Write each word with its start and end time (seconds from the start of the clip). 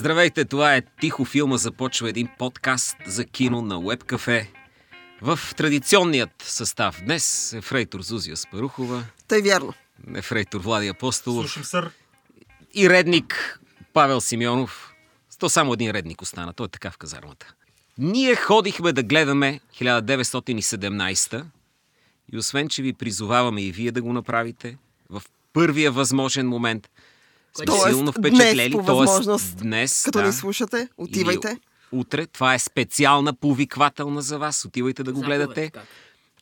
Здравейте, 0.00 0.44
това 0.44 0.76
е 0.76 0.82
Тихо 1.00 1.24
филма. 1.24 1.56
Започва 1.56 2.08
един 2.08 2.28
подкаст 2.38 2.96
за 3.06 3.24
кино 3.24 3.62
на 3.62 3.74
Web 3.74 4.04
Cafe. 4.04 4.46
В 5.22 5.38
традиционният 5.56 6.30
състав 6.42 7.02
днес 7.04 7.52
е 7.52 7.60
фрейтор 7.60 8.02
Зузия 8.02 8.36
Спарухова, 8.36 9.04
Тъй 9.28 9.42
вярно. 9.42 9.74
ефрейтор 10.14 10.60
Влади 10.60 10.88
Апостолов 10.88 11.44
Слушам, 11.44 11.64
сър. 11.64 11.90
и 12.74 12.90
редник 12.90 13.60
Павел 13.92 14.20
Симеонов. 14.20 14.92
То 15.38 15.48
само 15.48 15.72
един 15.72 15.90
редник 15.90 16.22
остана, 16.22 16.52
той 16.52 16.66
е 16.66 16.68
така 16.68 16.90
в 16.90 16.98
казармата. 16.98 17.54
Ние 17.98 18.36
ходихме 18.36 18.92
да 18.92 19.02
гледаме 19.02 19.60
1917 19.80 21.44
и 22.32 22.38
освен, 22.38 22.68
че 22.68 22.82
ви 22.82 22.92
призоваваме 22.92 23.62
и 23.62 23.72
вие 23.72 23.92
да 23.92 24.02
го 24.02 24.12
направите 24.12 24.76
в 25.10 25.22
първия 25.52 25.92
възможен 25.92 26.48
момент, 26.48 26.88
сме 27.56 27.66
Тоест, 27.66 27.86
силно 27.88 28.12
днес 28.12 28.18
впечатлели. 28.18 28.72
по 28.72 28.84
Тоест, 28.84 29.56
днес, 29.56 30.02
Като 30.04 30.18
да, 30.18 30.26
ни 30.26 30.32
слушате, 30.32 30.88
отивайте. 30.98 31.48
Или 31.48 31.58
утре. 31.92 32.26
Това 32.26 32.54
е 32.54 32.58
специална 32.58 33.34
повиквателна 33.34 34.22
за 34.22 34.38
вас. 34.38 34.64
Отивайте 34.64 35.02
да 35.02 35.12
го 35.12 35.18
Заповед, 35.20 35.38
гледате. 35.38 35.70
как? 35.70 35.84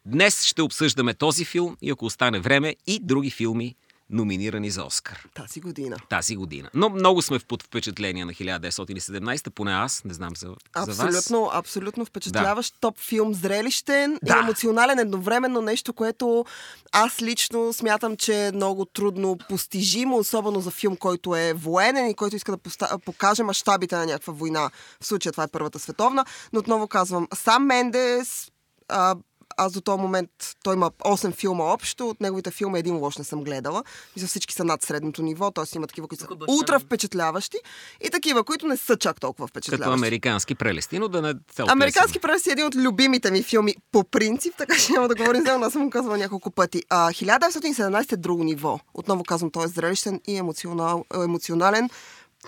Днес 0.06 0.44
ще 0.44 0.62
обсъждаме 0.62 1.14
този 1.14 1.44
филм 1.44 1.76
и 1.82 1.90
ако 1.90 2.04
остане 2.04 2.40
време 2.40 2.76
и 2.86 2.98
други 3.02 3.30
филми, 3.30 3.74
номинирани 4.10 4.70
за 4.70 4.84
Оскар 4.84 5.28
Тази 5.34 5.60
година. 5.60 5.96
тази 6.08 6.36
година. 6.36 6.70
Но 6.74 6.88
много 6.88 7.22
сме 7.22 7.38
под 7.38 7.62
впечатление 7.62 8.24
на 8.24 8.32
1917, 8.32 9.50
поне 9.50 9.72
аз, 9.72 10.04
не 10.04 10.14
знам 10.14 10.36
за, 10.36 10.46
за 10.76 10.94
вас. 10.94 11.16
Абсолютно, 11.16 11.50
абсолютно 11.52 12.04
впечатляващ 12.04 12.74
топ 12.80 12.98
филм, 12.98 13.34
зрелищен 13.34 14.18
Да. 14.22 14.36
и 14.36 14.38
емоционален 14.38 14.98
едновременно, 14.98 15.60
нещо, 15.60 15.92
което 15.92 16.44
аз 16.92 17.22
лично 17.22 17.72
смятам, 17.72 18.16
че 18.16 18.46
е 18.46 18.52
много 18.52 18.84
трудно 18.84 19.38
постижимо, 19.48 20.16
особено 20.16 20.60
за 20.60 20.70
филм, 20.70 20.96
който 20.96 21.36
е 21.36 21.52
военен 21.52 22.06
и 22.06 22.14
който 22.14 22.36
иска 22.36 22.52
да 22.52 22.58
поста- 22.58 22.98
покаже 22.98 23.42
мащабите 23.42 23.96
на 23.96 24.06
някаква 24.06 24.32
война. 24.32 24.70
В 25.00 25.06
случая 25.06 25.32
това 25.32 25.44
е 25.44 25.48
Първата 25.48 25.78
световна, 25.78 26.24
но 26.52 26.58
отново 26.60 26.88
казвам, 26.88 27.28
сам 27.34 27.66
Мендес, 27.66 28.50
а, 28.88 29.16
аз 29.58 29.72
до 29.72 29.80
този 29.80 30.00
момент, 30.00 30.30
той 30.62 30.74
има 30.74 30.90
8 30.90 31.32
филма 31.32 31.64
общо, 31.64 32.08
от 32.08 32.20
неговите 32.20 32.50
филми 32.50 32.78
един 32.78 32.96
лош 32.96 33.16
не 33.16 33.24
съм 33.24 33.44
гледала. 33.44 33.84
Мисля, 34.16 34.26
всички 34.28 34.54
са 34.54 34.64
над 34.64 34.82
средното 34.82 35.22
ниво, 35.22 35.50
т.е. 35.50 35.76
има 35.76 35.86
такива, 35.86 36.08
които 36.08 36.24
са 36.24 36.30
ми- 36.30 36.36
ултра 36.48 36.78
впечатляващи 36.78 37.56
и 38.00 38.10
такива, 38.10 38.44
които 38.44 38.66
не 38.66 38.76
са 38.76 38.96
чак 38.96 39.20
толкова 39.20 39.46
впечатляващи. 39.48 39.82
Като 39.82 39.92
американски 39.94 40.54
прелести, 40.54 40.98
но 40.98 41.08
да 41.08 41.22
не 41.22 41.34
се 41.52 41.62
Американски 41.68 42.18
прелест 42.18 42.46
е 42.46 42.50
един 42.50 42.66
от 42.66 42.76
любимите 42.76 43.30
ми 43.30 43.42
филми 43.42 43.74
по 43.92 44.04
принцип, 44.04 44.54
така 44.58 44.76
че 44.76 44.92
няма 44.92 45.08
да 45.08 45.14
говорим 45.14 45.42
за 45.42 45.52
него, 45.52 45.64
аз 45.64 45.72
съм 45.72 45.84
го 45.84 45.90
казвала 45.90 46.18
няколко 46.18 46.50
пъти. 46.50 46.82
А, 46.88 47.10
1917 47.10 48.12
е 48.12 48.16
друго 48.16 48.44
ниво. 48.44 48.80
Отново 48.94 49.24
казвам, 49.24 49.50
той 49.50 49.64
е 49.64 49.68
зрелищен 49.68 50.20
и 50.26 50.36
емоционал, 50.36 51.04
емоционален 51.14 51.90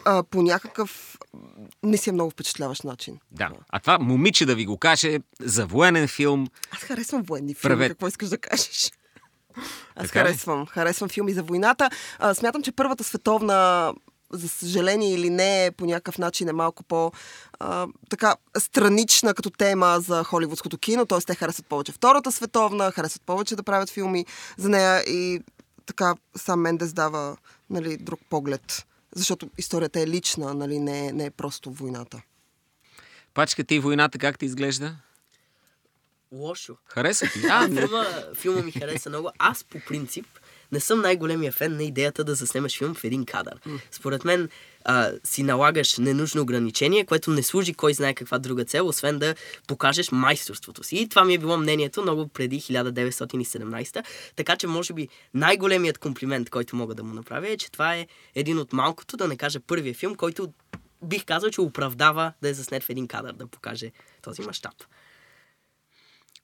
а, 0.05 0.22
по 0.22 0.42
някакъв 0.42 1.19
не 1.83 1.96
си 1.96 2.10
е 2.10 2.12
много 2.12 2.30
впечатляващ 2.30 2.84
начин. 2.84 3.19
Да. 3.30 3.50
А 3.69 3.80
това 3.80 3.98
момиче 3.98 4.46
да 4.46 4.55
ви 4.55 4.66
го 4.66 4.78
каже 4.78 5.19
за 5.41 5.66
военен 5.66 6.08
филм. 6.08 6.46
Аз 6.70 6.80
харесвам 6.80 7.22
военни 7.22 7.55
филми, 7.55 7.74
Правет. 7.74 7.88
какво 7.92 8.06
искаш 8.06 8.28
да 8.28 8.38
кажеш? 8.38 8.92
Аз 9.96 10.06
Така 10.06 10.20
харесвам. 10.20 10.66
Харесвам 10.66 11.08
филми 11.08 11.33
за 11.33 11.42
войната. 11.42 11.91
А, 12.18 12.34
смятам, 12.34 12.62
че 12.62 12.72
Първата 12.72 13.05
световна 13.05 13.92
за 14.33 14.48
съжаление 14.48 15.14
или 15.14 15.30
не, 15.30 15.70
по 15.77 15.86
някакъв 15.86 16.18
начин 16.18 16.48
е 16.48 16.52
малко 16.52 16.84
по 16.84 17.12
а, 17.58 17.86
така 18.11 18.34
странична 18.58 19.34
като 19.34 19.50
тема 19.50 19.96
за 20.00 20.24
холивудското 20.24 20.78
кино, 20.78 21.06
т.е. 21.06 21.18
те 21.18 21.34
харесват 21.34 21.66
повече 21.66 21.92
Втората 21.92 22.33
световна, 22.33 22.91
харесват 22.91 23.22
повече 23.22 23.56
да 23.56 23.62
правят 23.62 23.91
филми 23.91 24.27
за 24.56 24.68
нея 24.68 25.00
и 25.00 25.41
така 25.86 26.14
сам 26.36 26.61
Мендес 26.61 26.92
дава 26.92 27.36
нали, 27.70 27.96
друг 27.96 28.20
поглед. 28.30 28.86
Защото 29.14 29.50
историята 29.58 30.00
е 30.00 30.06
лична, 30.06 30.55
нали, 30.55 30.78
не, 30.78 31.06
е- 31.06 31.12
не 31.12 31.25
е 31.25 31.30
просто 31.30 31.70
войната. 31.72 32.22
Пачка 33.34 33.64
ти 33.64 33.78
войната 33.78 34.19
как 34.19 34.39
ти 34.39 34.45
изглежда? 34.46 34.96
Лошо. 36.33 36.77
Хареса 36.85 37.27
ти? 37.33 37.40
А. 37.51 37.68
Филма, 37.68 38.05
филма 38.35 38.62
ми 38.62 38.73
хареса 38.73 39.08
много. 39.08 39.30
Аз 39.39 39.64
по 39.64 39.79
принцип 39.89 40.27
не 40.73 40.81
съм 40.81 41.01
най-големия 41.01 41.53
фен 41.53 41.77
на 41.77 41.85
идеята 41.85 42.25
да 42.25 42.35
заснемаш 42.35 42.79
филм 42.79 42.95
в 42.95 43.05
един 43.05 43.25
кадър. 43.25 43.55
Според 43.91 44.25
мен 44.25 44.48
а, 44.85 45.13
си 45.25 45.42
налагаш 45.42 45.98
ненужно 45.98 46.42
ограничение, 46.42 47.07
което 47.07 47.31
не 47.31 47.42
служи 47.42 47.75
кой 47.75 47.95
знае 47.95 48.14
каква 48.14 48.39
друга 48.39 48.64
цел, 48.64 48.86
освен 48.86 49.19
да 49.19 49.35
покажеш 49.67 50.13
майсторството 50.13 50.85
си. 50.85 50.97
И 50.97 51.09
това 51.09 51.25
ми 51.25 51.35
е 51.35 51.39
било 51.39 51.57
мнението 51.57 52.03
много 52.03 52.29
преди 52.29 52.61
1917. 52.61 54.05
Така 54.36 54.57
че, 54.57 54.67
може 54.67 54.92
би, 54.92 55.09
най-големият 55.35 55.98
комплимент, 55.98 56.51
който 56.51 56.77
мога 56.77 56.95
да 56.95 57.03
му 57.03 57.14
направя 57.14 57.48
е, 57.48 57.57
че 57.57 57.73
това 57.73 57.95
е 57.97 58.07
един 58.35 58.59
от 58.59 58.73
малкото, 58.73 59.17
да 59.17 59.29
не 59.29 59.36
кажа 59.36 59.61
първия 59.61 59.95
филм, 59.95 60.14
който 60.14 60.53
бих 61.03 61.25
казал, 61.25 61.51
че 61.51 61.61
оправдава 61.61 62.33
да 62.42 62.48
е 62.48 62.55
заснет 62.55 62.85
в 62.85 62.91
един 62.91 63.09
кадър, 63.09 63.33
да 63.33 63.47
покаже 63.47 63.92
този 64.23 64.42
мащаб. 64.42 64.75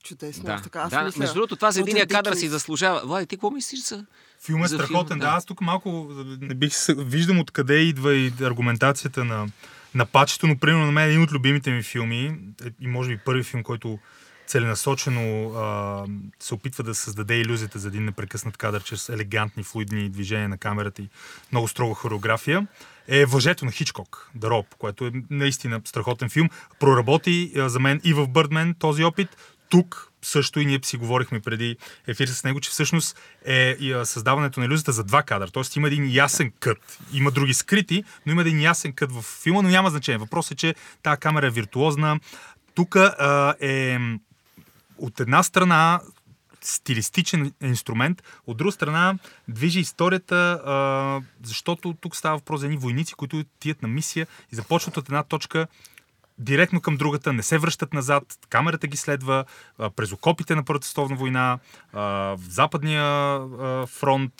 Чудесно. 0.07 0.43
Да, 0.43 0.51
аз 0.51 0.63
така, 0.63 0.79
аз 0.79 0.89
да. 0.89 1.03
мисля, 1.03 1.19
Между 1.19 1.33
другото, 1.33 1.55
това 1.55 1.71
за 1.71 1.79
единия 1.79 2.07
кадър 2.07 2.33
си 2.33 2.47
заслужава. 2.47 3.01
Влади, 3.05 3.25
ти 3.27 3.35
какво 3.35 3.51
мислиш 3.51 3.79
за... 3.79 4.05
Филм 4.45 4.63
е 4.63 4.67
За 4.67 4.75
страхотен. 4.75 5.07
филм, 5.07 5.19
да. 5.19 5.25
да. 5.25 5.31
аз 5.31 5.45
тук 5.45 5.61
малко 5.61 6.07
не 6.41 6.55
бих 6.55 6.75
се... 6.75 6.95
Виждам 6.97 7.39
откъде 7.39 7.75
идва 7.75 8.13
и 8.13 8.33
аргументацията 8.41 9.25
на, 9.25 9.47
на 9.95 10.05
пачето, 10.05 10.47
но 10.47 10.57
примерно 10.57 10.85
на 10.85 10.91
мен 10.91 11.03
е 11.03 11.09
един 11.09 11.23
от 11.23 11.31
любимите 11.31 11.71
ми 11.71 11.83
филми 11.83 12.25
е, 12.25 12.69
и 12.81 12.87
може 12.87 13.09
би 13.09 13.17
първи 13.17 13.43
филм, 13.43 13.63
който 13.63 13.99
целенасочено 14.47 15.53
а, 15.55 16.05
се 16.39 16.53
опитва 16.53 16.83
да 16.83 16.95
създаде 16.95 17.35
иллюзията 17.35 17.79
за 17.79 17.87
един 17.87 18.05
непрекъснат 18.05 18.57
кадър 18.57 18.83
чрез 18.83 19.09
елегантни, 19.09 19.63
флуидни 19.63 20.09
движения 20.09 20.49
на 20.49 20.57
камерата 20.57 21.01
и 21.01 21.09
много 21.51 21.67
строга 21.67 21.95
хореография, 21.95 22.67
е 23.07 23.25
Въжето 23.25 23.65
на 23.65 23.71
Хичкок, 23.71 24.31
The 24.37 24.65
което 24.77 25.05
е 25.05 25.11
наистина 25.29 25.81
страхотен 25.85 26.29
филм. 26.29 26.49
Проработи 26.79 27.53
а, 27.57 27.69
за 27.69 27.79
мен 27.79 28.01
и 28.03 28.13
в 28.13 28.27
Бърдмен 28.27 28.75
този 28.79 29.03
опит. 29.03 29.29
Тук 29.69 30.11
също 30.21 30.59
и 30.59 30.65
ние 30.65 30.79
си 30.83 30.97
говорихме 30.97 31.39
преди 31.39 31.77
ефир 32.07 32.27
с 32.27 32.43
него, 32.43 32.59
че 32.59 32.69
всъщност 32.69 33.19
е 33.45 33.77
създаването 34.03 34.59
на 34.59 34.65
иллюзията 34.65 34.91
за 34.91 35.03
два 35.03 35.23
кадъра. 35.23 35.51
Тоест 35.51 35.75
има 35.75 35.87
един 35.87 36.13
ясен 36.13 36.51
кът. 36.59 36.99
Има 37.13 37.31
други 37.31 37.53
скрити, 37.53 38.03
но 38.25 38.31
има 38.31 38.41
един 38.41 38.61
ясен 38.61 38.93
кът 38.93 39.11
в 39.11 39.21
филма, 39.21 39.61
но 39.61 39.69
няма 39.69 39.89
значение. 39.89 40.17
Въпросът 40.17 40.51
е, 40.51 40.55
че 40.55 40.75
тази 41.03 41.19
камера 41.19 41.47
е 41.47 41.49
виртуозна. 41.49 42.19
Тук 42.75 42.95
е 43.61 43.99
от 44.97 45.19
една 45.19 45.43
страна 45.43 46.01
стилистичен 46.61 47.53
инструмент, 47.61 48.23
от 48.47 48.57
друга 48.57 48.71
страна 48.71 49.15
движи 49.47 49.79
историята, 49.79 51.21
защото 51.43 51.93
тук 52.01 52.15
става 52.15 52.37
въпрос 52.37 52.59
за 52.59 52.65
едни 52.65 52.77
войници, 52.77 53.13
които 53.13 53.43
тият 53.59 53.81
на 53.81 53.87
мисия 53.87 54.27
и 54.51 54.55
започват 54.55 54.97
от 54.97 55.05
една 55.05 55.23
точка 55.23 55.67
директно 56.39 56.81
към 56.81 56.97
другата, 56.97 57.33
не 57.33 57.43
се 57.43 57.57
връщат 57.57 57.93
назад, 57.93 58.23
камерата 58.49 58.87
ги 58.87 58.97
следва 58.97 59.45
през 59.95 60.11
окопите 60.11 60.55
на 60.55 60.63
Първата 60.63 60.87
световна 60.87 61.15
война, 61.15 61.59
в 61.93 62.39
западния 62.49 63.39
фронт, 63.85 64.33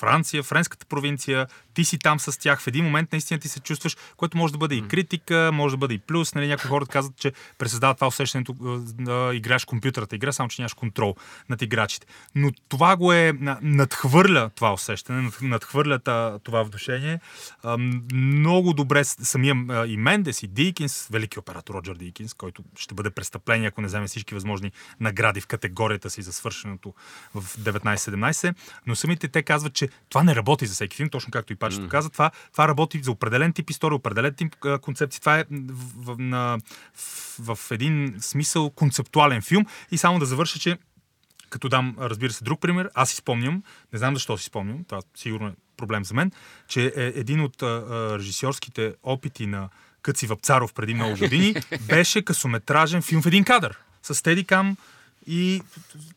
Франция, 0.00 0.42
френската 0.42 0.86
провинция, 0.86 1.46
ти 1.74 1.84
си 1.84 1.98
там 1.98 2.20
с 2.20 2.38
тях, 2.38 2.60
в 2.60 2.66
един 2.66 2.84
момент 2.84 3.12
наистина 3.12 3.40
ти 3.40 3.48
се 3.48 3.60
чувстваш, 3.60 3.96
което 4.16 4.36
може 4.36 4.52
да 4.52 4.58
бъде 4.58 4.74
и 4.74 4.88
критика, 4.88 5.50
може 5.52 5.72
да 5.72 5.76
бъде 5.76 5.94
и 5.94 5.98
плюс. 5.98 6.34
Нали, 6.34 6.46
някои 6.46 6.68
хора 6.68 6.86
казват, 6.86 7.16
че 7.16 7.32
пресъздава 7.58 7.94
това 7.94 8.06
усещането 8.06 8.54
да 8.98 9.30
играеш 9.34 9.64
компютърната 9.64 10.16
игра, 10.16 10.32
само 10.32 10.48
че 10.48 10.62
нямаш 10.62 10.74
контрол 10.74 11.16
над 11.48 11.62
играчите. 11.62 12.06
Но 12.34 12.50
това 12.68 12.96
го 12.96 13.12
е, 13.12 13.32
на- 13.40 13.58
надхвърля 13.62 14.50
това 14.54 14.72
усещане, 14.72 15.22
над- 15.22 15.42
надхвърля 15.42 15.98
това 16.44 16.62
вдушение. 16.62 17.20
Много 18.12 18.72
добре 18.72 19.04
самия 19.04 19.54
и 19.86 19.96
Мендес, 19.96 20.42
и 20.42 20.46
Дикинс, 20.48 21.08
велики 21.10 21.38
оператор 21.38 21.74
Роджер 21.74 21.94
Дикинс, 21.94 22.34
който 22.34 22.62
ще 22.78 22.94
бъде 22.94 23.10
престъпление, 23.10 23.68
ако 23.68 23.80
не 23.80 23.86
вземе 23.86 24.06
всички 24.06 24.34
възможни 24.34 24.72
награди 25.00 25.40
в 25.40 25.46
категорията 25.46 26.10
си 26.10 26.22
за 26.22 26.32
свършеното 26.32 26.94
в 27.34 27.42
19-17, 27.58 28.54
но 28.86 28.96
самите 28.96 29.28
те 29.28 29.42
казват, 29.42 29.74
че 29.74 29.88
това 30.08 30.22
не 30.22 30.34
работи 30.34 30.66
за 30.66 30.74
всеки 30.74 30.96
филм, 30.96 31.08
точно 31.08 31.30
както 31.30 31.52
и 31.52 31.56
Пачето 31.70 31.88
каза, 31.88 32.10
това, 32.10 32.30
това 32.52 32.68
работи 32.68 33.02
за 33.02 33.10
определен 33.10 33.52
тип 33.52 33.70
история, 33.70 33.96
определен 33.96 34.34
тип 34.34 34.64
а, 34.64 34.78
концепции. 34.78 35.20
Това 35.20 35.38
е 35.38 35.44
в, 35.50 36.14
в, 36.14 36.16
на, 36.18 36.58
в, 36.94 37.56
в 37.56 37.70
един 37.70 38.16
смисъл 38.20 38.70
концептуален 38.70 39.42
филм 39.42 39.66
и 39.90 39.98
само 39.98 40.18
да 40.18 40.26
завърша, 40.26 40.58
че 40.58 40.78
като 41.50 41.68
дам, 41.68 41.96
разбира 42.00 42.32
се, 42.32 42.44
друг 42.44 42.60
пример, 42.60 42.90
аз 42.94 43.10
си 43.10 43.16
спомням, 43.16 43.62
не 43.92 43.98
знам 43.98 44.14
защо 44.14 44.38
си 44.38 44.44
спомням, 44.44 44.84
това 44.84 45.02
сигурно 45.14 45.48
е 45.48 45.52
проблем 45.76 46.04
за 46.04 46.14
мен, 46.14 46.32
че 46.68 46.92
е 46.96 47.12
един 47.14 47.40
от 47.40 47.62
а, 47.62 47.66
а, 47.66 48.18
режисьорските 48.18 48.94
опити 49.02 49.46
на 49.46 49.68
Къци 50.02 50.26
Вапцаров 50.26 50.72
преди 50.72 50.94
много 50.94 51.16
години 51.18 51.54
беше 51.88 52.22
късометражен 52.22 53.02
филм 53.02 53.22
в 53.22 53.26
един 53.26 53.44
кадър 53.44 53.78
с 54.02 54.14
Стедикам 54.14 54.76
и 55.30 55.62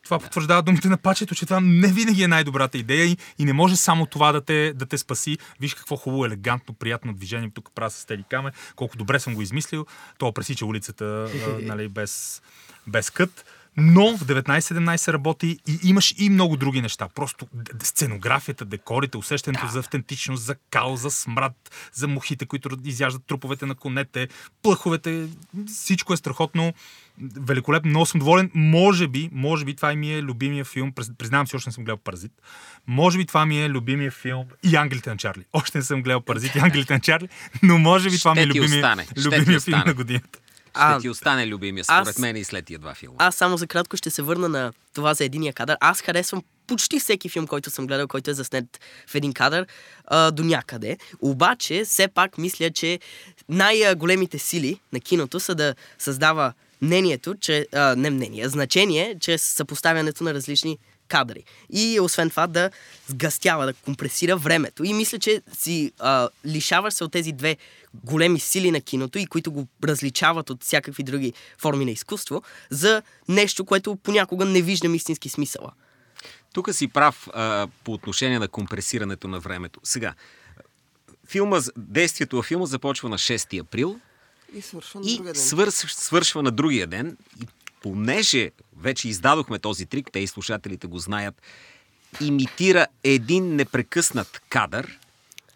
това 0.03 0.19
потвърждава 0.19 0.61
думите 0.61 0.89
на 0.89 0.97
Пачето, 0.97 1.35
че 1.35 1.45
това 1.45 1.59
не 1.59 1.87
винаги 1.87 2.23
е 2.23 2.27
най-добрата 2.27 2.77
идея 2.77 3.17
и, 3.39 3.45
не 3.45 3.53
може 3.53 3.75
само 3.75 4.05
това 4.05 4.31
да 4.31 4.41
те, 4.41 4.73
да 4.73 4.85
те 4.85 4.97
спаси. 4.97 5.37
Виж 5.59 5.73
какво 5.73 5.95
хубаво, 5.95 6.25
елегантно, 6.25 6.73
приятно 6.73 7.13
движение 7.13 7.51
тук 7.53 7.71
правя 7.75 7.91
с 7.91 7.93
Стедикаме, 7.93 8.51
колко 8.75 8.97
добре 8.97 9.19
съм 9.19 9.35
го 9.35 9.41
измислил. 9.41 9.85
То 10.17 10.31
пресича 10.31 10.65
улицата 10.65 11.29
нали, 11.61 11.87
без, 11.87 12.41
без 12.87 13.09
кът. 13.09 13.45
Но 13.77 14.17
в 14.17 14.21
19-17 14.21 15.13
работи 15.13 15.57
и 15.67 15.79
имаш 15.83 16.13
и 16.17 16.29
много 16.29 16.57
други 16.57 16.81
неща. 16.81 17.07
Просто 17.09 17.47
сценографията, 17.83 18.65
декорите, 18.65 19.17
усещането 19.17 19.67
за 19.67 19.79
автентичност, 19.79 20.43
за 20.43 20.55
кал, 20.71 20.95
за 20.95 21.11
смрад, 21.11 21.53
за 21.93 22.07
мухите, 22.07 22.45
които 22.45 22.69
изяждат 22.85 23.25
труповете 23.25 23.65
на 23.65 23.75
конете, 23.75 24.27
плъховете. 24.63 25.27
Всичко 25.67 26.13
е 26.13 26.17
страхотно. 26.17 26.73
Великолепно, 27.37 27.89
много 27.89 28.05
съм 28.05 28.19
доволен. 28.19 28.51
Може 28.53 29.07
би, 29.07 29.29
може 29.31 29.65
би 29.65 29.75
това 29.75 29.93
ми 29.93 30.13
е 30.13 30.21
любимия 30.21 30.65
филм. 30.65 30.91
Приз- 30.91 31.15
Признавам 31.17 31.47
си, 31.47 31.55
още 31.55 31.69
не 31.69 31.73
съм 31.73 31.83
гледал 31.83 31.97
Паразит. 31.97 32.31
Може 32.87 33.17
би 33.17 33.25
това 33.25 33.45
ми 33.45 33.61
е 33.61 33.69
любимия 33.69 34.11
филм 34.11 34.45
и 34.63 34.75
Ангелите 34.75 35.09
на 35.09 35.17
Чарли. 35.17 35.43
Още 35.53 35.77
не 35.77 35.83
съм 35.83 36.03
гледал 36.03 36.21
Паразит 36.21 36.55
и 36.55 36.59
Ангелите 36.59 36.93
на 36.93 36.99
Чарли, 36.99 37.29
но 37.63 37.77
може 37.77 38.09
би 38.09 38.19
това 38.19 38.35
ми 38.35 38.41
е 38.41 38.47
любимия, 38.47 38.81
любимия 39.17 39.59
филм 39.61 39.79
на 39.79 39.93
годината. 39.93 40.39
Ще 40.75 41.01
ти 41.01 41.09
остане 41.09 41.47
любимия, 41.47 41.83
според 41.83 42.07
аз- 42.07 42.17
мен 42.17 42.35
и 42.35 42.43
след 42.43 42.65
тия 42.65 42.79
два 42.79 42.93
филма. 42.95 43.15
Аз 43.19 43.35
само 43.35 43.57
за 43.57 43.67
кратко 43.67 43.97
ще 43.97 44.09
се 44.09 44.21
върна 44.21 44.49
на 44.49 44.73
това 44.93 45.13
за 45.13 45.23
единия 45.25 45.53
кадър. 45.53 45.77
Аз 45.81 46.01
харесвам 46.01 46.43
почти 46.67 46.99
всеки 46.99 47.29
филм, 47.29 47.47
който 47.47 47.71
съм 47.71 47.87
гледал, 47.87 48.07
който 48.07 48.31
е 48.31 48.33
заснет 48.33 48.65
в 49.07 49.15
един 49.15 49.33
кадър 49.33 49.65
а, 50.05 50.31
до 50.31 50.43
някъде. 50.43 50.97
Обаче, 51.19 51.83
все 51.85 52.07
пак 52.07 52.37
мисля, 52.37 52.71
че 52.71 52.99
най-големите 53.49 54.39
сили 54.39 54.79
на 54.93 54.99
киното 54.99 55.39
са 55.39 55.55
да 55.55 55.75
създава 55.99 56.53
мнението, 56.81 57.35
че, 57.35 57.67
а, 57.73 57.95
не 57.95 58.09
мнение, 58.09 58.49
значение, 58.49 59.15
чрез 59.19 59.41
съпоставянето 59.43 60.23
на 60.23 60.33
различни 60.33 60.77
кадри. 61.13 61.43
И 61.69 61.99
освен 61.99 62.29
това 62.29 62.47
да 62.47 62.71
сгъстява, 63.07 63.65
да 63.65 63.73
компресира 63.73 64.37
времето. 64.37 64.83
И 64.83 64.93
мисля, 64.93 65.19
че 65.19 65.41
си 65.57 65.91
а, 65.99 66.29
лишаваш 66.45 66.93
се 66.93 67.03
от 67.03 67.11
тези 67.11 67.31
две 67.31 67.57
големи 68.03 68.39
сили 68.39 68.71
на 68.71 68.81
киното 68.81 69.19
и 69.19 69.25
които 69.25 69.51
го 69.51 69.67
различават 69.83 70.49
от 70.49 70.63
всякакви 70.63 71.03
други 71.03 71.33
форми 71.57 71.85
на 71.85 71.91
изкуство, 71.91 72.43
за 72.69 73.01
нещо, 73.29 73.65
което 73.65 73.95
понякога 73.95 74.45
не 74.45 74.61
виждам 74.61 74.95
истински 74.95 75.29
смисъла. 75.29 75.71
Тук 76.53 76.73
си 76.73 76.87
прав 76.87 77.27
а, 77.33 77.67
по 77.83 77.93
отношение 77.93 78.39
на 78.39 78.47
компресирането 78.47 79.27
на 79.27 79.39
времето. 79.39 79.79
Сега, 79.83 80.13
филма, 81.27 81.59
действието 81.77 82.35
във 82.35 82.45
филма 82.45 82.65
започва 82.65 83.09
на 83.09 83.17
6 83.17 83.61
април 83.61 83.99
И 84.55 84.61
свършва 84.61 84.99
на 84.99 85.09
и 85.09 85.15
другия 85.15 85.33
ден. 85.33 85.43
свърш, 85.43 85.73
свършва 85.73 86.43
на 86.43 86.51
другия 86.51 86.87
ден. 86.87 87.17
И 87.41 87.47
понеже 87.83 88.51
вече 88.77 89.09
издадохме 89.09 89.59
този 89.59 89.85
трик, 89.85 90.09
те 90.11 90.19
и 90.19 90.27
слушателите 90.27 90.87
го 90.87 90.99
знаят, 90.99 91.41
имитира 92.21 92.87
един 93.03 93.55
непрекъснат 93.55 94.41
кадър, 94.49 94.99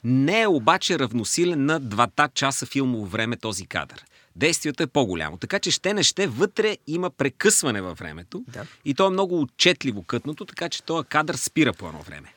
не 0.03 0.41
е 0.41 0.47
обаче 0.47 0.99
равносилен 0.99 1.65
на 1.65 1.79
двата 1.79 2.29
часа 2.33 2.65
филмово 2.65 3.05
време 3.05 3.37
този 3.37 3.65
кадър. 3.65 4.05
Действието 4.35 4.83
е 4.83 4.87
по-голямо. 4.87 5.37
Така 5.37 5.59
че 5.59 5.71
ще 5.71 5.93
не 5.93 6.03
ще, 6.03 6.27
вътре 6.27 6.77
има 6.87 7.09
прекъсване 7.09 7.81
във 7.81 7.97
времето. 7.97 8.43
Да. 8.47 8.65
И 8.85 8.93
то 8.93 9.07
е 9.07 9.09
много 9.09 9.41
отчетливо 9.41 10.03
кътното, 10.03 10.45
така 10.45 10.69
че 10.69 10.83
този 10.83 11.07
кадър 11.07 11.35
спира 11.35 11.73
по 11.73 11.87
едно 11.87 12.01
време. 12.01 12.33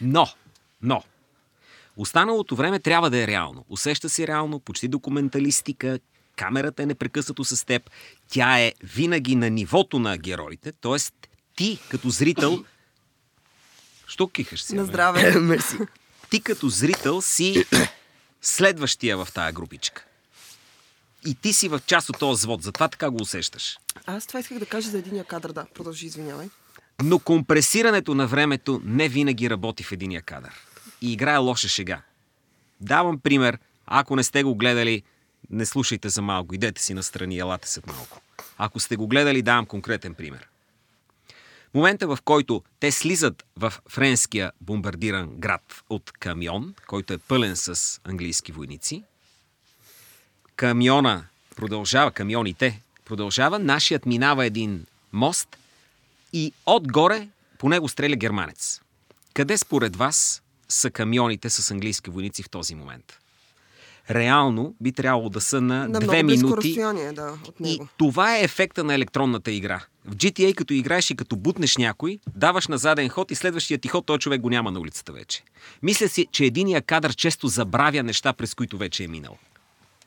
Но, 0.00 0.26
но, 0.82 1.02
Останалото 1.96 2.56
време 2.56 2.78
трябва 2.78 3.10
да 3.10 3.22
е 3.22 3.26
реално. 3.26 3.64
Усеща 3.68 4.08
си 4.08 4.26
реално, 4.26 4.60
почти 4.60 4.88
документалистика, 4.88 5.98
камерата 6.38 6.82
е 6.82 6.86
непрекъснато 6.86 7.44
с 7.44 7.66
теб, 7.66 7.90
тя 8.28 8.60
е 8.60 8.72
винаги 8.82 9.36
на 9.36 9.50
нивото 9.50 9.98
на 9.98 10.18
героите, 10.18 10.72
т.е. 10.72 10.96
ти 11.56 11.78
като 11.90 12.10
зрител... 12.10 12.64
Що 14.06 14.28
кихаш 14.28 14.62
си? 14.62 14.74
На 14.74 14.84
здраве. 14.84 15.40
Мерси. 15.40 15.76
Ти 16.30 16.40
като 16.40 16.68
зрител 16.68 17.22
си 17.22 17.64
следващия 18.42 19.16
в 19.24 19.28
тая 19.34 19.52
групичка. 19.52 20.04
И 21.26 21.34
ти 21.34 21.52
си 21.52 21.68
в 21.68 21.80
част 21.86 22.08
от 22.08 22.18
този 22.18 22.42
звод, 22.42 22.62
затова 22.62 22.88
така 22.88 23.10
го 23.10 23.22
усещаш. 23.22 23.78
Аз 24.06 24.26
това 24.26 24.40
исках 24.40 24.58
да 24.58 24.66
кажа 24.66 24.90
за 24.90 24.98
единия 24.98 25.24
кадър, 25.24 25.52
да. 25.52 25.66
Продължи, 25.74 26.06
извинявай. 26.06 26.48
Но 27.02 27.18
компресирането 27.18 28.14
на 28.14 28.26
времето 28.26 28.80
не 28.84 29.08
винаги 29.08 29.50
работи 29.50 29.84
в 29.84 29.92
единия 29.92 30.22
кадър. 30.22 30.52
И 31.00 31.12
играе 31.12 31.36
лоша 31.36 31.68
шега. 31.68 32.02
Давам 32.80 33.20
пример. 33.20 33.58
Ако 33.86 34.16
не 34.16 34.24
сте 34.24 34.42
го 34.42 34.54
гледали, 34.54 35.02
не 35.50 35.66
слушайте 35.66 36.08
за 36.08 36.22
малко. 36.22 36.54
Идете 36.54 36.82
си 36.82 36.94
настрани, 36.94 37.38
елате 37.38 37.68
след 37.68 37.86
малко. 37.86 38.20
Ако 38.58 38.80
сте 38.80 38.96
го 38.96 39.08
гледали, 39.08 39.42
давам 39.42 39.66
конкретен 39.66 40.14
пример. 40.14 40.48
Момента, 41.74 42.06
в 42.06 42.18
който 42.24 42.62
те 42.80 42.92
слизат 42.92 43.44
в 43.56 43.74
френския 43.88 44.52
бомбардиран 44.60 45.28
град 45.36 45.82
от 45.90 46.12
камион, 46.12 46.74
който 46.86 47.12
е 47.12 47.18
пълен 47.18 47.56
с 47.56 48.00
английски 48.04 48.52
войници, 48.52 49.02
камиона 50.56 51.26
продължава, 51.56 52.10
камионите 52.10 52.82
продължава, 53.04 53.58
нашият 53.58 54.06
минава 54.06 54.46
един 54.46 54.86
мост 55.12 55.56
и 56.32 56.52
отгоре 56.66 57.28
по 57.58 57.68
него 57.68 57.88
стреля 57.88 58.16
германец. 58.16 58.80
Къде 59.34 59.58
според 59.58 59.96
вас 59.96 60.42
са 60.68 60.90
камионите 60.90 61.50
с 61.50 61.70
английски 61.70 62.10
войници 62.10 62.42
в 62.42 62.50
този 62.50 62.74
момент? 62.74 63.18
Реално 64.10 64.74
би 64.80 64.92
трябвало 64.92 65.28
да 65.28 65.40
са 65.40 65.60
на, 65.60 65.88
На 65.88 66.00
две 66.00 66.22
минути. 66.22 66.74
да, 67.14 67.38
от 67.48 67.54
И 67.60 67.62
него. 67.62 67.88
това 67.96 68.36
е 68.36 68.42
ефекта 68.42 68.84
на 68.84 68.94
електронната 68.94 69.50
игра. 69.50 69.80
В 70.04 70.16
GTA, 70.16 70.54
като 70.54 70.72
играеш 70.72 71.10
и 71.10 71.14
като 71.14 71.36
бутнеш 71.36 71.76
някой, 71.76 72.18
даваш 72.36 72.68
на 72.68 72.78
заден 72.78 73.08
ход 73.08 73.30
и 73.30 73.34
следващия 73.34 73.78
ти 73.78 73.88
ход, 73.88 74.06
този 74.06 74.18
човек 74.18 74.40
го 74.40 74.50
няма 74.50 74.70
на 74.70 74.80
улицата 74.80 75.12
вече. 75.12 75.42
Мисля 75.82 76.08
си, 76.08 76.26
че 76.32 76.44
единия 76.44 76.82
кадър 76.82 77.14
често 77.14 77.48
забравя 77.48 78.02
неща, 78.02 78.32
през 78.32 78.54
които 78.54 78.78
вече 78.78 79.04
е 79.04 79.08
минал. 79.08 79.36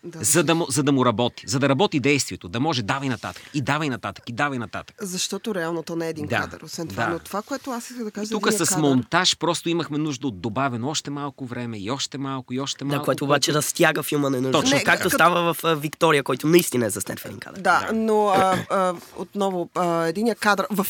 Да. 0.04 0.24
За 0.24 0.44
да, 0.44 0.56
му, 0.56 0.66
за 0.70 0.84
да 0.84 0.92
му 0.92 1.06
работи. 1.06 1.44
За 1.48 1.60
да 1.60 1.70
работи 1.70 2.00
действието. 2.00 2.48
Да 2.48 2.60
може 2.60 2.82
давай 2.84 3.10
нататък. 3.10 3.44
И 3.54 3.62
давай 3.62 3.90
нататък. 3.90 4.24
И 4.28 4.32
давай 4.32 4.60
нататък. 4.60 4.96
Защото 5.02 5.56
реално 5.56 5.84
то 5.84 5.96
не 5.96 6.06
е 6.06 6.10
един 6.10 6.26
Да, 6.28 6.38
кадър. 6.38 6.62
Освен 6.62 6.88
това, 6.88 7.06
да. 7.06 7.10
но 7.10 7.20
това, 7.20 7.42
което 7.42 7.72
аз 7.72 7.90
исках 7.90 8.04
да 8.04 8.12
кажа 8.12 8.32
Тук 8.32 8.48
единия 8.48 8.66
с 8.66 8.70
кадър, 8.70 8.82
монтаж 8.82 9.38
просто 9.38 9.70
имахме 9.70 9.98
нужда 9.98 10.28
от 10.28 10.42
добавено 10.42 10.90
още 10.90 11.10
малко 11.12 11.46
време 11.46 11.78
и 11.78 11.92
още 11.92 12.18
малко 12.18 12.54
и 12.54 12.60
още 12.60 12.84
малко. 12.86 13.00
Да, 13.00 13.06
което 13.06 13.26
обаче 13.26 13.54
разтяга 13.54 14.04
филма 14.04 14.30
ненужно. 14.30 14.62
Точно 14.62 14.78
Не, 14.78 14.84
Както 14.84 15.04
като- 15.04 15.16
става 15.16 15.54
в 15.54 15.64
а, 15.64 15.76
Виктория, 15.76 16.24
който 16.24 16.48
наистина 16.48 16.86
е 16.86 16.90
заснет 16.90 17.20
в 17.20 17.26
един 17.26 17.40
кадър. 17.40 17.62
Да, 17.62 17.90
но 17.94 18.28
а, 18.28 18.58
а, 18.70 18.94
отново, 19.18 19.70
а, 19.76 20.06
единия 20.06 20.36
кадър 20.36 20.68
в 20.72 20.88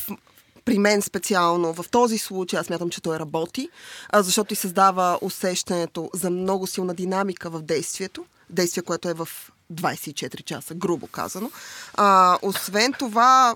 при 0.65 0.79
мен 0.79 1.01
специално, 1.01 1.73
в 1.73 1.85
този 1.91 2.17
случай, 2.17 2.59
аз 2.59 2.69
мятам, 2.69 2.89
че 2.89 3.01
той 3.01 3.19
работи, 3.19 3.69
а, 4.09 4.23
защото 4.23 4.47
ти 4.47 4.55
създава 4.55 5.19
усещането 5.21 6.09
за 6.13 6.29
много 6.29 6.67
силна 6.67 6.93
динамика 6.93 7.49
в 7.49 7.61
действието, 7.61 8.25
действие, 8.49 8.83
което 8.83 9.09
е 9.09 9.13
в 9.13 9.29
24 9.73 10.43
часа, 10.43 10.73
грубо 10.73 11.07
казано. 11.07 11.51
А, 11.93 12.37
освен 12.41 12.93
това, 12.99 13.55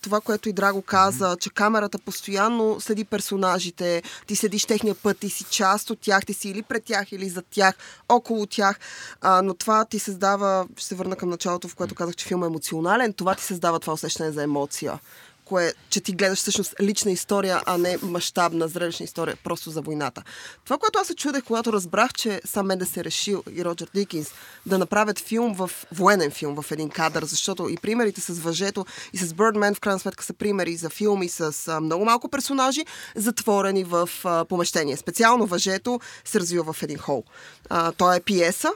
това, 0.00 0.20
което 0.20 0.48
и 0.48 0.52
Драго 0.52 0.82
каза, 0.82 1.36
че 1.40 1.50
камерата 1.50 1.98
постоянно 1.98 2.80
следи 2.80 3.04
персонажите, 3.04 4.02
ти 4.26 4.36
следиш 4.36 4.64
техния 4.64 4.94
път, 4.94 5.18
ти 5.18 5.30
си 5.30 5.44
част 5.44 5.90
от 5.90 6.00
тях, 6.00 6.26
ти 6.26 6.34
си 6.34 6.48
или 6.48 6.62
пред 6.62 6.84
тях, 6.84 7.12
или 7.12 7.28
зад 7.28 7.46
тях, 7.50 7.74
около 8.08 8.46
тях, 8.46 8.78
а, 9.20 9.42
но 9.42 9.54
това 9.54 9.84
ти 9.84 9.98
създава, 9.98 10.66
ще 10.76 10.86
се 10.86 10.94
върна 10.94 11.16
към 11.16 11.28
началото, 11.28 11.68
в 11.68 11.74
което 11.74 11.94
казах, 11.94 12.14
че 12.14 12.26
филм 12.26 12.42
е 12.42 12.46
емоционален, 12.46 13.12
това 13.12 13.34
ти 13.34 13.44
създава 13.44 13.80
това 13.80 13.92
усещане 13.92 14.32
за 14.32 14.42
емоция 14.42 14.98
кое, 15.44 15.72
че 15.90 16.00
ти 16.00 16.12
гледаш 16.12 16.38
всъщност 16.38 16.74
лична 16.80 17.10
история, 17.10 17.60
а 17.66 17.78
не 17.78 17.98
мащабна, 18.02 18.68
зрелищна 18.68 19.04
история, 19.04 19.36
просто 19.44 19.70
за 19.70 19.80
войната. 19.80 20.22
Това, 20.64 20.78
което 20.78 20.98
аз 20.98 21.06
се 21.06 21.14
чудех, 21.14 21.44
когато 21.44 21.72
разбрах, 21.72 22.12
че 22.12 22.40
сам 22.44 22.66
Мендес 22.66 22.96
е 22.96 23.04
решил 23.04 23.42
и 23.52 23.64
Роджер 23.64 23.88
Дикинс 23.94 24.28
да 24.66 24.78
направят 24.78 25.18
филм 25.18 25.54
в 25.54 25.70
военен 25.92 26.30
филм 26.30 26.62
в 26.62 26.72
един 26.72 26.88
кадър, 26.88 27.24
защото 27.24 27.68
и 27.68 27.76
примерите 27.76 28.20
с 28.20 28.38
въжето 28.38 28.86
и 29.12 29.18
с 29.18 29.32
Birdman 29.32 29.74
в 29.74 29.80
крайна 29.80 29.98
сметка 29.98 30.24
са 30.24 30.34
примери 30.34 30.76
за 30.76 30.90
филми 30.90 31.28
с 31.28 31.68
а, 31.68 31.80
много 31.80 32.04
малко 32.04 32.28
персонажи, 32.28 32.86
затворени 33.16 33.84
в 33.84 34.10
а, 34.24 34.44
помещение. 34.44 34.96
Специално 34.96 35.46
въжето 35.46 36.00
се 36.24 36.40
развива 36.40 36.72
в 36.72 36.82
един 36.82 36.98
хол. 36.98 37.24
А, 37.70 37.92
той 37.92 38.16
е 38.16 38.20
пиеса 38.20 38.72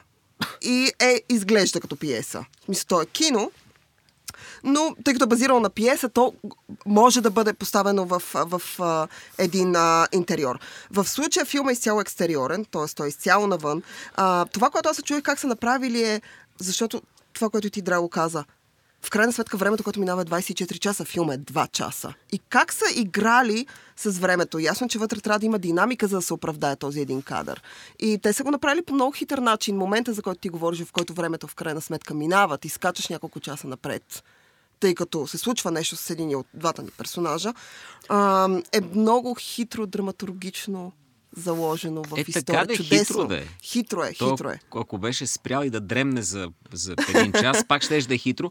и 0.63 0.93
е 1.01 1.23
изглежда 1.29 1.81
като 1.81 1.97
пиеса. 1.97 2.45
Смисъл, 2.65 2.85
то 2.89 3.03
е 3.03 3.07
кино, 3.07 3.51
но 4.65 4.95
тъй 5.05 5.15
като 5.15 5.25
е 5.25 5.29
базирано 5.29 5.61
на 5.61 5.71
пиеса, 5.71 6.09
то 6.09 6.35
може 6.87 7.21
да 7.21 7.31
бъде 7.31 7.53
поставено 7.53 8.05
в, 8.05 8.23
в, 8.35 8.61
в 8.79 9.09
един 9.39 9.77
а, 9.77 10.07
интериор. 10.13 10.59
В 10.91 11.09
случая 11.09 11.47
филма 11.47 11.71
е 11.71 11.73
изцяло 11.73 12.01
екстериорен, 12.01 12.65
т.е. 12.65 12.95
той 12.95 13.07
е 13.07 13.09
изцяло 13.09 13.47
навън. 13.47 13.83
А, 14.15 14.45
това, 14.45 14.71
което 14.71 14.89
аз 14.89 14.97
се 14.97 15.03
чуех 15.03 15.23
как 15.23 15.39
са 15.39 15.47
направили 15.47 16.03
е, 16.03 16.21
защото 16.59 17.03
това, 17.33 17.51
което 17.51 17.71
ти 17.71 17.83
Драго 17.83 18.09
каза, 18.09 18.45
в 19.03 19.11
крайна 19.11 19.33
сметка 19.33 19.57
времето, 19.57 19.85
което 19.85 20.01
минава 20.01 20.23
е 20.23 20.25
24 20.25 20.79
часа, 20.79 21.05
филм 21.05 21.31
е 21.31 21.39
2 21.39 21.71
часа. 21.71 22.15
И 22.33 22.39
как 22.39 22.73
са 22.73 22.85
играли 22.97 23.67
с 23.97 24.11
времето? 24.19 24.59
Ясно, 24.59 24.89
че 24.89 24.99
вътре 24.99 25.21
трябва 25.21 25.39
да 25.39 25.47
има 25.47 25.59
динамика, 25.59 26.07
за 26.07 26.17
да 26.17 26.23
се 26.23 26.35
оправдае 26.35 26.77
този 26.77 27.01
един 27.01 27.23
кадър. 27.23 27.63
И 27.99 28.19
те 28.23 28.33
са 28.33 28.45
го 28.45 28.51
направили 28.51 28.83
по 28.83 28.95
много 28.95 29.13
хитър 29.13 29.39
начин. 29.39 29.77
Момента, 29.77 30.13
за 30.13 30.23
който 30.23 30.41
ти 30.41 30.49
говориш, 30.49 30.85
в 30.85 30.93
който 30.93 31.15
времето 31.15 31.47
в 31.47 31.55
крайна 31.55 31.81
сметка 31.81 32.15
минава, 32.15 32.59
ти 32.59 32.69
скачаш 32.69 33.09
няколко 33.09 33.41
часа 33.41 33.67
напред 33.67 34.23
тъй 34.81 34.95
като 34.95 35.27
се 35.27 35.39
случва 35.39 35.71
нещо 35.71 35.97
с 35.97 36.11
един 36.11 36.37
от 36.37 36.47
двата 36.55 36.83
ни 36.83 36.91
персонажа, 36.91 37.55
е 38.73 38.81
много 38.95 39.37
хитро, 39.41 39.87
драматургично 39.87 40.93
заложено 41.37 42.05
в 42.05 42.19
Е, 42.19 42.21
история. 42.21 42.45
така 42.45 42.65
да 42.65 42.73
е, 42.73 42.77
Чудесно. 42.77 43.05
хитро 43.07 43.27
да 43.27 43.37
е. 43.37 43.45
Хитро 43.63 44.03
е, 44.03 44.13
То, 44.15 44.31
хитро 44.31 44.49
е. 44.49 44.61
Ако 44.75 44.99
беше 44.99 45.27
спрял 45.27 45.63
и 45.63 45.71
да 45.71 45.81
дремне 45.81 46.23
за, 46.23 46.49
за 46.73 46.95
един 47.11 47.33
час, 47.33 47.65
пак 47.65 47.83
ще 47.83 48.01
да 48.01 48.15
е 48.15 48.19
хитро. 48.19 48.51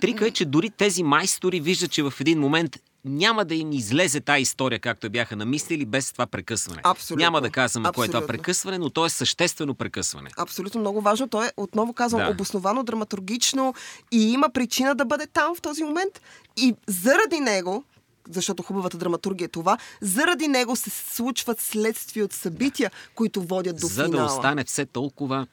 Трика 0.00 0.26
е, 0.26 0.30
че 0.30 0.44
дори 0.44 0.70
тези 0.70 1.02
майстори 1.02 1.60
виждат, 1.60 1.90
че 1.90 2.02
в 2.02 2.14
един 2.20 2.38
момент 2.38 2.76
няма 3.04 3.44
да 3.44 3.54
им 3.54 3.72
излезе 3.72 4.20
тази 4.20 4.42
история, 4.42 4.78
както 4.78 5.06
я 5.06 5.10
бяха 5.10 5.36
намислили, 5.36 5.84
без 5.86 6.12
това 6.12 6.26
прекъсване. 6.26 6.80
Абсолютно. 6.84 7.22
Няма 7.22 7.40
да 7.40 7.50
казваме 7.50 7.88
кое 7.94 8.06
е 8.06 8.10
това 8.10 8.26
прекъсване, 8.26 8.78
но 8.78 8.90
то 8.90 9.06
е 9.06 9.10
съществено 9.10 9.74
прекъсване. 9.74 10.30
Абсолютно 10.36 10.80
много 10.80 11.00
важно. 11.00 11.28
То 11.28 11.44
е, 11.44 11.52
отново 11.56 11.92
казвам, 11.92 12.20
Да. 12.20 12.30
обосновано, 12.30 12.82
драматургично 12.82 13.74
и 14.12 14.32
има 14.32 14.50
причина 14.50 14.94
да 14.94 15.04
бъде 15.04 15.26
там 15.26 15.54
в 15.54 15.60
този 15.60 15.84
момент. 15.84 16.20
И 16.56 16.74
заради 16.86 17.40
него, 17.40 17.84
защото 18.28 18.62
хубавата 18.62 18.98
драматургия 18.98 19.44
е 19.46 19.48
това, 19.48 19.78
заради 20.00 20.48
него 20.48 20.76
се 20.76 20.90
случват 20.90 21.60
следствия 21.60 22.24
от 22.24 22.32
събития, 22.32 22.90
които 23.14 23.42
водят 23.42 23.80
до 23.80 23.86
за 23.86 24.04
финала. 24.04 24.26
да 24.26 24.34
остане 24.34 24.64
все 24.64 24.86
толкова 24.86 25.46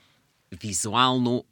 визуално 0.62 1.44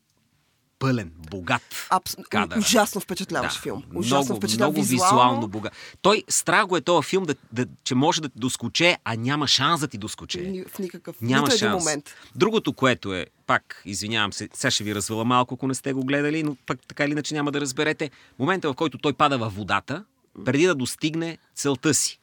пълен, 0.80 1.12
богат 1.32 1.88
Абс... 1.90 2.16
кадър. 2.30 2.58
Ужасно 2.58 3.02
впечатляващ 3.02 3.62
филм. 3.62 3.84
Ужасно 3.96 4.26
много, 4.26 4.38
впечатляващ 4.38 4.76
много 4.76 4.88
визуално 4.88 5.48
богат. 5.48 5.74
Той 6.02 6.24
страх 6.30 6.66
го 6.66 6.78
е 6.78 6.82
този 6.82 7.08
филм, 7.08 7.24
да, 7.24 7.36
да, 7.52 7.66
че 7.84 7.96
може 7.96 8.22
да 8.22 8.30
те 8.30 8.40
доскоче, 8.40 8.98
а 9.04 9.16
няма 9.16 9.48
шанс 9.48 9.80
да 9.82 9.88
ти 9.88 9.98
доскоче. 9.98 10.66
В 10.68 10.80
никакъв 10.80 11.22
Няма 11.22 11.48
нито 11.48 11.58
шанс. 11.58 11.84
момент. 11.84 12.16
Другото, 12.36 12.74
което 12.74 13.14
е, 13.14 13.26
пак, 13.48 13.82
извинявам 13.86 14.34
се, 14.34 14.50
сега 14.54 14.72
ще 14.72 14.84
ви 14.84 14.96
развала 14.96 15.26
малко, 15.26 15.54
ако 15.54 15.68
не 15.68 15.76
сте 15.76 15.94
го 15.94 16.04
гледали, 16.04 16.44
но 16.44 16.56
пък 16.66 16.80
така 16.88 17.06
или 17.06 17.12
иначе 17.12 17.34
няма 17.34 17.52
да 17.52 17.62
разберете. 17.62 18.12
Момента, 18.40 18.70
в 18.72 18.76
който 18.76 18.98
той 18.98 19.14
пада 19.14 19.38
във 19.38 19.56
водата, 19.56 20.04
преди 20.46 20.66
да 20.66 20.76
достигне 20.76 21.38
целта 21.56 21.94
си. 21.94 22.20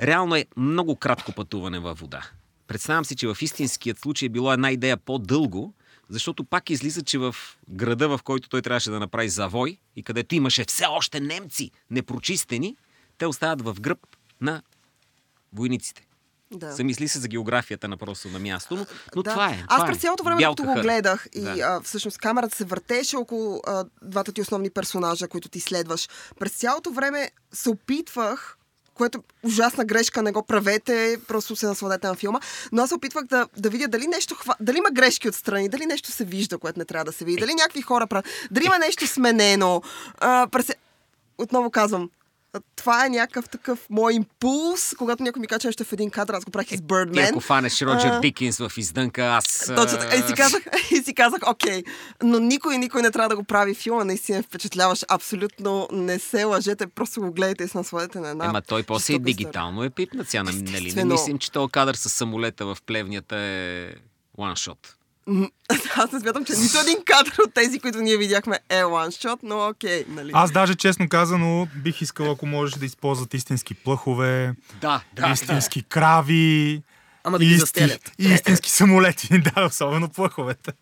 Реално 0.00 0.36
е 0.36 0.46
много 0.56 0.96
кратко 0.96 1.32
пътуване 1.32 1.78
във 1.78 1.98
вода. 1.98 2.30
Представям 2.66 3.04
си, 3.04 3.16
че 3.16 3.26
в 3.26 3.36
истинският 3.40 3.98
случай 3.98 4.26
е 4.26 4.28
било 4.28 4.52
една 4.52 4.70
идея 4.70 4.96
по-дълго, 4.96 5.74
защото 6.08 6.44
пак 6.44 6.70
излиза, 6.70 7.02
че 7.02 7.18
в 7.18 7.36
града, 7.68 8.08
в 8.08 8.22
който 8.22 8.48
той 8.48 8.62
трябваше 8.62 8.90
да 8.90 9.00
направи 9.00 9.28
завой 9.28 9.78
и 9.96 10.02
където 10.02 10.34
имаше 10.34 10.64
все 10.64 10.84
още 10.86 11.20
немци 11.20 11.70
непрочистени, 11.90 12.76
те 13.18 13.26
остават 13.26 13.62
в 13.62 13.80
гръб 13.80 13.98
на 14.40 14.62
войниците. 15.52 16.06
Да. 16.52 16.72
Замисли 16.72 17.08
се 17.08 17.18
за 17.18 17.28
географията 17.28 17.88
на 17.88 17.96
просто 17.96 18.28
на 18.28 18.38
място, 18.38 18.76
но, 18.76 18.86
но 19.16 19.22
да. 19.22 19.30
това 19.30 19.50
е. 19.50 19.64
Аз 19.68 19.76
това 19.76 19.86
през 19.86 19.96
е. 19.96 20.00
цялото 20.00 20.24
време, 20.24 20.42
като 20.42 20.62
го 20.62 20.74
гледах 20.74 21.26
и 21.32 21.40
Да. 21.40 21.50
а, 21.50 21.80
всъщност 21.80 22.18
камерата 22.18 22.56
се 22.56 22.64
въртеше 22.64 23.16
около 23.16 23.60
а, 23.66 23.84
двата 24.02 24.32
ти 24.32 24.40
основни 24.40 24.70
персонажа, 24.70 25.28
които 25.28 25.48
ти 25.48 25.60
следваш, 25.60 26.08
през 26.38 26.52
цялото 26.52 26.90
време 26.90 27.30
се 27.52 27.70
опитвах 27.70 28.56
което 28.94 29.18
е 29.18 29.46
ужасна 29.46 29.84
грешка, 29.84 30.22
не 30.22 30.32
го 30.32 30.42
правете, 30.42 31.20
просто 31.28 31.56
се 31.56 31.66
насладете 31.66 32.06
на 32.06 32.14
филма. 32.14 32.40
Но 32.72 32.82
аз 32.82 32.88
се 32.88 32.94
опитвах 32.94 33.24
да, 33.24 33.46
да 33.56 33.70
видя 33.70 33.88
дали 33.88 34.06
нещо 34.06 34.34
хва... 34.34 34.54
дали 34.60 34.78
има 34.78 34.90
грешки 34.90 35.28
отстрани, 35.28 35.68
дали 35.68 35.86
нещо 35.86 36.10
се 36.10 36.24
вижда, 36.24 36.58
което 36.58 36.78
не 36.78 36.84
трябва 36.84 37.04
да 37.04 37.12
се 37.12 37.24
види, 37.24 37.40
дали 37.40 37.54
някакви 37.54 37.82
хора 37.82 38.06
правят, 38.06 38.26
дали 38.50 38.64
има 38.64 38.78
нещо 38.78 39.06
сменено. 39.06 39.82
А, 40.18 40.48
през... 40.50 40.72
Отново 41.38 41.70
казвам, 41.70 42.10
това 42.76 43.06
е 43.06 43.08
някакъв 43.08 43.48
такъв 43.48 43.86
мой 43.90 44.14
импулс, 44.14 44.94
когато 44.98 45.22
някой 45.22 45.40
ми 45.40 45.46
каже 45.46 45.68
нещо 45.68 45.84
в 45.84 45.92
един 45.92 46.10
кадър, 46.10 46.34
аз 46.34 46.44
го 46.44 46.50
правих 46.50 46.72
и 46.72 46.76
с 46.76 46.80
Ти 46.80 46.84
Birdman. 46.84 47.30
ако 47.30 47.40
фанеш 47.40 47.82
Роджер 47.82 48.08
А, 48.08 48.20
Дикинс 48.20 48.58
в 48.58 48.72
издънка, 48.76 49.22
аз... 49.24 49.72
точно 49.76 49.98
така. 49.98 50.16
И 50.16 50.22
си 50.22 50.34
казах, 50.34 50.62
и 50.90 50.96
си 50.96 51.14
казах, 51.14 51.40
окей. 51.50 51.82
Но 52.22 52.38
никой, 52.38 52.78
никой 52.78 53.02
не 53.02 53.10
трябва 53.10 53.28
да 53.28 53.36
го 53.36 53.44
прави 53.44 53.74
филма. 53.74 54.04
Наистина 54.04 54.38
е 54.38 54.42
впечатляваш. 54.42 55.00
Абсолютно 55.08 55.88
не 55.92 56.18
се 56.18 56.44
лъжете. 56.44 56.86
Просто 56.86 57.20
го 57.20 57.32
гледайте 57.32 57.64
и 57.64 57.68
се 57.68 57.78
насладете 57.78 58.20
на 58.20 58.28
една. 58.28 58.44
Ема 58.44 58.62
той 58.62 58.82
после 58.82 59.12
и 59.12 59.14
жестока 59.14 59.30
история. 59.30 59.36
дигитално 59.36 59.84
е 59.84 59.90
пипнат. 59.90 60.28
Сега, 60.28 60.42
нали, 60.42 60.92
не 60.94 61.04
мислим, 61.04 61.38
че 61.38 61.52
този 61.52 61.72
кадър 61.72 61.94
с 61.94 62.08
самолета 62.08 62.66
в 62.66 62.76
плевнята 62.86 63.36
е 63.36 63.90
one-shot. 64.38 64.68
М, 64.70 64.94
Аз 65.96 66.12
не 66.12 66.20
смятам, 66.20 66.44
че 66.44 66.52
нито 66.52 66.78
един 66.78 67.04
кадър 67.04 67.34
от 67.46 67.54
тези, 67.54 67.80
които 67.80 68.00
ние 68.00 68.16
видяхме 68.16 68.58
е 68.68 68.82
one 68.82 69.38
но 69.42 69.68
окей, 69.68 70.04
нали. 70.08 70.30
Аз 70.34 70.52
даже 70.52 70.74
честно 70.74 71.08
казано 71.08 71.68
бих 71.76 72.02
искал, 72.02 72.30
ако 72.30 72.46
можеш 72.46 72.74
да 72.74 72.86
използват 72.86 73.34
истински 73.34 73.74
плъхове, 73.74 74.54
Да, 74.80 75.02
да. 75.12 75.30
истински 75.30 75.82
крави. 75.82 76.82
Ама 77.24 77.38
да 77.38 77.44
ги 77.44 77.54
застелят. 77.54 78.12
И 78.18 78.24
истински 78.24 78.70
самолети, 78.70 79.38
да, 79.54 79.64
особено 79.64 80.08
плъховете. 80.08 80.72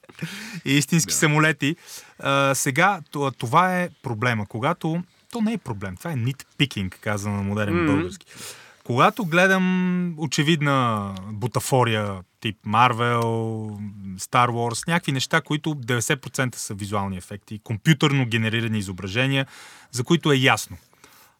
И 0.64 0.72
истински 0.72 1.14
самолети. 1.14 1.76
А, 2.18 2.54
сега, 2.54 3.00
това 3.38 3.80
е 3.80 3.88
проблема. 4.02 4.46
Когато... 4.46 5.02
То 5.32 5.40
не 5.40 5.52
е 5.52 5.58
проблем, 5.58 5.96
това 5.96 6.10
е 6.10 6.14
nitpicking, 6.14 6.94
казано 7.00 7.36
на 7.36 7.42
модерен 7.42 7.74
Мгм. 7.76 7.86
български. 7.86 8.26
Когато 8.84 9.24
гледам 9.24 10.14
очевидна 10.18 11.14
бутафория, 11.32 12.14
тип 12.40 12.56
Marvel, 12.66 13.22
Star 14.16 14.48
Wars, 14.48 14.88
някакви 14.88 15.12
неща, 15.12 15.40
които 15.40 15.74
90% 15.74 16.54
са 16.54 16.74
визуални 16.74 17.16
ефекти, 17.16 17.60
компютърно 17.64 18.26
генерирани 18.26 18.78
изображения, 18.78 19.46
за 19.90 20.04
които 20.04 20.32
е 20.32 20.36
ясно. 20.36 20.76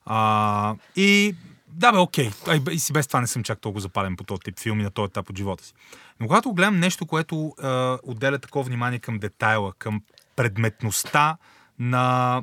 А, 0.07 0.75
и 0.97 1.35
да, 1.69 1.93
бе, 1.93 1.99
окей. 1.99 2.31
Ай, 2.47 2.61
И 2.71 2.79
си 2.79 2.93
без 2.93 3.07
това 3.07 3.21
не 3.21 3.27
съм 3.27 3.43
чак 3.43 3.61
толкова 3.61 3.81
запален 3.81 4.17
по 4.17 4.25
този 4.25 4.41
тип 4.41 4.61
филми 4.61 4.83
на 4.83 4.91
този 4.91 5.07
етап 5.07 5.31
от 5.31 5.39
живота 5.39 5.65
си. 5.65 5.73
Но 6.21 6.27
когато 6.27 6.53
гледам 6.53 6.81
нещо, 6.81 7.07
което 7.07 7.55
а, 7.63 7.99
отделя 8.03 8.39
такова 8.39 8.65
внимание 8.65 8.99
към 8.99 9.19
детайла, 9.19 9.73
към 9.79 10.03
предметността 10.37 11.37
на 11.79 12.43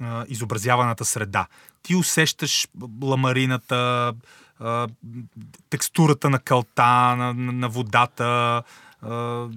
а, 0.00 0.24
изобразяваната 0.28 1.04
среда, 1.04 1.46
ти 1.82 1.94
усещаш 1.94 2.68
ламарината, 3.02 4.12
а, 4.60 4.88
текстурата 5.70 6.30
на 6.30 6.38
кълта, 6.38 7.16
на, 7.16 7.34
на, 7.34 7.52
на 7.52 7.68
водата 7.68 8.62
а, 9.02 9.48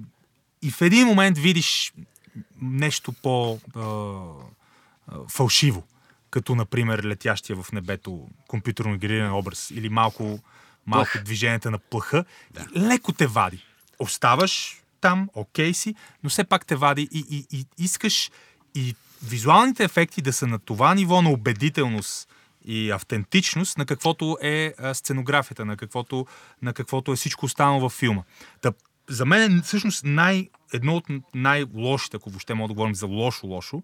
и 0.62 0.70
в 0.70 0.80
един 0.80 1.06
момент 1.06 1.38
видиш 1.38 1.92
нещо 2.62 3.12
по 3.12 3.58
а, 3.76 3.80
а, 3.80 5.18
фалшиво, 5.28 5.82
като 6.30 6.54
например 6.54 7.02
летящия 7.02 7.62
в 7.62 7.72
небето 7.72 8.28
компютърно 8.48 8.98
генериран 8.98 9.32
образ 9.32 9.70
или 9.70 9.88
малко, 9.88 10.38
малко 10.86 11.10
Плъх. 11.12 11.24
движенията 11.24 11.70
на 11.70 11.78
плъха, 11.78 12.24
и 12.76 12.80
леко 12.80 13.12
те 13.12 13.26
вади. 13.26 13.64
Оставаш 13.98 14.82
там, 15.00 15.28
окей 15.34 15.74
си, 15.74 15.94
но 16.22 16.30
все 16.30 16.44
пак 16.44 16.66
те 16.66 16.76
вади 16.76 17.08
и, 17.12 17.24
и, 17.30 17.58
и 17.58 17.66
искаш 17.78 18.30
и 18.74 18.94
визуалните 19.22 19.84
ефекти 19.84 20.22
да 20.22 20.32
са 20.32 20.46
на 20.46 20.58
това 20.58 20.94
ниво 20.94 21.22
на 21.22 21.30
убедителност 21.30 22.28
и 22.64 22.90
автентичност, 22.90 23.78
на 23.78 23.86
каквото 23.86 24.38
е 24.42 24.74
сценографията, 24.92 25.64
на 25.64 25.76
каквото, 25.76 26.26
на 26.62 26.72
каквото 26.72 27.12
е 27.12 27.16
всичко 27.16 27.46
останало 27.46 27.80
във 27.80 27.92
филма. 27.92 28.22
Та, 28.60 28.72
за 29.08 29.26
мен 29.26 29.58
е 29.58 29.62
всъщност 29.62 30.04
най, 30.04 30.48
едно 30.72 30.96
от 30.96 31.04
най-лошите, 31.34 32.16
ако 32.16 32.30
въобще 32.30 32.54
мога 32.54 32.68
да 32.68 32.74
говорим 32.74 32.94
за 32.94 33.06
лошо-лошо, 33.06 33.82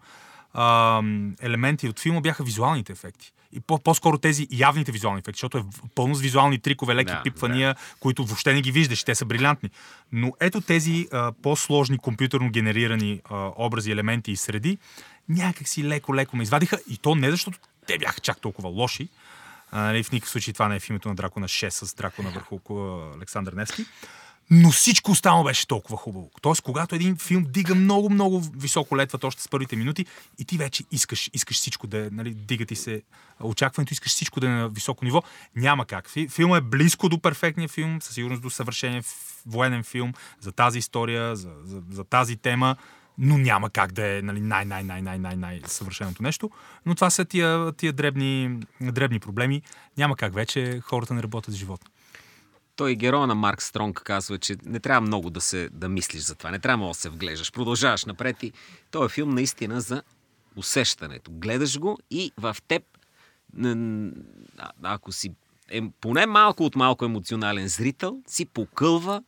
елементи 1.40 1.88
от 1.88 2.00
филма 2.00 2.20
бяха 2.20 2.44
визуалните 2.44 2.92
ефекти. 2.92 3.32
И 3.52 3.60
по- 3.60 3.78
по-скоро 3.78 4.18
тези 4.18 4.46
явните 4.50 4.92
визуални 4.92 5.18
ефекти, 5.18 5.36
защото 5.36 5.58
е 5.58 5.64
пълно 5.94 6.14
с 6.14 6.20
визуални 6.20 6.58
трикове, 6.58 6.94
леки 6.94 7.12
Да, 7.12 7.22
пипвания, 7.22 7.76
които 8.00 8.24
въобще 8.24 8.54
не 8.54 8.60
ги 8.60 8.72
виждаш, 8.72 9.04
те 9.04 9.14
са 9.14 9.24
брилянтни. 9.24 9.70
Но 10.12 10.32
ето 10.40 10.60
тези 10.60 11.08
а, 11.12 11.32
по-сложни 11.42 11.98
компютърно 11.98 12.50
генерирани 12.50 13.20
а, 13.24 13.50
образи, 13.56 13.90
елементи 13.90 14.32
и 14.32 14.36
среди, 14.36 14.78
някак 15.28 15.68
си 15.68 15.84
леко-леко 15.84 16.36
ме 16.36 16.42
извадиха 16.42 16.78
и 16.90 16.96
то 16.96 17.14
не 17.14 17.30
защото 17.30 17.58
те 17.86 17.98
бяха 17.98 18.20
чак 18.20 18.40
толкова 18.40 18.68
лоши, 18.68 19.08
а, 19.70 19.80
нали, 19.80 20.02
в 20.02 20.12
никакъв 20.12 20.30
случай 20.30 20.52
това 20.54 20.68
не 20.68 20.76
е 20.76 20.80
в 20.80 20.90
името 20.90 21.08
на 21.08 21.14
Дракона 21.14 21.48
6 21.48 21.68
с 21.68 21.94
Дракона 21.94 22.30
върху 22.30 22.58
Александър 23.16 23.52
Невски. 23.52 23.84
Но 24.50 24.70
всичко 24.70 25.10
останало 25.10 25.44
беше 25.44 25.66
толкова 25.66 25.96
хубаво. 25.96 26.30
Тоест, 26.42 26.62
когато 26.62 26.94
един 26.94 27.16
филм 27.16 27.46
дига 27.48 27.74
много, 27.74 28.10
много 28.10 28.40
високо 28.56 28.96
летвата 28.96 29.26
още 29.26 29.42
с 29.42 29.48
първите 29.48 29.76
минути 29.76 30.06
и 30.38 30.44
ти 30.44 30.58
вече 30.58 30.84
искаш, 30.90 31.30
искаш 31.32 31.56
всичко 31.56 31.86
да 31.86 32.08
нали, 32.12 32.34
дига 32.34 32.66
ти 32.66 32.76
се 32.76 33.02
очакването, 33.40 33.92
искаш 33.92 34.12
всичко 34.12 34.40
да 34.40 34.46
е 34.46 34.50
на 34.50 34.68
високо 34.68 35.04
ниво, 35.04 35.22
няма 35.56 35.86
как. 35.86 36.10
Фи- 36.10 36.30
Филмът 36.30 36.58
е 36.58 36.66
близко 36.66 37.08
до 37.08 37.20
перфектния 37.20 37.68
филм, 37.68 38.02
със 38.02 38.14
сигурност 38.14 38.42
до 38.42 38.50
съвършения 38.50 39.02
военен 39.46 39.82
филм 39.82 40.12
за 40.40 40.52
тази 40.52 40.78
история, 40.78 41.36
за, 41.36 41.50
за, 41.64 41.82
за 41.90 42.04
тази 42.04 42.36
тема, 42.36 42.76
но 43.18 43.38
няма 43.38 43.70
как 43.70 43.92
да 43.92 44.18
е 44.18 44.22
нали, 44.22 44.40
най-най-най-най-най-най 44.40 45.60
съвършеното 45.66 46.22
нещо. 46.22 46.50
Но 46.86 46.94
това 46.94 47.10
са 47.10 47.24
тия, 47.24 47.72
тия 47.72 47.92
дребни, 47.92 48.60
дребни 48.80 49.20
проблеми. 49.20 49.62
Няма 49.98 50.16
как 50.16 50.34
вече 50.34 50.80
хората 50.80 51.14
не 51.14 51.22
работят 51.22 51.54
с 51.54 51.56
живота. 51.56 51.86
Той 52.76 52.94
героя 52.94 53.26
на 53.26 53.34
Марк 53.34 53.62
Стронг 53.62 54.02
казва, 54.04 54.38
че 54.38 54.56
не 54.64 54.80
трябва 54.80 55.00
много 55.00 55.30
да, 55.30 55.40
се, 55.40 55.68
да 55.72 55.88
мислиш 55.88 56.22
за 56.22 56.34
това. 56.34 56.50
Не 56.50 56.58
трябва 56.58 56.76
много 56.76 56.90
да 56.90 56.98
се 56.98 57.08
вглеждаш. 57.08 57.52
Продължаваш 57.52 58.04
напред 58.04 58.42
и 58.42 58.52
той 58.90 59.06
е 59.06 59.08
филм 59.08 59.30
наистина 59.30 59.80
за 59.80 60.02
усещането. 60.56 61.30
Гледаш 61.30 61.78
го 61.78 61.98
и 62.10 62.32
в 62.36 62.56
теб, 62.68 62.82
ако 64.82 65.12
си 65.12 65.32
е, 65.70 65.82
поне 66.00 66.26
малко 66.26 66.64
от 66.64 66.76
малко 66.76 67.04
емоционален 67.04 67.68
зрител, 67.68 68.22
си 68.26 68.44
покълва 68.44 69.22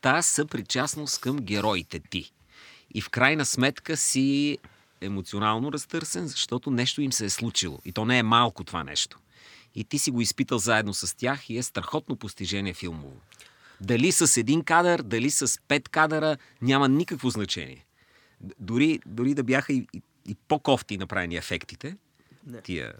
тази 0.00 0.28
съпричастност 0.28 1.20
към 1.20 1.36
героите 1.36 2.00
ти. 2.10 2.32
И 2.94 3.00
в 3.00 3.10
крайна 3.10 3.44
сметка 3.46 3.96
си 3.96 4.58
емоционално 5.00 5.72
разтърсен, 5.72 6.26
защото 6.26 6.70
нещо 6.70 7.02
им 7.02 7.12
се 7.12 7.24
е 7.24 7.30
случило. 7.30 7.78
И 7.84 7.92
то 7.92 8.04
не 8.04 8.18
е 8.18 8.22
малко 8.22 8.64
това 8.64 8.84
нещо. 8.84 9.18
и 9.74 9.84
ти 9.84 9.98
си 9.98 10.10
го 10.10 10.20
изпитал 10.20 10.58
заедно 10.58 10.94
с 10.94 11.16
тях 11.16 11.50
и 11.50 11.58
е 11.58 11.62
страхотно 11.62 12.16
постижение 12.16 12.74
филмово. 12.74 13.20
Дали 13.80 14.12
с 14.12 14.36
един 14.36 14.62
кадър, 14.64 15.02
дали 15.02 15.30
с 15.30 15.60
пет 15.68 15.88
кадъра, 15.88 16.36
няма 16.62 16.88
никакво 16.88 17.30
значение. 17.30 17.84
Дори, 18.58 19.00
дори 19.06 19.34
да 19.34 19.42
бяха 19.42 19.72
и, 19.72 19.86
и, 19.94 20.02
и 20.26 20.34
по-кофти 20.34 20.98
направени 20.98 21.36
ефектите, 21.36 21.96
Не. 22.46 22.62
тия 22.62 22.92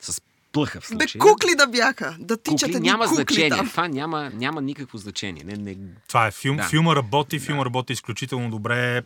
с 0.00 0.20
плъха 0.56 0.80
в 0.80 0.88
Бе, 0.90 1.08
случая. 1.08 1.20
кукли 1.20 1.54
да 1.56 1.66
бяха. 1.66 2.16
Да 2.18 2.36
тичат 2.36 2.68
Кукли 2.68 2.80
няма 2.80 3.04
кукли 3.06 3.14
значение. 3.16 3.50
там. 3.50 3.68
Това 3.70 3.88
няма, 3.88 4.30
няма 4.34 4.62
никакво 4.62 4.98
значение. 4.98 5.44
Не, 5.44 5.56
не, 5.56 5.76
Това 6.08 6.26
е 6.26 6.30
филм. 6.30 6.56
Да. 6.56 6.62
Филма 6.62 6.96
работи, 6.96 7.38
филма 7.38 7.64
работи 7.64 7.92
изключително 7.92 8.50
добре. 8.50 9.02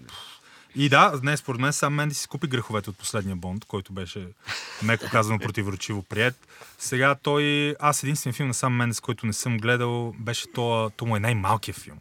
И 0.77 0.89
да, 0.89 1.13
днес 1.23 1.41
според 1.41 1.61
мен 1.61 1.73
сам 1.73 1.95
Менди 1.95 2.15
си 2.15 2.29
купи 2.29 2.47
греховете 2.47 2.91
от 2.91 2.99
последния 2.99 3.37
Бонд, 3.37 3.65
който 3.65 3.93
беше 3.93 4.27
меко 4.83 5.07
казано 5.11 5.39
противоречиво 5.39 6.03
прият. 6.03 6.35
Сега 6.79 7.15
той, 7.15 7.75
аз 7.81 8.03
единствен 8.03 8.33
филм 8.33 8.49
на 8.49 8.55
сам 8.55 8.77
Мендес, 8.77 9.01
който 9.01 9.27
не 9.27 9.33
съм 9.33 9.59
гледал, 9.59 10.15
беше 10.19 10.53
то, 10.53 10.91
то 10.97 11.07
му 11.07 11.17
е 11.17 11.21
най-малкият 11.21 11.79
филм. 11.79 11.99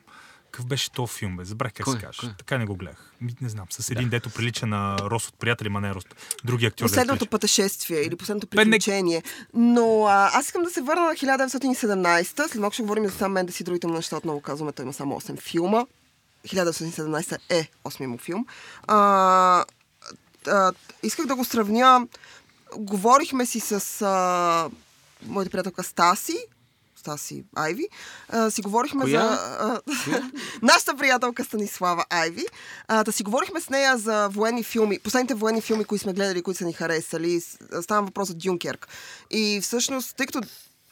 Какъв 0.52 0.66
беше 0.66 0.92
то 0.92 1.08
филм, 1.08 1.38
бе? 1.38 1.46
Забрах 1.46 1.74
как 1.74 1.90
се 1.90 1.98
каже. 1.98 2.34
Така 2.38 2.58
не 2.58 2.66
го 2.66 2.76
гледах. 2.76 3.14
Не 3.42 3.50
знам, 3.50 3.66
с 3.70 3.92
един 3.92 4.10
дето 4.10 4.30
прилича 4.30 4.68
на 4.68 4.98
Рос 4.98 5.28
от 5.28 5.40
приятели, 5.40 5.70
ма 5.70 5.82
не 5.82 5.90
е 5.90 5.94
Рос. 5.94 6.04
Други 6.44 6.66
актьор. 6.66 6.86
дето 6.86 6.92
Последното 6.92 7.28
пътешествие 7.28 8.02
или 8.02 8.16
последното 8.16 8.48
приключение. 8.48 9.24
Но 9.54 10.06
а, 10.06 10.30
аз 10.34 10.46
искам 10.46 10.64
да 10.64 10.70
се 10.70 10.82
върна 10.82 11.06
на 11.06 11.14
1917. 11.14 12.48
След 12.48 12.56
малко 12.56 12.74
ще 12.74 12.84
говорим 12.84 13.06
за 13.06 13.12
сам 13.12 13.32
Мендес 13.32 13.60
и 13.60 13.64
другите 13.64 13.88
му 13.88 13.94
неща. 13.94 14.18
Отново 14.18 14.42
казваме, 14.42 14.72
той 14.72 14.84
има 14.84 14.94
само 14.94 15.20
8 15.20 15.40
филма. 15.40 15.86
1917 16.48 17.38
е 17.50 17.70
8 17.86 18.06
му 18.06 18.18
филм. 18.18 18.46
А, 18.88 19.66
а, 20.48 20.72
исках 21.04 21.26
да 21.26 21.36
го 21.36 21.46
сравня. 21.46 22.08
Говорихме 22.78 23.46
си 23.46 23.60
с 23.60 24.02
а, 24.02 24.70
моята 25.26 25.52
приятелка 25.52 25.84
Стаси, 25.84 26.38
Стаси 27.00 27.44
Айви, 27.56 27.88
а, 28.30 28.52
си 28.52 28.62
говорихме 28.62 29.02
Коя? 29.02 29.22
за... 29.22 29.40
А, 29.60 29.82
нашата 30.62 30.96
приятелка 30.96 31.44
Станислава 31.44 32.06
Айви. 32.10 32.46
А, 32.88 33.04
да 33.04 33.12
си 33.12 33.24
говорихме 33.24 33.62
с 33.62 33.70
нея 33.70 33.98
за 33.98 34.28
военни 34.32 34.64
филми, 34.64 35.00
последните 35.00 35.34
военни 35.34 35.62
филми, 35.62 35.86
които 35.86 36.04
сме 36.04 36.14
гледали, 36.14 36.42
които 36.42 36.58
са 36.58 36.66
ни 36.66 36.74
харесали. 36.74 37.42
Става 37.82 38.02
въпрос 38.02 38.28
за 38.28 38.34
Дюнкерк. 38.34 38.88
И 39.32 39.60
всъщност, 39.62 40.16
тъй 40.16 40.26
като 40.26 40.42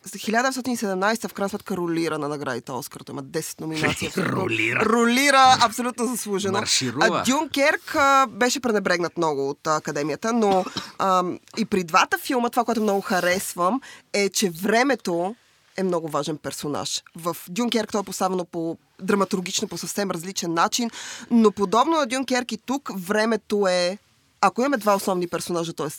1917 0.08 1.28
в 1.28 1.34
крайна 1.34 1.50
сметка 1.50 1.78
ролира 1.78 2.18
на 2.18 2.28
наградите 2.28 2.72
Оскар. 2.72 3.02
Той 3.02 3.14
има 3.14 3.24
10 3.24 3.62
номинации. 3.62 4.10
Ролира. 4.18 4.86
Ролира 4.86 5.58
абсолютно 5.62 6.06
заслужено. 6.06 6.60
Марширува. 6.60 7.08
А 7.12 7.24
Дюнкерк 7.24 7.96
а, 7.96 8.28
беше 8.28 8.60
пренебрегнат 8.60 9.18
много 9.18 9.50
от 9.50 9.68
а, 9.68 9.76
академията, 9.76 10.34
но 10.34 10.66
а, 11.00 11.24
и 11.58 11.66
при 11.66 11.84
двата 11.84 12.18
филма 12.18 12.50
това, 12.50 12.64
което 12.64 12.82
много 12.82 13.02
харесвам, 13.02 13.82
е, 14.14 14.30
че 14.30 14.50
времето 14.50 15.36
е 15.78 15.84
много 15.84 16.08
важен 16.08 16.38
персонаж. 16.38 17.04
В 17.16 17.38
Дюнкерк 17.50 17.92
той 17.92 18.02
е 18.02 18.04
поставено 18.04 18.46
по 18.46 18.78
драматургично 19.02 19.68
по 19.68 19.78
съвсем 19.78 20.12
различен 20.12 20.54
начин, 20.54 20.90
но 21.32 21.52
подобно 21.52 21.98
на 21.98 22.06
Дюнкерк 22.06 22.52
и 22.52 22.58
тук 22.58 22.92
времето 22.96 23.68
е 23.68 23.98
ако 24.42 24.62
имаме 24.62 24.78
два 24.78 24.96
основни 24.96 25.28
персонажа, 25.28 25.74
т.е. 25.74 25.90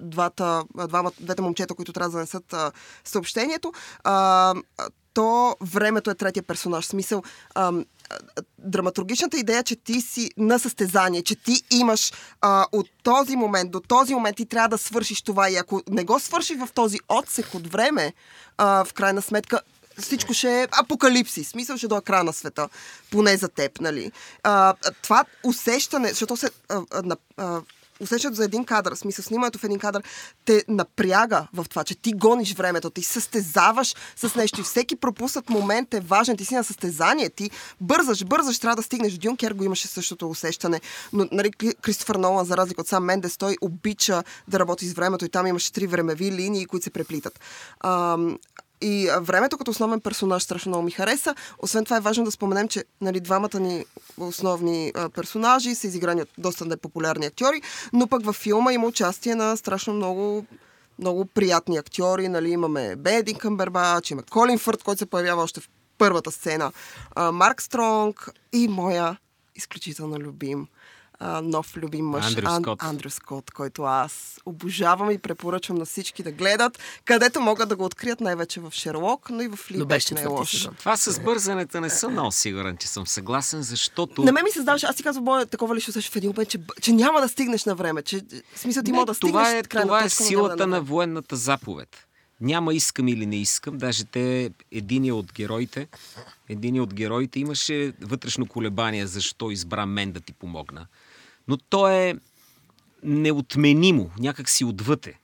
двата, 0.00 0.64
двама, 0.88 1.12
двете 1.20 1.42
момчета, 1.42 1.74
които 1.74 1.92
трябва 1.92 2.08
да 2.08 2.12
занесат 2.12 2.52
а, 2.52 2.72
съобщението, 3.04 3.72
а, 4.04 4.54
то 5.14 5.56
времето 5.60 6.10
е 6.10 6.14
третия 6.14 6.42
персонаж. 6.42 6.84
В 6.84 6.88
смисъл, 6.88 7.22
а, 7.54 7.72
драматургичната 8.58 9.38
идея, 9.38 9.62
че 9.62 9.76
ти 9.76 10.00
си 10.00 10.30
на 10.36 10.58
състезание, 10.58 11.22
че 11.22 11.34
ти 11.36 11.62
имаш 11.70 12.12
а, 12.40 12.66
от 12.72 12.88
този 13.02 13.36
момент 13.36 13.70
до 13.70 13.80
този 13.80 14.14
момент 14.14 14.36
ти 14.36 14.46
трябва 14.46 14.68
да 14.68 14.78
свършиш 14.78 15.22
това 15.22 15.50
и 15.50 15.56
ако 15.56 15.82
не 15.90 16.04
го 16.04 16.20
свършиш 16.20 16.58
в 16.58 16.68
този 16.74 16.98
отсек 17.08 17.54
от 17.54 17.72
време, 17.72 18.12
а, 18.58 18.84
в 18.84 18.92
крайна 18.92 19.22
сметка 19.22 19.60
всичко 19.98 20.34
ще 20.34 20.62
е 20.62 20.68
апокалипсис. 20.70 21.48
Смисъл 21.48 21.76
ще 21.76 21.88
до 21.88 22.00
края 22.00 22.24
на 22.24 22.32
света. 22.32 22.68
Поне 23.10 23.36
за 23.36 23.48
теб, 23.48 23.80
нали? 23.80 24.12
А, 24.42 24.74
това 25.02 25.24
усещане, 25.44 26.08
защото 26.08 26.36
се 26.36 26.50
а, 26.68 26.82
а, 27.36 27.60
усещат 28.02 28.34
за 28.34 28.44
един 28.44 28.64
кадър, 28.64 28.94
смисъл 28.94 29.22
снимането 29.22 29.58
в 29.58 29.64
един 29.64 29.78
кадър, 29.78 30.02
те 30.44 30.64
напряга 30.68 31.46
в 31.54 31.66
това, 31.68 31.84
че 31.84 31.94
ти 31.94 32.12
гониш 32.12 32.54
времето, 32.54 32.90
ти 32.90 33.02
състезаваш 33.02 33.94
с 34.16 34.34
нещо 34.34 34.60
и 34.60 34.64
всеки 34.64 34.96
пропуснат 34.96 35.50
момент 35.50 35.94
е 35.94 36.00
важен. 36.00 36.36
Ти 36.36 36.44
си 36.44 36.54
на 36.54 36.64
състезание, 36.64 37.30
ти 37.30 37.50
бързаш, 37.80 38.24
бързаш, 38.24 38.58
трябва 38.58 38.76
да 38.76 38.82
стигнеш. 38.82 39.12
Дюнкер 39.12 39.52
го 39.52 39.64
имаше 39.64 39.88
същото 39.88 40.30
усещане. 40.30 40.80
Но 41.12 41.28
нали, 41.32 41.50
Кри- 41.50 41.74
Кристофър 41.80 42.16
Нолан, 42.16 42.44
за 42.44 42.56
разлика 42.56 42.80
от 42.80 42.88
сам 42.88 43.04
Мендес, 43.04 43.36
той 43.36 43.56
обича 43.60 44.22
да 44.48 44.58
работи 44.58 44.86
с 44.86 44.92
времето 44.92 45.24
и 45.24 45.28
там 45.28 45.46
имаше 45.46 45.72
три 45.72 45.86
времеви 45.86 46.32
линии, 46.32 46.66
които 46.66 46.84
се 46.84 46.90
преплитат. 46.90 47.40
Ам, 47.84 48.38
и 48.82 49.08
времето 49.20 49.58
като 49.58 49.70
основен 49.70 50.00
персонаж 50.00 50.42
страшно 50.42 50.70
много 50.70 50.84
ми 50.84 50.90
хареса. 50.90 51.34
Освен 51.58 51.84
това 51.84 51.96
е 51.96 52.00
важно 52.00 52.24
да 52.24 52.30
споменем, 52.30 52.68
че 52.68 52.84
нали, 53.00 53.20
двамата 53.20 53.60
ни 53.60 53.84
основни 54.18 54.92
персонажи 55.14 55.74
са 55.74 55.86
изиграни 55.86 56.22
от 56.22 56.28
доста 56.38 56.64
непопулярни 56.64 57.26
актьори, 57.26 57.62
но 57.92 58.06
пък 58.06 58.24
във 58.24 58.36
филма 58.36 58.72
има 58.72 58.86
участие 58.86 59.34
на 59.34 59.56
страшно 59.56 59.94
много 59.94 60.46
много 60.98 61.24
приятни 61.24 61.76
актьори. 61.76 62.28
Нали, 62.28 62.50
имаме 62.50 62.96
Бедин 62.96 63.38
Къмбербач, 63.38 64.10
има 64.10 64.22
Колин 64.22 64.58
Фърт, 64.58 64.82
който 64.82 64.98
се 64.98 65.06
появява 65.06 65.42
още 65.42 65.60
в 65.60 65.68
първата 65.98 66.30
сцена, 66.30 66.72
Марк 67.32 67.62
Стронг 67.62 68.30
и 68.52 68.68
моя 68.68 69.16
изключително 69.56 70.16
любим 70.16 70.66
а, 71.24 71.42
нов 71.42 71.76
любим 71.76 72.06
мъж 72.06 72.26
Андрю 72.26 72.46
Ан- 72.46 72.62
Скот. 72.62 72.82
Андрю 72.82 73.10
Скот, 73.10 73.50
който 73.50 73.82
аз 73.82 74.40
обожавам 74.46 75.10
и 75.10 75.18
препоръчвам 75.18 75.78
на 75.78 75.84
всички 75.84 76.22
да 76.22 76.32
гледат, 76.32 76.78
където 77.04 77.40
могат 77.40 77.68
да 77.68 77.76
го 77.76 77.84
открият 77.84 78.20
най-вече 78.20 78.60
в 78.60 78.72
Шерлок, 78.74 79.30
но 79.30 79.42
и 79.42 79.48
в 79.48 79.70
Либек 79.70 79.86
беше 79.86 80.14
не 80.14 80.22
е 80.22 80.26
лошо. 80.26 80.70
Това 80.78 80.96
с 80.96 81.20
бързането 81.20 81.80
не 81.80 81.90
съм 81.90 82.12
много 82.12 82.32
сигурен, 82.32 82.76
че 82.76 82.88
съм 82.88 83.06
съгласен, 83.06 83.62
защото... 83.62 84.22
На 84.22 84.32
мен 84.32 84.44
ми 84.44 84.50
се 84.50 84.54
създаваше, 84.54 84.86
аз 84.86 84.96
си 84.96 85.02
казвам, 85.02 85.24
моя 85.24 85.46
такова 85.46 85.76
ли 85.76 85.80
ще 85.80 85.90
усещаш 85.90 86.12
в 86.12 86.16
един 86.16 86.30
момент, 86.30 86.48
че, 86.48 86.58
че 86.82 86.92
няма 86.92 87.20
да 87.20 87.28
стигнеш 87.28 87.64
на 87.64 87.74
време, 87.74 88.02
че 88.02 88.20
в 88.54 88.58
смисъл 88.58 88.82
ти 88.82 88.90
Не, 88.92 88.98
мога 88.98 89.06
да 89.06 89.14
стигнеш 89.14 89.32
това 89.32 89.50
е, 89.58 89.62
крайна 89.62 89.86
това 89.86 90.00
е 90.00 90.02
точка, 90.02 90.24
силата 90.24 90.56
да 90.56 90.66
на 90.66 90.80
военната 90.80 91.36
заповед. 91.36 92.06
Няма 92.40 92.74
искам 92.74 93.08
или 93.08 93.26
не 93.26 93.36
искам. 93.36 93.78
Даже 93.78 94.04
те, 94.04 94.50
един 94.72 95.12
от 95.12 95.32
героите, 95.32 95.88
един 96.48 96.80
от 96.80 96.94
героите 96.94 97.40
имаше 97.40 97.92
вътрешно 98.00 98.46
колебание 98.46 99.06
защо 99.06 99.50
избра 99.50 99.86
мен 99.86 100.12
да 100.12 100.20
ти 100.20 100.32
помогна. 100.32 100.86
Но 101.48 101.56
то 101.56 101.88
е 101.88 102.14
неотменимо, 103.02 104.10
някак 104.18 104.48
си 104.48 104.64
отвъте. 104.64 105.18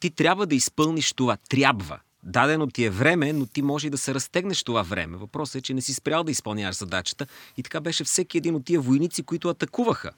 Ти 0.00 0.10
трябва 0.10 0.46
да 0.46 0.54
изпълниш 0.54 1.12
това. 1.12 1.36
Трябва. 1.48 2.00
Дадено 2.22 2.66
ти 2.66 2.84
е 2.84 2.90
време, 2.90 3.32
но 3.32 3.46
ти 3.46 3.62
може 3.62 3.86
и 3.86 3.90
да 3.90 3.98
се 3.98 4.14
разтегнеш 4.14 4.62
това 4.62 4.82
време. 4.82 5.16
Въпросът 5.16 5.54
е, 5.54 5.60
че 5.60 5.74
не 5.74 5.80
си 5.80 5.94
спрял 5.94 6.24
да 6.24 6.30
изпълняваш 6.30 6.76
задачата. 6.76 7.26
И 7.56 7.62
така 7.62 7.80
беше 7.80 8.04
всеки 8.04 8.38
един 8.38 8.54
от 8.54 8.64
тия 8.64 8.80
войници, 8.80 9.22
които 9.22 9.48
атакуваха 9.48 10.10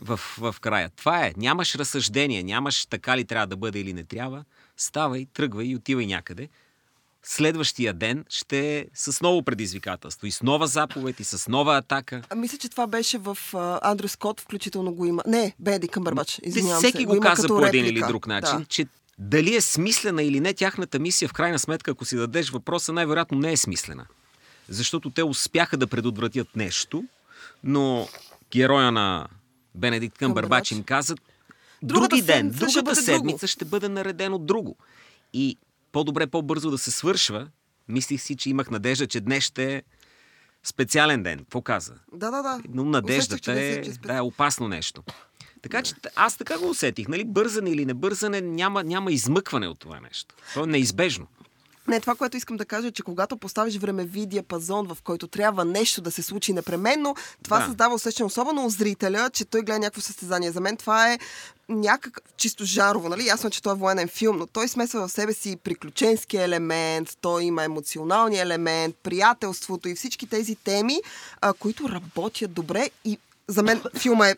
в, 0.00 0.16
в 0.38 0.54
края. 0.60 0.90
Това 0.90 1.26
е. 1.26 1.34
Нямаш 1.36 1.74
разсъждение, 1.74 2.42
нямаш 2.42 2.86
така 2.86 3.16
ли 3.16 3.24
трябва 3.24 3.46
да 3.46 3.56
бъде 3.56 3.80
или 3.80 3.92
не 3.92 4.04
трябва. 4.04 4.44
Ставай, 4.76 5.26
тръгвай 5.26 5.66
и 5.66 5.76
отивай 5.76 6.06
някъде. 6.06 6.48
Следващия 7.24 7.92
ден 7.92 8.24
ще 8.28 8.78
е 8.78 8.86
с 8.94 9.20
ново 9.20 9.42
предизвикателство. 9.42 10.26
И 10.26 10.30
с 10.30 10.42
нова 10.42 10.66
заповед, 10.66 11.20
и 11.20 11.24
с 11.24 11.48
нова 11.48 11.76
атака. 11.76 12.22
А, 12.30 12.34
мисля, 12.34 12.58
че 12.58 12.68
това 12.68 12.86
беше 12.86 13.18
в 13.18 13.38
Андрю 13.82 14.08
Скот, 14.08 14.40
включително 14.40 14.92
го 14.94 15.06
има. 15.06 15.22
Не, 15.26 15.54
Беди 15.58 15.88
Къмбърбач, 15.88 16.40
извинявам 16.42 16.78
всеки 16.78 16.98
се. 16.98 17.04
го, 17.04 17.14
има 17.14 17.26
каза 17.26 17.48
по 17.48 17.66
един 17.66 17.86
или 17.86 18.00
друг 18.00 18.26
начин, 18.26 18.58
Да. 18.58 18.64
че 18.64 18.86
дали 19.18 19.54
е 19.54 19.60
смислена 19.60 20.22
или 20.22 20.40
не 20.40 20.54
тяхната 20.54 20.98
мисия, 20.98 21.28
в 21.28 21.32
крайна 21.32 21.58
сметка, 21.58 21.90
ако 21.90 22.04
си 22.04 22.16
дадеш 22.16 22.50
въпроса, 22.50 22.92
най-вероятно 22.92 23.38
не 23.38 23.52
е 23.52 23.56
смислена. 23.56 24.06
Защото 24.68 25.10
те 25.10 25.22
успяха 25.24 25.76
да 25.76 25.86
предотвратят 25.86 26.56
нещо, 26.56 27.04
но 27.64 28.08
героя 28.50 28.92
на 28.92 29.26
Бенедикт 29.74 30.18
Къмбърбач 30.18 30.70
им 30.70 30.82
каза, 30.82 31.14
други 31.82 32.22
ден, 32.22 32.50
другата 32.50 32.96
седмица 32.96 33.46
ще 33.46 33.64
бъде 33.64 33.88
наредено 33.88 34.38
друго. 34.38 34.76
И 35.32 35.58
по-добре, 35.92 36.26
по-бързо 36.26 36.70
да 36.70 36.78
се 36.78 36.90
свършва. 36.90 37.48
Мислих 37.88 38.22
си, 38.22 38.36
че 38.36 38.50
имах 38.50 38.70
надежда, 38.70 39.06
че 39.06 39.20
днес 39.20 39.44
ще 39.44 39.74
е 39.74 39.82
специален 40.64 41.22
ден. 41.22 41.38
Какво 41.38 41.62
каза? 41.62 41.94
Да, 42.12 42.30
да, 42.30 42.42
да. 42.42 42.60
Но 42.68 42.82
Усещах, 42.82 42.92
надеждата 42.92 43.38
че 43.38 43.54
не 43.54 43.68
е, 43.68 43.74
си- 43.74 43.90
че 43.90 43.96
спе- 43.96 44.06
да, 44.06 44.16
е 44.16 44.20
опасно 44.20 44.68
нещо. 44.68 45.02
Така 45.62 45.82
че 45.82 45.94
аз 46.16 46.36
така 46.36 46.58
го 46.58 46.68
усетих. 46.70 47.08
Нали? 47.08 47.24
Бързане 47.24 47.70
или 47.70 47.86
не 47.86 47.94
бързане, 47.94 48.40
няма, 48.40 48.84
няма 48.84 49.12
измъкване 49.12 49.68
от 49.68 49.78
това 49.78 50.00
нещо. 50.00 50.34
То 50.54 50.64
е 50.64 50.66
неизбежно. 50.66 51.26
Не, 51.88 52.00
това, 52.00 52.14
което 52.14 52.36
искам 52.36 52.56
да 52.56 52.64
кажа, 52.64 52.88
е, 52.88 52.92
че 52.92 53.02
когато 53.02 53.36
поставиш 53.36 53.76
времеви 53.76 54.26
диапазон, 54.26 54.86
в 54.86 54.98
който 55.04 55.28
трябва 55.28 55.64
нещо 55.64 56.00
да 56.00 56.10
се 56.10 56.22
случи 56.22 56.52
непременно, 56.52 57.14
това 57.44 57.58
Да. 57.58 57.66
създава 57.66 57.94
усещане, 57.94 58.26
особено 58.26 58.66
у 58.66 58.70
зрителя, 58.70 59.30
че 59.32 59.44
той 59.44 59.62
гледа 59.62 59.78
някакво 59.78 60.00
състезание. 60.00 60.52
За 60.52 60.60
мен 60.60 60.76
това 60.76 61.12
е 61.12 61.18
някакъв 61.68 62.24
чисто 62.36 62.64
жарово, 62.64 63.08
нали? 63.08 63.26
Ясно, 63.26 63.50
че 63.50 63.62
той 63.62 63.72
е 63.72 63.76
военен 63.76 64.08
филм, 64.08 64.36
но 64.38 64.46
той 64.46 64.68
смесва 64.68 65.08
в 65.08 65.12
себе 65.12 65.32
си 65.32 65.56
приключенски 65.56 66.36
елемент, 66.36 67.08
той 67.20 67.44
има 67.44 67.64
емоционалния 67.64 68.42
елемент, 68.42 68.96
приятелството 69.02 69.88
и 69.88 69.94
всички 69.94 70.26
тези 70.26 70.54
теми, 70.54 71.00
а, 71.40 71.52
които 71.52 71.88
работят 71.88 72.52
добре 72.52 72.90
и 73.04 73.18
за 73.48 73.62
мен 73.62 73.82
филма 73.98 74.28
е 74.28 74.34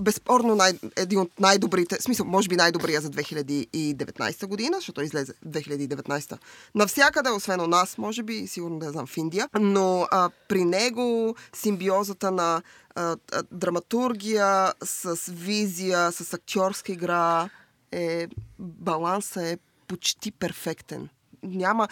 безспорно 0.00 0.54
най, 0.54 0.72
един 0.96 1.18
от 1.18 1.40
най-добрите, 1.40 1.96
смисъл, 2.00 2.26
може 2.26 2.48
би 2.48 2.56
най-добрия 2.56 3.00
за 3.00 3.10
2019 3.10 4.46
година, 4.46 4.76
защото 4.76 5.02
излезе 5.02 5.32
2019 5.46 6.38
навсякъде, 6.74 7.30
освен 7.30 7.60
у 7.60 7.66
нас, 7.66 7.98
може 7.98 8.22
би, 8.22 8.46
сигурно 8.46 8.78
да 8.78 8.90
знам 8.90 9.06
в 9.06 9.16
Индия. 9.16 9.48
Но 9.60 10.06
а, 10.10 10.30
при 10.48 10.64
него 10.64 11.36
симбиозата 11.52 12.30
на 12.30 12.62
а, 12.94 13.16
а, 13.32 13.42
драматургия 13.52 14.72
с 14.84 15.32
визия, 15.32 16.12
с 16.12 16.34
актьорска 16.34 16.92
игра 16.92 17.48
е 17.92 18.28
баланса 18.58 19.48
е 19.48 19.58
почти 19.88 20.30
перфектен. 20.30 21.08
Няма, 21.42 21.88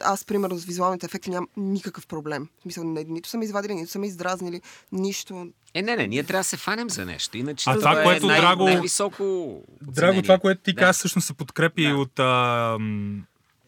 аз 0.00 0.24
примерно 0.24 0.56
с 0.56 0.64
визуалните 0.64 1.06
ефекти 1.06 1.30
нямам 1.30 1.48
никакъв 1.56 2.06
проблем. 2.06 2.48
В 2.58 2.62
смисъл, 2.62 2.84
не, 2.84 3.04
нито 3.04 3.28
са 3.28 3.38
ме 3.38 3.44
извадили, 3.44 3.74
нито 3.74 3.90
са 3.90 3.98
ме 3.98 4.06
издразнили, 4.06 4.60
нищо. 4.92 5.46
Е, 5.74 5.82
не, 5.82 5.96
не, 5.96 6.06
ние 6.06 6.24
трябва 6.24 6.40
да 6.40 6.44
се 6.44 6.56
фанем 6.56 6.90
за 6.90 7.06
нещо. 7.06 7.36
Иначе 7.36 7.70
А 7.70 7.74
това, 7.74 8.00
е 8.00 8.04
което, 8.04 8.26
най- 8.26 8.40
Драго- 8.40 8.64
най-високо 8.64 9.56
Драго, 9.82 10.22
това, 10.22 10.38
което 10.38 10.62
ти 10.62 10.72
Да. 10.72 10.78
каза, 10.78 10.92
всъщност 10.92 11.26
се 11.26 11.34
подкрепи 11.34 11.84
Да. 11.84 11.94
от 11.94 12.18
а, 12.18 12.78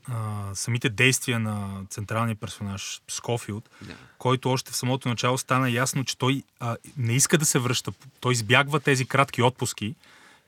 а, 0.05 0.15
самите 0.55 0.89
действия 0.89 1.39
на 1.39 1.83
централния 1.91 2.37
персонаж 2.37 3.03
Скофилд, 3.09 3.71
Да. 3.83 3.95
който 4.19 4.51
още 4.51 4.73
в 4.73 4.77
самото 4.77 5.09
начало 5.09 5.39
стана 5.39 5.71
ясно, 5.71 6.05
че 6.05 6.19
той 6.19 6.43
а, 6.61 6.77
не 6.97 7.13
иска 7.13 7.39
да 7.39 7.45
се 7.45 7.59
връща. 7.59 7.93
Той 8.21 8.33
избягва 8.33 8.81
тези 8.81 9.05
кратки 9.07 9.43
отпуски 9.43 9.95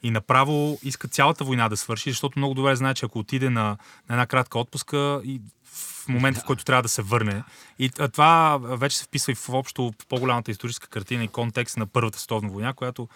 и 0.04 0.10
направо 0.10 0.78
иска 0.82 1.08
цялата 1.08 1.44
война 1.44 1.68
да 1.68 1.76
свърши, 1.76 2.10
защото 2.10 2.38
много 2.38 2.54
добре 2.54 2.76
знае, 2.76 2.94
че 2.94 3.06
ако 3.06 3.18
отиде 3.18 3.50
на, 3.50 3.64
на 3.64 3.76
една 4.10 4.26
кратка 4.26 4.58
отпуска 4.58 5.20
и 5.24 5.40
в 5.64 6.08
момента, 6.08 6.40
в 6.40 6.44
който 6.44 6.64
трябва 6.64 6.82
да 6.82 6.88
се 6.88 7.02
върне. 7.02 7.42
И 7.78 7.90
това 7.90 8.58
вече 8.62 8.98
се 8.98 9.04
вписва 9.04 9.32
и 9.32 9.34
в 9.34 9.48
общо 9.48 9.92
в 10.02 10.06
по-голямата 10.06 10.50
историческа 10.50 10.88
картина 10.88 11.24
и 11.24 11.28
контекст 11.28 11.76
на 11.76 11.86
Първата 11.86 12.18
световна 12.18 12.48
война, 12.48 12.72
която 12.72 13.08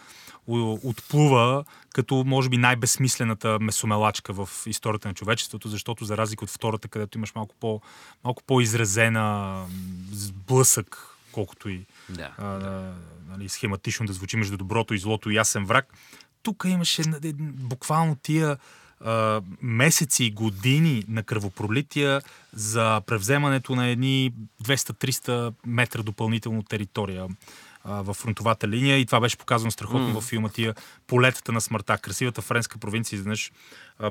отплува 0.83 1.65
като, 1.95 2.25
може 2.27 2.49
би, 2.49 2.57
най-безсмислената 2.57 3.59
месомелачка 3.61 4.33
в 4.33 4.49
историята 4.67 5.09
на 5.09 5.15
човечеството, 5.15 5.69
защото 5.69 6.05
за 6.05 6.17
разлика 6.17 6.45
от 6.45 6.51
втората, 6.51 6.89
където 6.89 7.19
имаш 7.19 7.35
малко, 7.35 7.55
по, 7.61 7.81
малко 8.25 8.43
по-изразена 8.47 9.65
сблъсък, 10.13 11.17
колкото 11.33 11.69
и 11.69 11.87
Да. 12.09 12.31
а, 12.39 12.45
а, 12.45 12.95
нали, 13.29 13.49
схематично 13.49 14.07
да 14.07 14.13
звучи 14.13 14.37
между 14.37 14.57
доброто 14.57 14.95
и 14.95 14.99
злото 14.99 15.31
и 15.31 15.35
ясен 15.35 15.65
враг. 15.65 15.95
Тук 16.43 16.65
имаше 16.69 17.03
буквално 17.41 18.17
тия 18.23 18.57
а, 19.01 19.43
месеци 19.63 20.25
и 20.25 20.31
години 20.31 21.05
на 21.09 21.23
кръвопролития 21.23 22.23
за 22.53 23.01
превземането 23.07 23.75
на 23.75 23.87
едни 23.87 24.33
200-300 24.65 25.55
метра 25.67 26.03
допълнително 26.03 26.63
територия 26.63 27.27
в 27.85 28.15
фронтовата 28.15 28.69
линия 28.69 28.99
и 28.99 29.07
това 29.07 29.21
беше 29.21 29.37
показано 29.37 29.71
страхотно 29.71 30.09
mm. 30.09 30.13
във 30.13 30.25
филма 30.25 30.49
тия 30.49 30.75
полетата 31.07 31.53
на 31.53 31.61
смъртта. 31.61 31.99
Красивата 31.99 32.43
френска 32.43 32.79
провинция 32.79 33.17
изведнъж 33.17 33.53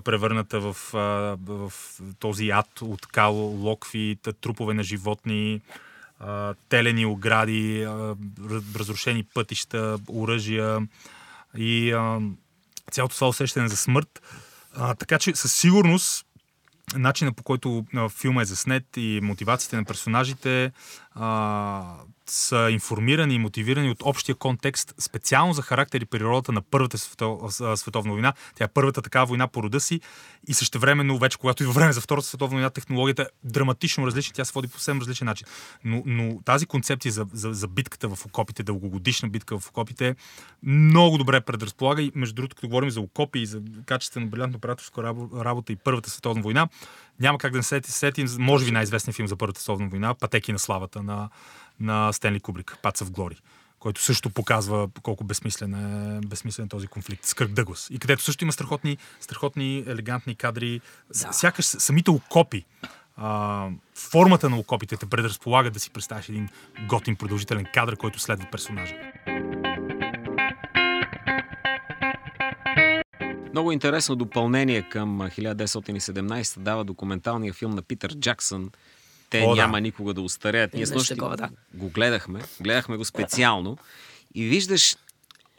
превърната 0.03 0.59
в, 0.59 0.77
а, 0.93 0.97
в 1.45 1.73
този 2.19 2.49
ад 2.49 2.81
от 2.81 3.05
кал, 3.05 3.33
локви, 3.35 4.17
трупове 4.41 4.73
на 4.73 4.83
животни, 4.83 5.61
телени 6.69 7.05
огради, 7.05 7.87
разрушени 8.75 9.23
пътища, 9.23 9.99
оръжия 10.09 10.87
и 11.57 11.91
а, 11.91 12.19
цялото 12.91 13.15
това 13.15 13.27
усещане 13.27 13.67
за 13.67 13.77
смърт. 13.77 14.21
А, 14.75 14.95
така 14.95 15.19
че 15.19 15.35
със 15.35 15.53
сигурност 15.53 16.25
начина 16.95 17.33
по 17.33 17.43
който 17.43 17.85
а, 17.95 18.09
филма 18.09 18.41
е 18.41 18.45
заснет 18.45 18.85
и 18.97 19.19
мотивациите 19.23 19.75
на 19.75 19.85
персонажите 19.85 20.71
а, 21.11 21.95
са 22.29 22.67
информирани 22.71 23.35
и 23.35 23.39
мотивирани 23.39 23.89
от 23.89 23.97
общия 24.01 24.35
контекст, 24.35 24.93
специално 24.99 25.53
за 25.53 25.61
характер 25.61 26.01
и 26.01 26.05
природата 26.05 26.51
на 26.51 26.61
Първата 26.61 26.97
световна 27.77 28.11
война. 28.11 28.33
Тя 28.55 28.63
е 28.63 28.67
първата 28.67 29.01
такава 29.01 29.25
война 29.25 29.47
по 29.47 29.63
рода 29.63 29.79
си 29.79 30.01
и 30.47 30.53
същевременно 30.53 31.17
вече, 31.17 31.37
когато 31.37 31.63
идва 31.63 31.73
време 31.73 31.93
за 31.93 32.01
Втората 32.01 32.27
световна 32.27 32.55
война, 32.55 32.69
технологията 32.69 33.21
е 33.21 33.25
драматично 33.43 34.07
различна, 34.07 34.33
тя 34.33 34.45
се 34.45 34.51
води 34.53 34.67
по 34.67 34.73
съвсем 34.73 34.99
различен 34.99 35.25
начин. 35.25 35.47
Но, 35.83 36.03
но 36.05 36.41
тази 36.45 36.65
концепция 36.65 37.11
за, 37.11 37.25
за, 37.33 37.53
за 37.53 37.67
битката 37.67 38.15
в 38.15 38.25
окопите, 38.25 38.63
дългогодишна 38.63 39.29
битка 39.29 39.59
в 39.59 39.69
окопите, 39.69 40.15
много 40.63 41.17
добре 41.17 41.41
предразполага 41.41 42.01
и 42.01 42.11
между 42.15 42.35
другото, 42.35 42.55
като 42.55 42.67
говорим 42.67 42.89
за 42.89 43.01
окопи 43.01 43.39
и 43.39 43.45
за 43.45 43.61
качествено 43.85 44.27
брилянтно 44.27 44.57
операторска 44.57 45.01
рабо- 45.01 45.43
работа 45.43 45.73
и 45.73 45.75
Първата 45.75 46.09
световна 46.09 46.41
война, 46.41 46.67
няма 47.19 47.37
как 47.37 47.51
да 47.51 47.57
не 47.57 47.63
се 47.63 47.81
сетим, 47.83 48.27
може 48.39 48.65
би 48.65 48.71
най-известният 48.71 49.15
филм 49.15 49.27
за 49.27 49.35
Първата 49.35 49.61
световна 49.61 49.89
война, 49.89 50.13
Пътеки 50.13 50.51
на 50.51 50.59
славата 50.59 51.03
на, 51.03 51.29
на 51.79 52.13
Стенли 52.13 52.39
Кубрик, 52.39 52.77
Паца 52.81 53.05
в 53.05 53.11
Глори 53.11 53.41
който 53.79 54.01
също 54.01 54.29
показва 54.29 54.89
колко 55.03 55.23
безсмислен 55.23 55.73
е, 55.73 56.27
безсмислен 56.27 56.65
е 56.65 56.69
този 56.69 56.87
конфликт 56.87 57.25
с 57.25 57.33
Кръг 57.33 57.51
Дъглас. 57.51 57.87
И 57.91 57.99
където 57.99 58.23
също 58.23 58.43
има 58.43 58.51
страхотни, 58.51 58.97
страхотни 59.19 59.83
елегантни 59.87 60.35
кадри. 60.35 60.81
Да. 61.21 61.33
Сякаш 61.33 61.65
самите 61.65 62.11
окопи, 62.11 62.65
а, 63.17 63.69
формата 63.95 64.49
на 64.49 64.57
окопите 64.57 64.97
те 64.97 65.05
предразполага 65.05 65.71
да 65.71 65.79
си 65.79 65.89
представиш 65.89 66.29
един 66.29 66.49
готин 66.87 67.15
продължителен 67.15 67.65
кадър, 67.73 67.97
който 67.97 68.19
следва 68.19 68.47
персонажа. 68.51 68.95
Много 73.51 73.71
интересно 73.71 74.15
допълнение 74.15 74.89
към 74.89 75.21
а, 75.21 75.29
1917 75.29 76.59
дава 76.59 76.83
документалния 76.83 77.53
филм 77.53 77.71
на 77.71 77.81
Питър 77.81 78.15
Джаксън. 78.19 78.71
Те 79.29 79.41
О, 79.41 79.51
О, 79.51 79.55
да. 79.55 79.61
няма 79.61 79.81
никога 79.81 80.13
да 80.13 80.21
устареят. 80.21 80.73
Ние 80.73 80.85
с 80.85 80.91
нощи 80.93 81.15
такова, 81.15 81.37
да. 81.37 81.49
го 81.73 81.89
гледахме. 81.89 82.41
Гледахме 82.61 82.97
го 82.97 83.05
специално. 83.05 83.77
И 84.35 84.45
виждаш 84.45 84.97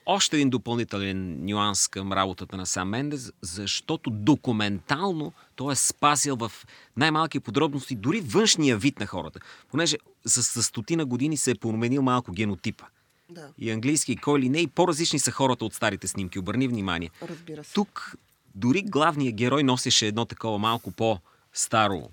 още 0.06 0.36
един 0.36 0.50
допълнителен 0.50 1.44
нюанс 1.44 1.88
към 1.88 2.12
работата 2.12 2.56
на 2.56 2.66
Сам 2.66 2.88
Мендес, 2.88 3.32
защото 3.42 4.10
документално 4.10 5.32
той 5.56 5.72
е 5.72 5.76
спасил 5.76 6.36
в 6.36 6.52
най-малки 6.96 7.40
подробности 7.40 7.94
дори 7.94 8.20
външния 8.20 8.76
вид 8.76 9.00
на 9.00 9.06
хората. 9.06 9.40
Понеже 9.70 9.96
с, 10.26 10.42
с 10.42 10.62
стотина 10.62 11.04
години 11.06 11.36
се 11.36 11.50
е 11.50 11.54
променил 11.54 12.02
малко 12.02 12.32
генотипа. 12.32 12.84
Да, 13.30 13.48
И 13.58 13.70
английски, 13.70 14.12
и 14.12 14.16
кой 14.16 14.40
ли 14.40 14.48
не, 14.48 14.58
и 14.58 14.66
по-различни 14.66 15.18
са 15.18 15.30
хората 15.30 15.64
от 15.64 15.74
старите 15.74 16.08
снимки. 16.08 16.38
Обърни 16.38 16.68
внимание. 16.68 17.10
разбира 17.22 17.64
се. 17.64 17.72
Тук 17.74 18.16
дори 18.54 18.82
главният 18.82 19.34
герой 19.34 19.62
носеше 19.62 20.06
едно 20.06 20.24
такова 20.24 20.58
малко 20.58 20.90
по-старо 20.90 22.08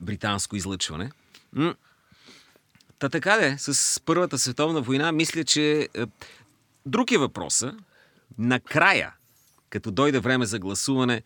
британско 0.00 0.56
излъчване. 0.56 1.10
Та 2.98 3.08
така 3.08 3.36
де, 3.36 3.56
с 3.58 4.00
Първата 4.04 4.38
световна 4.38 4.80
война, 4.80 5.12
мисля, 5.12 5.44
че 5.44 5.88
е, 5.94 6.04
друг 6.86 7.10
е 7.10 7.18
въпроса. 7.18 7.74
Накрая, 8.38 9.14
като 9.70 9.90
дойде 9.90 10.18
време 10.18 10.46
за 10.46 10.58
гласуване, 10.58 11.22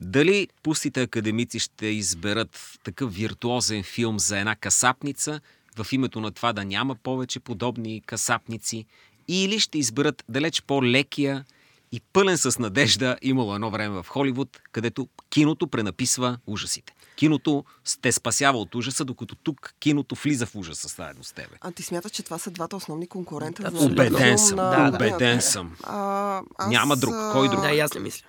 дали 0.00 0.48
пустите 0.62 1.02
академици 1.02 1.58
ще 1.58 1.86
изберат 1.86 2.78
такъв 2.82 3.14
виртуозен 3.14 3.82
филм 3.82 4.18
за 4.18 4.38
една 4.38 4.56
касапница, 4.56 5.40
в 5.76 5.92
името 5.92 6.20
на 6.20 6.30
това 6.30 6.52
да 6.52 6.64
няма 6.64 6.94
повече 6.94 7.40
подобни 7.40 8.02
касапници, 8.06 8.86
или 9.28 9.60
ще 9.60 9.78
изберат 9.78 10.24
далеч 10.28 10.62
по-лекия 10.62 11.44
и 11.92 12.00
пълен 12.12 12.38
с 12.38 12.58
надежда 12.58 13.16
имало 13.22 13.54
едно 13.54 13.70
време 13.70 14.02
в 14.02 14.06
Холивуд, 14.08 14.60
където 14.72 15.08
киното 15.30 15.66
пренаписва 15.66 16.38
ужасите. 16.46 16.94
Киното 17.16 17.64
те 18.02 18.12
спасява 18.12 18.58
от 18.58 18.74
ужаса, 18.74 19.04
докато 19.04 19.34
тук 19.34 19.74
киното 19.80 20.14
влиза 20.14 20.46
в 20.46 20.54
ужаса 20.56 20.88
заедно 20.88 21.24
с 21.24 21.32
тебе. 21.32 21.56
А 21.60 21.72
ти 21.72 21.82
смяташ, 21.82 22.12
че 22.12 22.22
това 22.22 22.38
са 22.38 22.50
двата 22.50 22.76
основни 22.76 23.06
конкурента? 23.06 23.62
за 23.62 23.68
Абсолютно. 23.68 23.96
филм 23.96 24.14
Убеден 24.14 24.38
съм, 24.38 24.56
на 24.56 24.90
да, 24.90 24.96
убеден 24.96 25.40
съм. 25.40 25.76
А, 25.82 26.40
аз, 26.58 26.68
Няма 26.70 26.96
друг. 26.96 27.14
Кой 27.32 27.48
друг? 27.48 27.60
Да, 27.60 27.70
и 27.72 27.80
аз 27.80 27.94
не 27.94 28.00
мисля. 28.00 28.26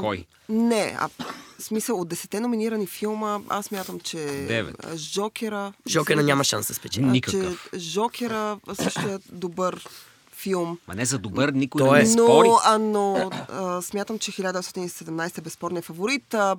Кой? 0.00 0.26
Не, 0.48 0.96
а 0.98 1.08
смисъл 1.58 2.00
от 2.00 2.08
десете 2.08 2.40
номинирани 2.40 2.86
филма, 2.86 3.40
аз 3.48 3.70
мятам, 3.70 4.00
че 4.00 4.18
Девет. 4.48 4.76
а, 4.84 4.96
Жокера... 4.96 5.72
Жокера 5.88 6.22
няма 6.22 6.44
шанс 6.44 6.66
да 6.66 6.74
спечели. 6.74 7.04
а, 7.04 7.06
Никакъв. 7.06 7.68
Че 7.72 7.78
Жокера 7.78 8.58
също 8.74 9.00
е 9.00 9.18
добър 9.32 9.84
филм. 10.44 10.78
Ма 10.88 10.94
не 10.94 11.04
за 11.04 11.18
добър, 11.18 11.48
никой 11.48 11.78
Той 11.78 11.90
да 11.90 11.98
е- 11.98 12.02
не 12.02 12.10
спори. 12.10 12.48
Но, 12.48 12.58
а, 12.64 12.78
но 12.78 13.30
а, 13.52 13.82
смятам, 13.82 14.18
че 14.18 14.32
1917 14.32 15.38
е 15.38 15.40
безспорният 15.40 15.84
фаворит. 15.84 16.34
А, 16.34 16.56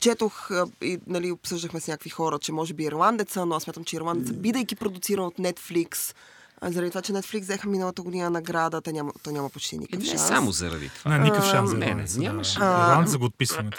четох 0.00 0.50
а, 0.50 0.66
и 0.82 0.98
нали, 1.06 1.32
обсъждахме 1.32 1.80
с 1.80 1.88
някакви 1.88 2.10
хора, 2.10 2.38
че 2.38 2.52
може 2.52 2.74
би 2.74 2.84
ирландеца, 2.84 3.46
но 3.46 3.54
аз 3.54 3.62
смятам, 3.62 3.84
че 3.84 3.96
ирландеца, 3.96 4.32
бидейки 4.32 4.76
продуциран 4.76 5.24
от 5.24 5.36
Netflix, 5.36 6.14
а, 6.60 6.72
заради 6.72 6.90
това, 6.90 7.02
че 7.02 7.12
Netflix 7.12 7.40
взеха 7.40 7.68
миналата 7.68 8.02
година 8.02 8.30
награда, 8.30 8.80
те 8.80 8.92
няма, 8.92 9.12
то 9.22 9.30
няма 9.30 9.48
почти 9.50 9.78
никакъв 9.78 10.04
не 10.04 10.10
шанс. 10.10 10.26
само 10.26 10.50
заради 10.52 10.90
това. 10.98 11.10
На 11.10 11.18
никакъв 11.18 11.50
шанс 11.50 11.70
за 11.70 11.76
не, 11.76 11.94
не, 11.94 12.04
нямаше. 12.16 12.58
Ирландеца 12.58 13.18
го 13.18 13.24
отписваме. 13.24 13.70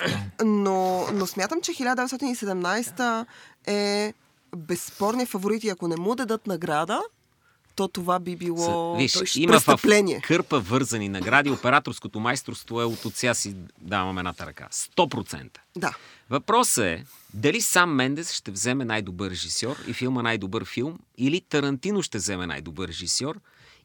Но, 0.45 1.05
но 1.13 1.27
смятам, 1.27 1.61
че 1.61 1.71
1917 1.71 3.25
е 3.67 4.13
безспорният 4.55 5.29
фаворит 5.29 5.63
и 5.63 5.69
ако 5.69 5.87
не 5.87 5.97
му 5.97 6.15
дадат 6.15 6.47
награда, 6.47 7.01
то 7.75 7.88
това 7.88 8.19
би 8.19 8.36
било 8.36 8.95
Виж, 8.95 9.36
има 9.36 9.59
в 9.59 9.81
кърпа 10.23 10.59
вързани 10.59 11.09
награди. 11.09 11.49
Операторското 11.49 12.19
майсторство 12.19 12.81
е 12.81 12.86
от 12.86 13.05
отся 13.05 13.36
си 13.36 13.55
давам 13.81 14.17
едната 14.17 14.45
ръка. 14.45 14.67
100%. 14.71 15.47
Да. 15.77 15.95
Въпросът 16.29 16.86
е 16.86 17.05
дали 17.33 17.62
сам 17.62 17.95
Мендес 17.95 18.33
ще 18.33 18.51
вземе 18.51 18.86
най-добър 18.86 19.29
режисьор 19.29 19.75
и 19.88 19.93
филма 19.93 20.21
най-добър 20.21 20.65
филм, 20.65 20.99
или 21.17 21.41
Тарантино 21.41 22.01
ще 22.01 22.17
вземе 22.17 22.47
най-добър 22.47 22.88
режисьор 22.88 23.39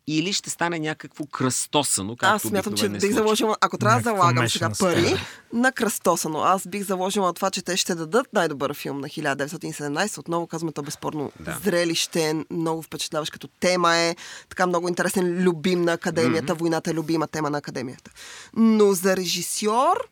или 0.08 0.32
ще 0.32 0.50
стане 0.50 0.78
някакво 0.78 1.26
кръстосано, 1.26 2.16
както 2.16 2.34
Аз 2.36 2.42
смятам, 2.42 2.74
че 2.74 2.88
бих 2.88 3.12
заложила, 3.12 3.56
ако 3.60 3.78
трябва 3.78 3.98
да 3.98 4.02
залагам 4.02 4.48
сега 4.48 4.70
пари, 4.78 5.14
на 5.52 5.72
кръстосано. 5.72 6.38
Аз 6.38 6.68
бих 6.68 6.82
заложила 6.84 7.26
на 7.26 7.34
това, 7.34 7.50
че 7.50 7.62
те 7.62 7.76
ще 7.76 7.94
дадат 7.94 8.26
най-добър 8.32 8.74
филм 8.74 9.00
на 9.00 9.08
1917. 9.08 10.18
Отново 10.18 10.46
казваме, 10.46 10.72
то 10.72 10.82
безспорно 10.82 11.32
Да. 11.40 11.58
зрелище, 11.64 12.44
много 12.50 12.82
впечатляващ 12.82 13.32
като 13.32 13.48
тема 13.48 13.96
е. 13.96 14.16
Така 14.48 14.66
много 14.66 14.88
интересен, 14.88 15.42
любим 15.42 15.82
на 15.82 15.92
академията. 15.92 16.54
Войната 16.54 16.90
е 16.90 16.94
любима 16.94 17.28
тема 17.28 17.50
на 17.50 17.58
академията. 17.58 18.10
Но 18.56 18.92
за 18.92 19.16
режисьор, 19.16 20.08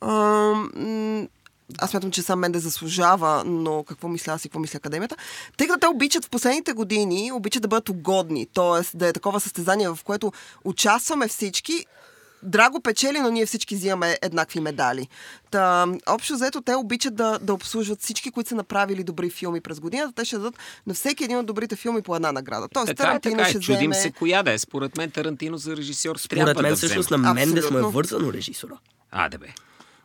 ам, 0.00 0.70
м, 0.76 1.26
аз 1.78 1.90
смятам, 1.90 2.10
че 2.10 2.22
сам 2.22 2.38
Менде 2.38 2.58
заслужава, 2.58 3.44
но 3.46 3.84
какво 3.84 4.08
мисля 4.08 4.32
аз 4.32 4.44
и 4.44 4.48
какво 4.48 4.58
мисля 4.58 4.76
академията. 4.76 5.16
Тъй 5.56 5.66
като 5.66 5.80
те 5.80 5.86
обичат 5.86 6.24
в 6.24 6.30
последните 6.30 6.72
години, 6.72 7.32
обичат 7.32 7.62
да 7.62 7.68
бъдат 7.68 7.88
угодни, 7.88 8.46
т.е. 8.54 8.96
да 8.96 9.08
е 9.08 9.12
такова 9.12 9.40
състезание, 9.40 9.88
в 9.88 9.98
което 10.04 10.32
участваме 10.64 11.28
всички, 11.28 11.86
Драго 12.42 12.80
печели, 12.80 13.20
но 13.20 13.30
ние 13.30 13.46
всички 13.46 13.74
взимаме 13.74 14.18
еднакви 14.22 14.60
медали. 14.60 15.08
Та, 15.50 15.86
общо 16.06 16.34
взето 16.34 16.62
те 16.62 16.74
обичат 16.74 17.14
да, 17.14 17.38
да 17.38 17.54
обслужват 17.54 18.00
всички, 18.00 18.30
които 18.30 18.48
са 18.48 18.54
направили 18.54 19.04
добри 19.04 19.30
филми 19.30 19.60
през 19.60 19.80
годината. 19.80 20.12
Те 20.12 20.24
ще 20.24 20.36
дадат 20.36 20.54
на 20.86 20.94
всеки 20.94 21.24
един 21.24 21.38
от 21.38 21.46
добрите 21.46 21.76
филми 21.76 22.02
по 22.02 22.16
една 22.16 22.32
награда. 22.32 22.68
Тоест, 22.68 22.86
Така 22.86 23.02
е, 23.02 23.06
Тарантино 23.06 23.36
така 23.36 23.48
е. 23.48 23.50
ще 23.50 23.60
Чудим 23.60 23.90
вземе... 23.90 23.94
се 23.94 24.10
коя 24.10 24.42
да 24.42 24.52
е. 24.52 24.58
Според 24.58 24.96
мен 24.96 25.10
Тарантино 25.10 25.56
за 25.56 25.76
режисьор 25.76 26.16
трябва 26.16 26.52
Според 26.52 26.62
мен 26.62 26.72
да 26.72 26.76
всъщност 26.76 27.10
на 27.10 27.18
Мендес 27.18 27.48
му 27.48 27.56
е 27.56 27.58
Абсолютно. 27.58 27.90
вързано 27.90 28.32
режисора. 28.32 28.78
Аде 29.10 29.38
бе. 29.38 29.46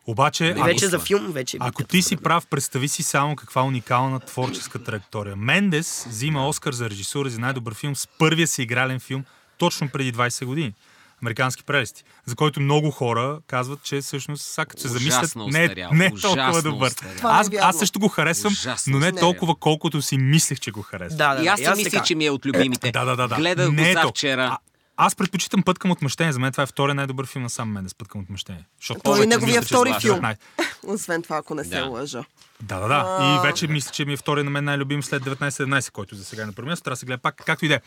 Обаче, 0.08 0.46
И 0.46 0.50
ако, 0.50 0.63
вече 0.63 0.88
за 0.88 1.00
филм 1.00 1.28
вече. 1.28 1.58
ако 1.60 1.78
битка, 1.78 1.91
ти 1.91 2.02
си 2.02 2.17
прав, 2.17 2.48
представи 2.48 2.88
си 2.88 3.04
само 3.04 3.36
каква 3.36 3.63
уникална 3.63 4.20
творческа 4.20 4.84
траектория. 4.84 5.36
Мендес 5.36 6.06
взима 6.10 6.48
Оскар 6.48 6.74
за 6.74 6.89
режисура 6.89 7.30
за 7.30 7.39
най-добър 7.39 7.76
филм 7.76 7.96
с 7.96 8.08
първия 8.20 8.48
си 8.48 8.62
игрален 8.62 9.00
филм 9.00 9.24
точно 9.58 9.89
преди 9.89 10.13
20 10.13 10.46
години. 10.46 10.74
Американски 11.22 11.63
прелести, 11.63 12.04
за 12.26 12.36
който 12.36 12.60
много 12.60 12.91
хора 12.91 13.39
казват, 13.48 13.84
че 13.84 14.02
всъщност, 14.02 14.43
сега 14.43 14.65
като 14.65 14.82
се 14.82 14.88
замислят, 14.88 15.36
не, 15.36 15.63
е- 15.63 15.76
не 15.91 16.06
е 16.06 16.12
толкова 16.12 16.62
добър. 16.62 16.91
не 17.04 17.12
е 17.12 17.15
Аз, 17.24 17.50
аз 17.62 17.78
също 17.78 18.00
го 18.00 18.08
харесвам, 18.08 18.54
Ужасно 18.54 18.93
но 18.93 19.00
не 19.00 19.12
толкова, 19.12 19.56
колкото 19.56 20.02
си 20.02 20.17
мислех, 20.17 20.60
че 20.60 20.72
го 20.72 20.82
харесвам. 20.82 21.17
Да, 21.17 21.36
да, 21.36 21.43
И 21.43 21.48
аз 21.48 21.60
си 21.60 21.65
аз 21.65 21.84
така. 21.84 22.04
че 22.04 22.15
ми 22.15 22.26
е 22.26 22.30
от 22.30 22.46
любимите. 22.46 22.91
Да, 22.91 23.06
да, 23.06 23.15
да. 23.15 23.28
да. 23.28 23.36
Гледах 23.36 23.72
Не 23.72 23.91
е 23.91 23.93
го 23.93 24.02
то. 24.02 24.08
завчера. 24.08 24.43
А, 24.43 24.58
аз 24.97 25.15
предпочитам 25.15 25.63
Път 25.63 25.79
към 25.79 25.91
отмъщение. 25.91 26.33
За 26.33 26.39
мен 26.39 26.51
това 26.51 26.63
е 26.63 26.67
втория 26.67 26.95
най-добър 26.95 27.25
филм 27.27 27.43
на 27.43 27.49
сам 27.49 27.71
Мендес, 27.71 27.95
Път 27.95 28.07
към 28.07 28.21
отмъщение. 28.21 28.65
Защото 28.81 28.99
Той 29.03 29.17
е 29.17 29.19
вече 29.19 29.27
неговия 29.27 29.62
втори 29.62 29.89
е 29.89 29.99
филм. 29.99 30.19
19. 30.19 30.38
Освен 30.83 31.23
това, 31.23 31.38
ако 31.38 31.55
не 31.55 31.63
се 31.63 31.69
Да. 31.69 31.86
лъжа. 31.86 32.23
Да, 32.62 32.79
да, 32.79 32.88
да. 32.88 33.36
И 33.38 33.47
вече 33.47 33.67
мисля, 33.67 33.91
че 33.91 34.05
ми 34.05 34.13
е 34.13 34.17
втория 34.17 34.43
на 34.43 34.49
мен 34.49 34.63
най-любим 34.63 35.03
след 35.03 35.23
19-17, 35.23 35.91
който 35.91 36.15
за 36.15 36.25
сега 36.25 36.43
е 36.43 36.45
на 36.45 36.53
първо 36.53 36.69
място. 36.69 36.83
Трябва 36.83 36.93
да 36.93 36.99
се 36.99 37.05
гледа 37.05 37.21
пак, 37.21 37.36
както 37.45 37.65
и 37.65 37.67
да 37.67 37.73
е. 37.75 37.81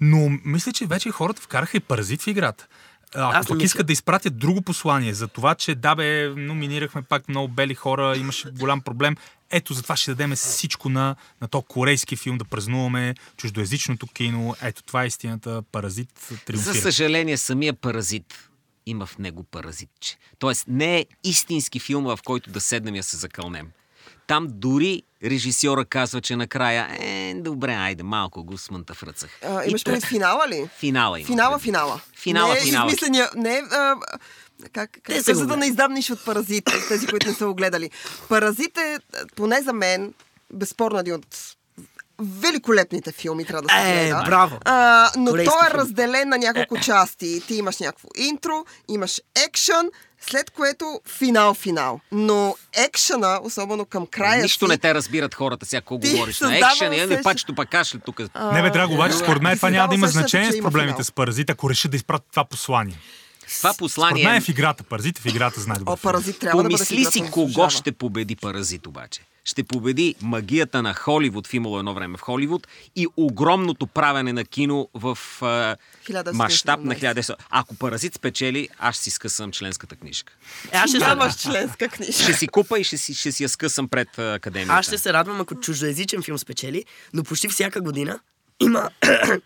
Но 0.00 0.38
мисля, 0.44 0.72
че 0.72 0.86
вече 0.86 1.10
хората 1.10 1.42
вкараха 1.42 1.76
и 1.76 1.80
паразит 1.80 2.22
в 2.22 2.26
играта. 2.26 2.66
Аз 3.14 3.34
Ако 3.34 3.36
не 3.36 3.48
пък 3.48 3.56
мисля. 3.56 3.64
искат 3.64 3.86
да 3.86 3.92
изпратят 3.92 4.38
друго 4.38 4.62
послание 4.62 5.14
за 5.14 5.28
това, 5.28 5.54
че 5.54 5.74
да 5.74 5.94
бе, 5.94 6.28
номинирахме 6.28 7.02
пак 7.02 7.28
много 7.28 7.48
бели 7.48 7.74
хора, 7.74 8.16
имаше 8.16 8.50
голям 8.50 8.80
проблем, 8.80 9.16
ето 9.50 9.74
затова 9.74 9.96
ще 9.96 10.10
дадем 10.10 10.36
всичко 10.36 10.88
на, 10.88 11.16
на 11.40 11.48
то 11.48 11.62
корейски 11.62 12.16
филм, 12.16 12.38
да 12.38 12.44
празнуваме 12.44 13.14
чуждоязичното 13.36 14.06
кино. 14.06 14.56
Ето 14.62 14.82
това 14.82 15.04
е 15.04 15.06
истината. 15.06 15.62
Паразит 15.72 16.08
За 16.30 16.36
триумфира. 16.36 16.74
съжаление, 16.74 17.36
самия 17.36 17.74
паразит 17.74 18.48
има 18.86 19.06
в 19.06 19.18
него 19.18 19.42
паразитче. 19.42 20.16
Тоест, 20.38 20.64
не 20.68 20.98
е 20.98 21.06
истински 21.24 21.80
филм, 21.80 22.04
в 22.04 22.18
който 22.24 22.50
да 22.50 22.60
седнем 22.60 22.94
и 22.94 22.98
да 22.98 23.02
се 23.02 23.16
закълнем. 23.16 23.68
Там 24.26 24.46
дори 24.50 25.02
режисьора 25.24 25.84
казва, 25.84 26.20
че 26.20 26.36
накрая, 26.36 26.88
е, 27.00 27.34
добре, 27.36 27.72
айде, 27.72 28.02
малко 28.02 28.44
го 28.44 28.58
смънта 28.58 28.94
в 28.94 29.02
ръцах. 29.02 29.30
А, 29.44 29.64
И 29.64 29.68
имаш 29.68 29.84
предвид 29.84 30.04
финала 30.04 30.48
ли? 30.48 30.68
Финала 30.78 31.20
има. 31.20 31.26
Финала, 31.26 31.58
финала. 31.58 32.00
Финала, 32.16 32.54
не 32.54 32.60
е 32.60 32.62
финала. 32.62 32.86
измисления, 32.86 33.30
не 33.36 33.54
е... 33.54 33.62
А, 33.70 33.96
как, 34.72 34.90
как 35.02 35.16
го 35.16 35.34
за 35.34 35.46
да 35.46 35.56
не 35.56 35.66
издамниш 35.66 36.10
от 36.10 36.24
паразит, 36.24 36.70
тези, 36.88 37.06
които 37.06 37.28
не 37.28 37.34
са 37.34 37.46
го 37.46 37.54
гледали. 37.54 37.90
Паразит 38.28 38.78
е, 38.78 38.98
поне 39.36 39.62
за 39.62 39.72
мен, 39.72 40.14
безспорно 40.52 40.98
един 40.98 41.14
от 41.14 41.26
великолепните 42.20 43.12
филми, 43.12 43.44
трябва 43.44 43.62
да 43.62 43.68
се 43.70 44.00
Е, 44.00 44.04
гледа. 44.04 44.22
браво! 44.26 44.58
А, 44.64 45.10
но 45.16 45.30
Корейски 45.30 45.52
той 45.52 45.66
е 45.66 45.70
филм. 45.70 45.80
разделен 45.80 46.28
на 46.28 46.38
няколко 46.38 46.78
части. 46.78 47.42
Ти 47.48 47.54
имаш 47.54 47.78
някакво 47.78 48.08
интро, 48.16 48.52
имаш 48.88 49.20
екшън, 49.46 49.88
след 50.20 50.50
което 50.50 51.00
финал-финал. 51.08 52.00
Но 52.12 52.56
екшъна, 52.74 53.40
особено 53.42 53.84
към 53.84 54.06
края 54.06 54.42
Нищо 54.42 54.66
си, 54.66 54.68
не 54.68 54.78
те 54.78 54.94
разбират 54.94 55.34
хората, 55.34 55.66
сега 55.66 55.80
какво 55.80 55.98
говориш 55.98 56.40
на 56.40 56.58
екшен, 56.58 56.92
и 56.92 56.96
усещане- 56.96 57.22
пачето 57.22 57.54
пак 57.54 57.70
кашля 57.70 57.98
тук. 57.98 58.18
Не 58.52 58.62
бе, 58.62 58.70
драго, 58.70 58.94
обаче 58.94 59.16
според 59.16 59.42
мен 59.42 59.56
това 59.56 59.70
няма 59.70 59.88
да 59.88 59.94
има 59.94 60.08
значение 60.08 60.50
че 60.50 60.56
с 60.56 60.62
проблемите 60.62 61.04
с 61.04 61.12
паразит, 61.12 61.50
ако 61.50 61.70
решат 61.70 61.90
да 61.90 61.96
изпратят 61.96 62.26
това 62.30 62.44
послание. 62.44 62.98
Това 63.48 63.72
Според 63.72 63.78
послание 63.78 64.24
мен 64.24 64.34
е 64.34 64.36
е 64.36 64.40
в 64.40 64.48
играта. 64.48 64.84
Паразит 64.84 65.18
е 65.18 65.22
в 65.22 65.26
играта 65.26 65.60
за 65.60 65.68
най-добър 65.68 65.92
О, 65.92 65.96
паразит 65.96 66.38
трябва 66.38 66.56
да 66.56 66.68
бъде 66.68 66.76
Помисли 66.76 67.04
си 67.04 67.30
кого 67.30 67.70
ще 67.70 67.92
победи 67.92 68.36
Паразит 68.36 68.86
обаче. 68.86 69.20
Ще 69.46 69.62
победи 69.62 70.14
магията 70.22 70.82
на 70.82 70.94
Холивуд, 70.94 71.46
в 71.46 71.54
имало 71.54 71.78
едно 71.78 71.94
време 71.94 72.18
в 72.18 72.20
Холивуд, 72.20 72.66
и 72.96 73.06
огромното 73.16 73.86
правене 73.86 74.32
на 74.32 74.44
кино 74.44 74.88
в 74.94 75.18
1917. 75.40 76.32
мащаб 76.32 76.80
на 76.80 76.94
1900. 76.94 77.34
Ако 77.50 77.74
Паразит 77.74 78.14
спечели, 78.14 78.68
аз 78.78 78.96
си 78.96 79.10
скъсам 79.10 79.52
членската 79.52 79.96
книжка. 79.96 80.32
Е, 80.72 80.76
аз 80.76 80.90
ще 80.90 80.98
Нямаш 80.98 81.36
членска 81.36 81.88
книжка. 81.88 82.22
Ще 82.22 82.32
си 82.32 82.48
купа 82.48 82.80
и 82.80 82.84
ще 82.84 82.98
си, 82.98 83.14
ще 83.14 83.32
си 83.32 83.42
я 83.42 83.48
скъсам 83.48 83.88
пред 83.88 84.18
а, 84.18 84.34
академията. 84.34 84.74
Аз 84.74 84.86
ще 84.86 84.98
се 84.98 85.12
радвам, 85.12 85.40
ако 85.40 85.60
чуждоязичен 85.60 86.22
филм 86.22 86.38
спечели, 86.38 86.84
но 87.12 87.24
почти 87.24 87.48
всяка 87.48 87.80
година 87.80 88.20
има 88.60 88.90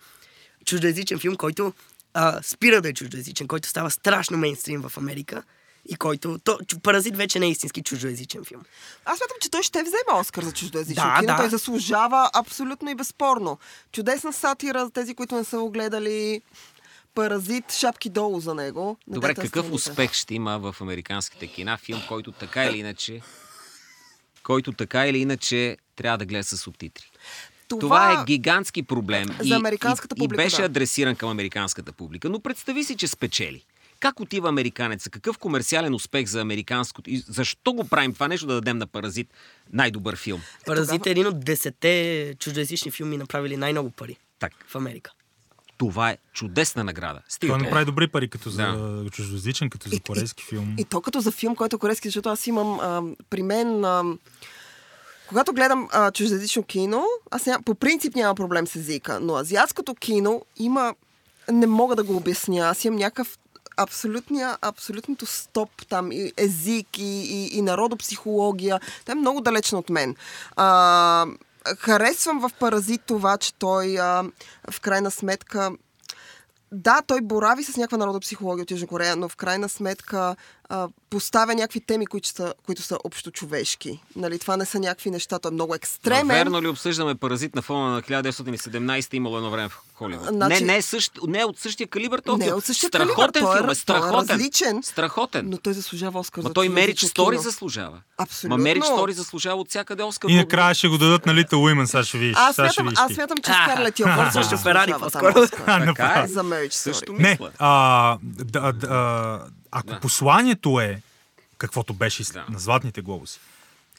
чуждоязичен 0.65 1.19
филм, 1.19 1.37
който 1.37 1.73
а, 2.15 2.43
спира 2.43 2.81
да 2.81 2.89
е 2.89 2.93
чуждоязичен, 2.93 3.49
който 3.49 3.69
става 3.69 3.91
страшно 3.91 4.39
мейнстрим 4.39 4.81
в 4.81 4.97
Америка 4.97 5.43
и 5.89 5.97
който... 5.97 6.39
То, 6.39 6.59
Паразит 6.83 7.17
вече 7.17 7.39
не 7.39 7.47
е 7.47 7.51
истински 7.51 7.83
чуждоязичен 7.83 8.45
филм. 8.45 8.63
Аз 9.05 9.19
смятам, 9.19 9.37
че 9.41 9.51
той 9.51 9.63
ще 9.63 9.83
вземе 9.83 10.21
Оскар 10.21 10.43
за 10.43 10.53
чуждоязично 10.53 11.03
Да, 11.05 11.21
кино. 11.21 11.27
да. 11.27 11.37
Той 11.37 11.49
заслужава 11.51 12.31
абсолютно 12.35 12.91
и 12.91 12.95
безспорно. 12.95 13.59
Чудесна 13.93 14.33
сатира 14.33 14.85
за 14.85 14.91
тези, 14.91 15.15
които 15.15 15.35
не 15.35 15.45
са 15.45 15.59
го 15.59 15.71
гледали. 15.71 16.43
Паразит, 17.15 17.73
шапки 17.73 18.09
долу 18.09 18.41
за 18.41 18.55
него. 18.55 18.97
Не 19.07 19.15
Добре, 19.15 19.35
какъв 19.35 19.51
срамите. 19.53 19.75
успех 19.75 20.13
ще 20.13 20.35
има 20.35 20.59
в 20.59 20.77
американските 20.81 21.47
кина 21.47 21.77
филм, 21.77 22.03
който 22.09 22.33
така 22.33 22.65
или 22.65 22.79
иначе 22.79 23.21
който 24.43 24.73
така 24.73 25.07
или 25.07 25.19
иначе 25.19 25.77
трябва 25.97 26.19
да 26.19 26.25
гледа 26.27 26.45
с 26.45 26.57
субтитри. 26.57 27.11
Това, 27.69 27.81
това 27.81 28.13
е 28.13 28.25
гигантски 28.25 28.83
проблем. 28.83 29.29
За 29.41 29.55
американската 29.55 30.15
и, 30.15 30.19
публика, 30.19 30.43
И 30.43 30.45
беше 30.45 30.57
да. 30.57 30.63
адресиран 30.63 31.17
към 31.17 31.31
американската 31.31 31.93
публика. 31.93 32.29
Но 32.29 32.41
представи 32.41 32.85
си, 32.85 32.97
че 32.97 33.09
спечели. 33.09 33.65
Как 34.01 34.21
отива 34.21 34.49
американеца? 34.49 35.11
Какъв 35.11 35.39
комерциален 35.39 35.95
успех 35.95 36.27
за 36.27 36.41
американското? 36.41 37.11
И 37.11 37.25
защо 37.29 37.73
го 37.73 37.89
правим 37.89 38.15
това 38.15 38.29
нещо 38.29 38.47
да 38.47 38.55
дадем 38.55 38.79
на 38.79 38.87
Паразит 38.87 39.29
най-добър 39.73 40.17
филм? 40.17 40.41
Паразит 40.67 41.07
е 41.07 41.11
един 41.11 41.27
от 41.27 41.45
десетте 41.45 42.35
чуждоязични 42.39 42.91
филми, 42.91 43.17
направили 43.17 43.57
най-много 43.57 43.91
пари 43.91 44.17
Так, 44.39 44.53
в 44.69 44.75
Америка. 44.75 45.11
това 45.79 46.11
е 46.11 46.19
чудесна 46.33 46.85
награда. 46.85 47.21
Стига. 47.29 47.53
Той 47.53 47.63
направи 47.63 47.85
добри 47.85 48.09
пари 48.09 48.29
като 48.29 48.51
за 48.51 48.63
Да. 48.63 49.11
чуждоязичен, 49.11 49.71
като 49.71 49.89
за 49.89 50.01
корейски 50.01 50.45
филм. 50.45 50.75
И 50.79 50.85
то 50.85 51.01
като 51.01 51.21
за 51.21 51.31
филм, 51.33 51.57
който 51.57 51.77
е 51.77 51.79
корейски, 51.79 52.09
защото 52.09 52.29
аз 52.29 52.47
имам 52.47 52.81
а, 52.81 53.03
при 53.31 53.43
мен... 53.43 53.85
А, 53.85 54.05
когато 55.29 55.53
гледам 55.53 55.89
а, 55.93 56.11
чуждоязично 56.13 56.63
кино, 56.63 57.05
аз 57.31 57.47
ням, 57.47 57.63
по 57.63 57.75
принцип 57.75 58.15
няма 58.15 58.35
проблем 58.35 58.67
с 58.67 58.77
езика, 58.77 59.21
но 59.21 59.35
азиатското 59.37 59.95
кино 59.95 60.43
има... 60.57 60.95
Не 61.53 61.67
мога 61.67 61.97
да 61.97 62.03
го 62.03 62.17
обясня. 62.17 62.59
Аз 62.61 62.85
имам 62.85 62.99
някакъв 62.99 63.39
абсолютния, 63.83 64.59
абсолютното 64.63 65.27
стоп 65.27 65.71
там, 65.89 66.13
и 66.13 66.33
език 66.37 66.99
и, 66.99 67.03
и, 67.03 67.59
и 67.59 67.63
народопсихология. 67.63 68.81
Това 69.01 69.13
е 69.13 69.15
много 69.15 69.41
далечно 69.41 69.79
от 69.79 69.91
мен. 69.91 70.17
А, 70.57 71.27
харесвам 71.79 72.41
в 72.41 72.51
Паразит 72.59 73.03
това, 73.07 73.39
че 73.39 73.55
той 73.55 73.99
а, 73.99 74.25
в 74.71 74.81
крайна 74.81 75.11
сметка 75.11 75.71
да, 76.73 77.03
той 77.07 77.21
борави 77.21 77.65
с 77.65 77.77
някаква 77.77 77.99
народопсихология 77.99 78.63
от 78.63 78.71
Южна 78.71 78.87
Корея, 78.87 79.17
но 79.17 79.29
в 79.29 79.37
крайна 79.37 79.69
сметка 79.69 80.37
а, 80.69 80.89
поставя 81.11 81.55
някакви 81.55 81.81
теми, 81.81 82.07
които 82.07 82.29
са, 82.29 82.55
които 82.67 82.83
са 82.83 82.99
общо 83.05 83.31
човешки. 83.31 84.03
Нали, 84.17 84.39
това 84.39 84.57
не 84.57 84.65
са 84.65 84.79
някакви 84.79 85.11
неща, 85.11 85.39
той 85.39 85.51
е 85.51 85.53
много 85.55 85.73
Но 85.73 85.77
екстремен. 85.77 86.37
Верно 86.37 86.63
ли 86.63 86.69
обсъждаме 86.69 87.15
паразит 87.15 87.55
на 87.55 87.63
фона 87.63 87.91
на 87.91 88.03
1917 88.03 89.15
имало 89.15 89.37
едно 89.37 89.51
време 89.51 89.69
Холивуд? 90.01 90.27
Значи- 90.27 90.55
Не, 90.55 90.73
не 90.73 90.77
е, 90.77 90.83
същ, 90.83 91.13
не 91.27 91.41
е 91.41 91.45
от 91.45 91.59
същия 91.59 91.87
калибър 91.87 92.19
този 92.21 92.39
Не 92.39 92.47
е 92.47 92.53
от 92.53 92.65
същия 92.65 92.89
Страхотен 92.89 93.15
калибър, 93.17 93.31
той 93.33 93.53
е 93.53 93.57
филм 93.57 93.65
е, 93.65 93.71
раз- 93.71 93.85
той 93.85 93.97
е 93.97 94.01
страхотен. 94.01 94.37
различен, 94.37 94.83
Страхотен. 94.83 95.49
Но 95.49 95.59
той 95.59 95.73
заслужава 95.73 96.21
Оскар 96.21 96.43
Ма 96.43 96.53
той 96.53 96.69
Мерич 96.69 97.05
Стори 97.05 97.39
заслужава. 97.39 97.99
Абсолютно. 98.19 98.57
Ма 98.57 98.63
Мерич 98.63 98.85
Стори 98.85 99.13
заслужава 99.13 99.57
от 99.57 99.69
всякъде 99.69 100.03
Оскар. 100.03 100.29
И 100.29 100.35
накрая 100.35 100.75
ще 100.75 100.89
го 100.89 100.99
дадат 100.99 101.27
на 101.27 101.35
Little 101.35 101.53
Women, 101.53 101.85
сега 101.85 102.05
ще 102.05 102.19
видиш. 102.19 102.37
Аз 102.39 102.55
смятам, 102.57 102.89
аз 102.97 103.13
смятам, 103.13 103.39
че 103.39 103.53
Скарлет 103.53 103.99
Йоханссон 103.99 104.45
Също 104.45 104.59
Ферари 104.59 104.95
по-скоро. 105.01 105.35
Така 105.67 106.23
е. 106.25 106.29
За 106.29 106.45
Marriage 106.45 106.73
Също. 106.73 107.13
Не, 107.13 107.39
ако 109.73 110.01
посланието 110.03 110.81
е 110.81 111.01
каквото 111.59 111.95
беше 111.95 112.23
Да. 112.25 112.45
на 112.49 112.59
Златните 112.59 113.01
глобуси, 113.01 113.41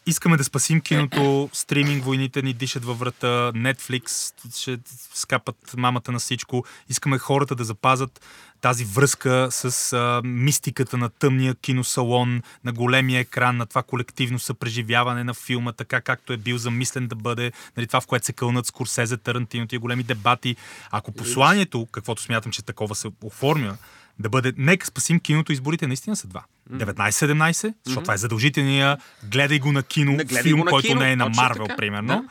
искаме 0.05 0.37
да 0.37 0.43
спасим 0.43 0.81
киното, 0.81 1.49
стриминг 1.53 2.03
войните 2.03 2.41
ни 2.41 2.53
дишат 2.53 2.85
във 2.85 2.99
врата, 2.99 3.51
Netflix 3.55 4.33
ще 4.57 4.79
скапат 5.13 5.73
мамата 5.77 6.11
на 6.11 6.19
всичко. 6.19 6.65
Искаме 6.89 7.17
хората 7.17 7.55
да 7.55 7.63
запазат 7.63 8.21
тази 8.61 8.85
връзка 8.85 9.47
с 9.51 9.93
а, 9.93 10.21
мистиката 10.23 10.97
на 10.97 11.09
тъмния 11.09 11.55
киносалон, 11.55 12.41
на 12.63 12.73
големия 12.73 13.19
екран, 13.19 13.57
на 13.57 13.65
това 13.65 13.83
колективно 13.83 14.39
съпреживяване 14.39 15.23
на 15.23 15.33
филма, 15.33 15.71
така 15.71 16.01
както 16.01 16.33
е 16.33 16.37
бил 16.37 16.57
замислен 16.57 17.07
да 17.07 17.15
бъде, 17.15 17.51
нали, 17.77 17.87
това 17.87 18.01
в 18.01 18.07
което 18.07 18.25
се 18.25 18.33
кълнат 18.33 18.65
Скорсезе, 18.65 19.17
Тарантино, 19.17 19.67
тия 19.67 19.79
големи 19.79 20.03
дебати. 20.03 20.55
Ако 20.91 21.11
посланието, 21.11 21.87
каквото 21.91 22.21
смятам, 22.21 22.51
че 22.51 22.65
такова 22.65 22.95
се 22.95 23.07
оформя, 23.23 23.77
да 24.19 24.29
бъде, 24.29 24.53
нека 24.57 24.85
спасим 24.85 25.19
киното, 25.19 25.51
изборите 25.51 25.87
наистина 25.87 26.15
са 26.15 26.27
два. 26.27 26.43
19-17, 26.71 27.73
защото 27.85 28.03
това 28.03 28.13
е 28.13 28.17
задължителния, 28.17 28.97
гледай 29.31 29.59
го 29.59 29.71
на 29.71 29.83
кино, 29.83 30.11
Не, 30.11 30.23
гледай 30.23 30.43
филм, 30.43 30.59
на 30.59 30.65
който 30.65 30.87
кино, 30.87 31.01
не 31.01 31.11
е 31.11 31.15
на 31.15 31.29
Марвел, 31.29 31.67
примерно. 31.77 32.07
Да. 32.07 32.23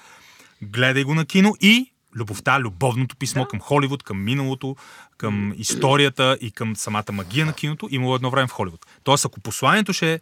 Гледай 0.63 1.05
го 1.05 1.15
на 1.15 1.27
кино 1.27 1.57
и 1.61 1.93
любовта, 2.17 2.61
любовното 2.61 3.17
писмо 3.17 3.45
към 3.45 3.61
Холивуд, 3.61 4.03
към 4.03 4.25
миналото, 4.25 4.77
към 5.19 5.55
историята 5.57 6.39
и 6.41 6.51
към 6.51 6.77
самата 6.77 7.13
магия 7.13 7.47
на 7.47 7.53
киното 7.53 7.89
имало 7.91 8.15
едно 8.15 8.31
време 8.31 8.49
в 8.49 8.51
Холивуд. 8.51 8.87
Тоест, 9.05 9.25
ако 9.25 9.41
посланието 9.41 9.93
ще 9.93 10.13
е 10.13 10.21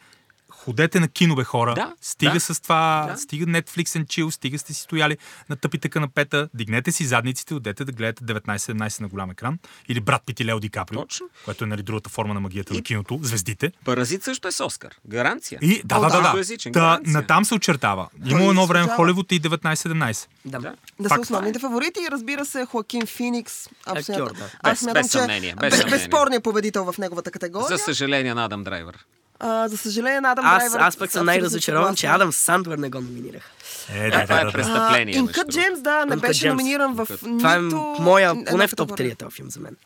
ходете 0.59 1.01
на 1.01 1.09
кино, 1.09 1.37
бе, 1.37 1.45
хора. 1.45 1.75
Да, 1.75 1.95
стига 2.03 2.33
да, 2.33 2.41
с 2.41 2.61
това, 2.61 3.07
да. 3.09 3.17
стига 3.17 3.47
Netflix 3.47 3.85
and 3.85 4.05
chill, 4.05 4.31
стига 4.31 4.59
сте 4.59 4.75
си 4.75 4.81
стояли 4.81 5.17
на 5.49 5.57
тъпите 5.57 5.89
канапета, 5.89 6.49
дигнете 6.55 6.93
си 6.93 7.05
задниците, 7.05 7.55
отдете 7.55 7.85
да 7.85 7.93
гледате 7.93 8.25
19-17 8.25 9.01
на 9.01 9.09
голям 9.09 9.31
екран. 9.31 9.59
Или 9.89 10.01
Брат 10.01 10.23
Пит 10.27 10.41
и 10.41 10.45
Лео 10.45 10.61
Ди 10.61 10.69
Каприо, 10.69 11.01
Точно. 11.01 11.27
което 11.45 11.65
е 11.65 11.69
нали, 11.69 11.83
другата 11.83 12.11
форма 12.11 12.35
на 12.35 12.41
магията 12.41 12.73
на 12.73 12.79
И- 12.79 12.83
киното, 12.83 13.19
звездите. 13.23 13.73
Паразит 13.85 14.25
също 14.25 14.49
е 14.49 14.53
с 14.53 14.65
Оскар. 14.65 14.95
Гаранция. 15.07 15.59
И 15.63 15.83
да, 15.85 15.97
О, 15.97 16.01
да, 16.01 16.09
да, 16.09 16.13
да. 16.13 16.23
Та, 16.59 16.71
гаранция. 16.71 17.13
натам 17.13 17.45
се 17.45 17.55
очертава. 17.55 18.09
Има 18.27 18.45
едно 18.45 18.67
време. 18.67 18.89
Холивуд 18.89 19.33
и 19.33 19.41
19-17. 19.41 20.27
Да. 20.45 20.59
Да. 20.59 20.75
Да 21.01 21.09
са 21.09 21.21
основните 21.21 21.59
фаворити 21.59 22.01
и 22.01 22.11
разбира 22.11 22.45
се 22.45 22.67
Хоакин 22.67 23.07
Феникс. 23.07 23.69
Абсолютно. 23.87 24.45
Аз 24.63 24.73
Без- 24.73 24.79
смятам, 24.79 25.03
без 25.03 25.07
че 25.07 25.19
съмнение, 25.19 25.55
без 25.55 25.71
бе- 25.71 25.77
съмнение. 25.77 25.99
безспорният 25.99 26.45
победител 26.45 26.85
в 26.85 26.99
неговата 26.99 27.31
категория. 27.31 27.69
За 27.69 27.79
съжаление 27.79 28.35
на 28.35 28.45
Адам 28.45 28.65
Драйвер. 28.65 28.99
А, 29.41 29.69
за 29.69 29.77
съжаление 29.77 30.21
на 30.21 30.31
Адам 30.31 30.45
Аз, 30.47 30.63
Драйвер. 30.63 30.81
аз 30.81 30.97
пък 30.97 31.11
съм 31.11 31.27
най-разочарован, 31.27 31.95
че. 31.97 32.07
Адам 32.07 32.33
Сандвър 32.33 32.79
не 32.79 32.91
го 32.91 33.01
номинирах. 33.01 33.51
Е, 33.95 34.11
Да, 34.11 34.23
това 34.23 34.43
да, 34.43 34.49
е 34.49 34.53
престъпление. 34.53 35.17
Инкът. 35.17 35.49
Джеймс, 35.51 35.81
да, 35.81 36.07
не 36.07 36.17
беше 36.17 36.49
номиниран 36.49 36.95
в 36.95 37.09
нито... 37.23 37.39
Това 37.39 37.55
е 37.55 37.59
моя, 38.03 38.45
поне 38.45 38.67
в 38.69 38.77
топ 38.77 38.91
категория. 38.91 39.17
3 39.17 39.19
този 39.19 39.35
филм 39.35 39.51
за 39.51 39.61
мен. 39.61 39.77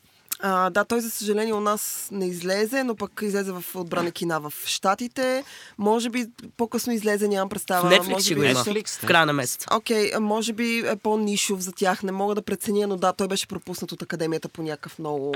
А, 0.45 0.71
да, 0.71 0.85
той 0.85 1.01
за 1.01 1.11
съжаление 1.11 1.55
у 1.55 1.61
нас 1.61 2.09
не 2.13 2.27
излезе, 2.27 2.85
но 2.85 2.97
пък 2.97 3.21
излезе 3.23 3.53
в 3.53 3.65
отбрани 3.75 4.13
кина 4.13 4.41
в 4.41 4.53
Штатите. 4.67 5.45
Може 5.79 6.11
би 6.11 6.27
по-късно 6.57 6.93
излезе, 6.93 7.29
нямам 7.29 7.49
представа. 7.49 7.91
В 7.91 7.93
Netflix 7.93 8.11
може 8.11 8.35
би 8.35 8.41
го 8.41 8.47
има. 8.47 8.61
Netflix, 8.61 8.89
В 8.89 9.07
края 9.07 9.27
на 9.27 9.33
месеца. 9.33 9.67
Окей, 9.73 10.11
а 10.15 10.21
може 10.21 10.53
би 10.53 10.79
е 10.79 10.97
по-нишов 10.97 11.61
за 11.61 11.73
тях, 11.73 12.03
не 12.03 12.13
мога 12.13 12.35
да 12.35 12.43
преценя, 12.43 12.87
но 12.87 12.97
да, 12.97 13.13
той 13.13 13.29
беше 13.29 13.49
пропуснат 13.49 13.93
от 13.93 14.03
академията 14.03 14.49
по 14.49 14.63
някакъв 14.63 14.99
много 14.99 15.35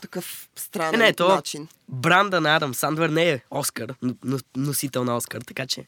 такъв 0.00 0.48
Е, 0.56 0.60
странен 0.60 1.00
не, 1.00 1.12
то 1.12 1.28
начин. 1.28 1.68
бранда 1.88 2.40
на 2.40 2.56
Адам 2.56 2.74
Сандвър 2.74 3.08
не 3.08 3.30
е 3.30 3.40
Оскар, 3.50 3.94
но, 4.02 4.14
но, 4.24 4.38
носител 4.56 5.04
на 5.04 5.16
Оскар, 5.16 5.40
така 5.40 5.66
че 5.66 5.86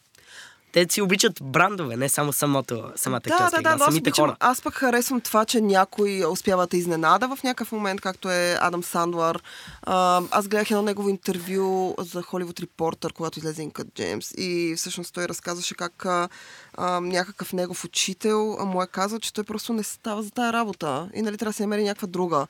те 0.72 0.86
си 0.90 1.02
обичат 1.02 1.32
брандове, 1.42 1.96
не 1.96 2.08
само 2.08 2.32
самото, 2.32 2.92
самата 2.96 3.20
Да, 3.20 3.34
актьорска 3.34 3.56
да, 3.56 3.60
игра, 3.60 3.70
да, 3.70 3.76
да, 3.76 3.84
аз, 3.84 3.88
самите 3.90 4.10
обичам, 4.10 4.24
хора. 4.24 4.36
аз 4.40 4.62
пък 4.62 4.74
харесвам 4.74 5.20
това, 5.20 5.44
че 5.44 5.60
някой 5.60 6.24
успява 6.30 6.66
да 6.66 6.76
изненада 6.76 7.36
в 7.36 7.42
някакъв 7.42 7.72
момент, 7.72 8.00
както 8.00 8.30
е 8.30 8.56
Адам 8.60 8.82
Сандлър. 8.82 9.42
А, 9.82 10.22
аз 10.30 10.48
гледах 10.48 10.70
едно 10.70 10.82
негово 10.82 11.08
интервю 11.08 11.94
за 11.98 12.22
Hollywood 12.22 12.66
Reporter, 12.66 13.12
когато 13.12 13.38
излезе 13.38 13.62
Инкът 13.62 13.94
Джеймс 13.94 14.30
и 14.36 14.74
всъщност 14.76 15.14
той 15.14 15.28
разказваше 15.28 15.74
как 15.74 16.06
а, 16.06 16.28
а, 16.74 17.00
някакъв 17.00 17.52
негов 17.52 17.84
учител 17.84 18.56
му 18.66 18.82
е 18.82 18.86
казал, 18.86 19.18
че 19.18 19.32
той 19.32 19.44
просто 19.44 19.72
не 19.72 19.82
става 19.82 20.22
за 20.22 20.30
тая 20.30 20.52
работа 20.52 21.08
и 21.14 21.22
нали 21.22 21.38
трябва 21.38 21.50
да 21.50 21.56
се 21.56 21.62
намери 21.62 21.84
някаква 21.84 22.08
друга 22.08 22.46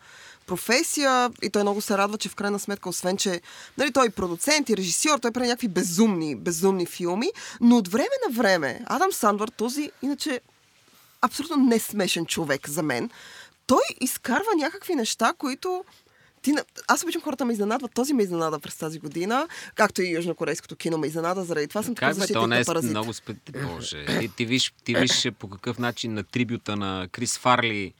професия 0.48 1.30
и 1.42 1.50
той 1.50 1.62
много 1.62 1.80
се 1.80 1.98
радва, 1.98 2.18
че 2.18 2.28
в 2.28 2.34
крайна 2.34 2.58
сметка, 2.58 2.88
освен, 2.88 3.16
че 3.16 3.40
нали, 3.78 3.92
той 3.92 4.06
е 4.06 4.10
продуцент 4.10 4.68
и 4.68 4.76
режисьор, 4.76 5.18
той 5.18 5.30
прави 5.30 5.46
някакви 5.46 5.68
безумни, 5.68 6.36
безумни 6.36 6.86
филми, 6.86 7.28
но 7.60 7.76
от 7.76 7.88
време 7.88 8.16
на 8.28 8.34
време 8.36 8.80
Адам 8.86 9.12
Сандвър, 9.12 9.48
този 9.48 9.90
иначе 10.02 10.40
абсолютно 11.22 11.56
не 11.56 11.78
смешен 11.78 12.26
човек 12.26 12.68
за 12.68 12.82
мен, 12.82 13.10
той 13.66 13.82
изкарва 14.00 14.50
някакви 14.58 14.94
неща, 14.94 15.32
които 15.38 15.84
ти, 16.42 16.52
на- 16.52 16.64
аз 16.88 17.02
обичам 17.02 17.22
хората 17.22 17.44
ме 17.44 17.52
изненадват. 17.52 17.94
Този 17.94 18.14
ме 18.14 18.22
изненада 18.22 18.58
през 18.58 18.76
тази 18.76 18.98
година, 18.98 19.48
както 19.74 20.02
и 20.02 20.10
южнокорейското 20.10 20.76
кино 20.76 20.98
ме 20.98 21.06
изненада. 21.06 21.44
Заради 21.44 21.68
това 21.68 21.82
съм 21.82 21.94
така 21.94 22.12
защитник 22.12 22.48
не 22.48 22.56
е 22.56 22.58
на 22.58 22.64
паразит. 22.64 22.90
много 22.90 23.12
спе... 23.12 23.34
Боже, 23.66 24.06
ти, 24.20 24.28
ти, 24.28 24.46
виж, 24.46 24.74
ти 24.84 24.94
виж 24.94 25.28
по 25.38 25.48
какъв 25.48 25.78
начин 25.78 26.14
на 26.14 26.22
трибюта 26.24 26.76
на 26.76 27.08
Крис 27.12 27.38
Фарли 27.38 27.94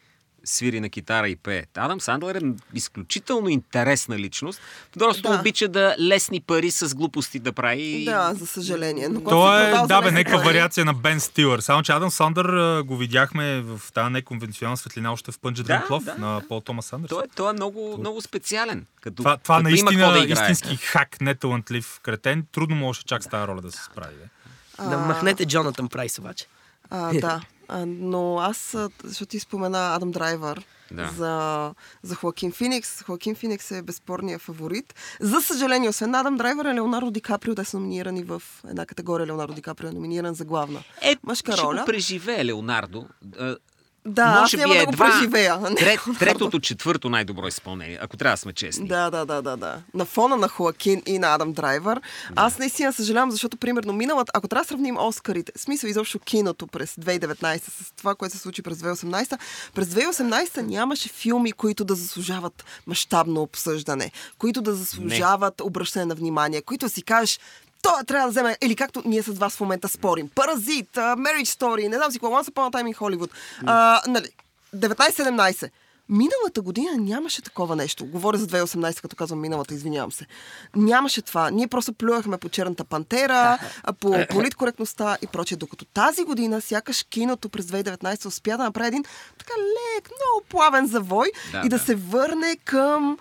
свири 0.49 0.81
на 0.81 0.89
китара 0.89 1.29
и 1.29 1.37
пее. 1.37 1.65
Адам 1.77 2.01
Сандлер 2.01 2.35
е 2.35 2.41
изключително 2.75 3.49
интересна 3.49 4.19
личност. 4.19 4.61
Просто 4.95 5.23
Да. 5.23 5.35
обича 5.35 5.69
да 5.69 5.97
лесни 6.01 6.41
пари 6.41 6.71
с 6.71 6.95
глупости 6.95 7.39
да 7.39 7.53
прави. 7.53 8.05
Да, 8.05 8.35
за 8.35 8.47
съжаление. 8.47 9.09
Но 9.09 9.21
То 9.23 9.59
е, 9.59 9.73
да, 9.87 10.03
бе, 10.03 10.11
някаква 10.11 10.39
вариация 10.39 10.85
на 10.85 10.95
Бен 10.95 11.21
Стилър. 11.21 11.61
Само, 11.61 11.83
че 11.83 11.93
Адам 11.93 12.11
Сандър 12.11 12.47
го 12.83 12.97
видяхме 12.97 13.61
в 13.61 13.81
тази 13.95 14.11
неконвенционална 14.11 14.77
светлина 14.77 15.13
още 15.13 15.33
в 15.33 15.39
Пънджа 15.39 15.63
Да, 15.63 15.85
да. 15.91 16.15
на 16.17 16.43
Пол 16.49 16.61
Томас 16.61 16.93
Андерс. 16.93 17.09
Той, 17.09 17.25
е- 17.25 17.29
той 17.29 17.51
е 17.51 17.55
много, 17.55 17.97
много 17.99 18.21
специален. 18.21 18.87
Като, 19.01 19.17
Това, 19.17 19.37
това 19.37 19.57
като 19.57 19.63
наистина 19.63 20.13
да 20.13 20.19
играе. 20.19 20.43
истински 20.43 20.77
хак, 20.77 21.21
неталантлив 21.21 22.01
кретен. 22.03 22.47
Трудно 22.53 22.77
може 22.77 23.01
чак 23.03 23.23
с 23.23 23.29
тази 23.29 23.47
роля 23.47 23.61
да 23.61 23.73
се 23.73 23.83
справи. 23.85 24.15
Бе. 24.15 24.29
Да 24.81 24.99
махнете 24.99 25.47
Джонатан 25.47 25.89
Прайс 25.89 26.19
обаче. 26.19 26.45
А, 26.91 27.13
да. 27.15 27.41
А, 27.69 27.87
но 27.87 28.39
аз, 28.39 28.77
защото 29.05 29.27
ти 29.27 29.41
спомена 29.41 29.95
Адам 29.95 30.11
Драйвър 30.11 30.65
Да. 30.91 31.09
за, 31.09 31.75
за 32.03 32.15
Хоакин 32.15 32.53
Феникс. 32.53 33.03
Хоакин 33.03 33.35
Феникс 33.35 33.71
е 33.71 33.83
безспорният 33.83 34.43
фаворит. 34.43 34.95
За 35.21 35.41
съжаление, 35.41 35.89
освен 35.89 36.15
Адам 36.15 36.37
Драйвър 36.37 36.65
и 36.65 36.75
Леонардо 36.75 37.11
Ди 37.11 37.21
Каприо, 37.21 37.55
те 37.55 37.65
са 37.65 37.79
номинирани 37.79 38.23
в 38.23 38.43
една 38.69 38.87
категория. 38.87 39.27
Леонардо 39.27 39.55
Ди 39.55 39.63
Каприо 39.63 39.89
е 39.89 39.93
номиниран 39.93 40.35
за 40.35 40.45
главна 40.45 40.81
Е, 41.03 41.17
мъжка 41.23 41.53
ще 41.53 41.63
роля. 41.63 41.79
го 41.79 41.87
преживее 41.87 42.45
Леонардо. 42.45 43.07
Да, 44.09 44.23
аз 44.23 44.41
може 44.41 44.57
няма 44.57 44.73
би 44.73 44.79
да 44.79 44.85
го 44.85 44.93
едва 44.93 45.07
преживея. 45.07 45.59
Не, 45.71 45.77
Трет, 45.77 46.01
третото, 46.19 46.61
четвърто 46.61 47.09
най-добро 47.09 47.47
изпълнение, 47.47 47.99
ако 48.01 48.17
трябва 48.17 48.33
да 48.33 48.37
сме 48.37 48.53
честни. 48.53 48.89
Да, 48.89 49.11
да, 49.11 49.25
да, 49.25 49.43
да, 49.43 49.57
да. 49.57 49.83
На 49.95 50.05
фона 50.05 50.37
на 50.37 50.49
Хоакин 50.49 51.03
и 51.07 51.19
на 51.19 51.35
Адам 51.35 51.53
Драйвър. 51.53 52.01
Аз 52.37 52.59
наистина 52.59 52.93
съжалявам, 52.93 53.31
защото, 53.31 53.57
примерно, 53.57 53.93
миналата, 53.93 54.33
ако 54.35 54.49
трябва 54.49 54.63
да 54.63 54.69
сравним 54.69 54.97
Оскарите, 54.99 55.53
смисъл 55.57 55.89
изобщо 55.89 56.19
киното 56.19 56.67
през 56.67 56.95
2019 56.95 57.59
с 57.59 57.93
това, 57.97 58.15
което 58.15 58.37
се 58.37 58.43
случи 58.43 58.63
през 58.63 58.79
2018, 58.79 59.39
през 59.75 59.89
2018 59.89 60.61
нямаше 60.61 61.09
филми, 61.09 61.53
които 61.53 61.85
да 61.85 61.95
заслужават 61.95 62.65
мащабно 62.87 63.43
обсъждане, 63.43 64.11
които 64.39 64.63
да 64.63 64.75
заслужават 64.75 65.61
обръщане 65.61 66.05
на 66.05 66.15
внимание, 66.15 66.63
които 66.63 66.87
да 66.87 66.91
си 66.91 67.03
кажеш, 67.03 67.39
той 67.83 68.05
трябва 68.07 68.27
да 68.27 68.31
вземе, 68.31 68.57
или 68.63 68.77
както 68.77 69.03
ние 69.05 69.23
с 69.23 69.33
вас 69.33 69.57
в 69.57 69.61
момента 69.61 69.89
спорим. 69.89 70.29
Паразит, 70.35 70.91
uh, 70.95 71.17
Marriage 71.17 71.59
Story, 71.61 71.89
не 71.89 71.97
знам 71.97 72.13
си 72.13 72.19
какво, 72.19 72.37
Once 72.37 72.51
Upon 72.51 72.71
a 72.71 72.83
Time 72.83 72.95
in 72.95 72.97
Hollywood. 72.97 73.31
А, 73.67 74.01
нали, 74.07 74.29
19-17. 74.77 75.71
Миналата 76.11 76.63
година 76.63 76.91
нямаше 76.99 77.43
такова 77.43 77.77
нещо. 77.77 78.07
Говоря 78.07 78.39
за 78.39 78.47
2018, 78.47 79.01
като 79.01 79.17
казвам 79.17 79.41
миналата, 79.41 79.75
извинявам 79.75 80.13
се. 80.13 80.27
Нямаше 80.77 81.23
това. 81.23 81.51
Ние 81.51 81.67
просто 81.67 81.93
плювахме 81.93 82.39
по 82.39 82.49
черната 82.49 82.85
пантера, 82.85 83.59
по 84.01 84.27
политкоректността 84.31 85.17
и 85.23 85.27
прочее. 85.27 85.59
Докато 85.59 85.85
тази 85.85 86.25
година, 86.25 86.61
сякаш 86.61 87.03
киното 87.03 87.49
през 87.49 87.67
2019 87.67 88.27
успя 88.27 88.57
да 88.57 88.65
направи 88.65 88.89
един 88.89 89.05
така 89.39 89.53
лек, 89.61 90.09
много 90.09 90.47
плавен 90.49 90.87
завой 90.87 91.31
Да, 91.53 91.59
и 91.59 91.69
да, 91.69 91.79
да. 91.79 91.85
се 91.85 91.95
върне 91.95 92.57
към 92.65 93.19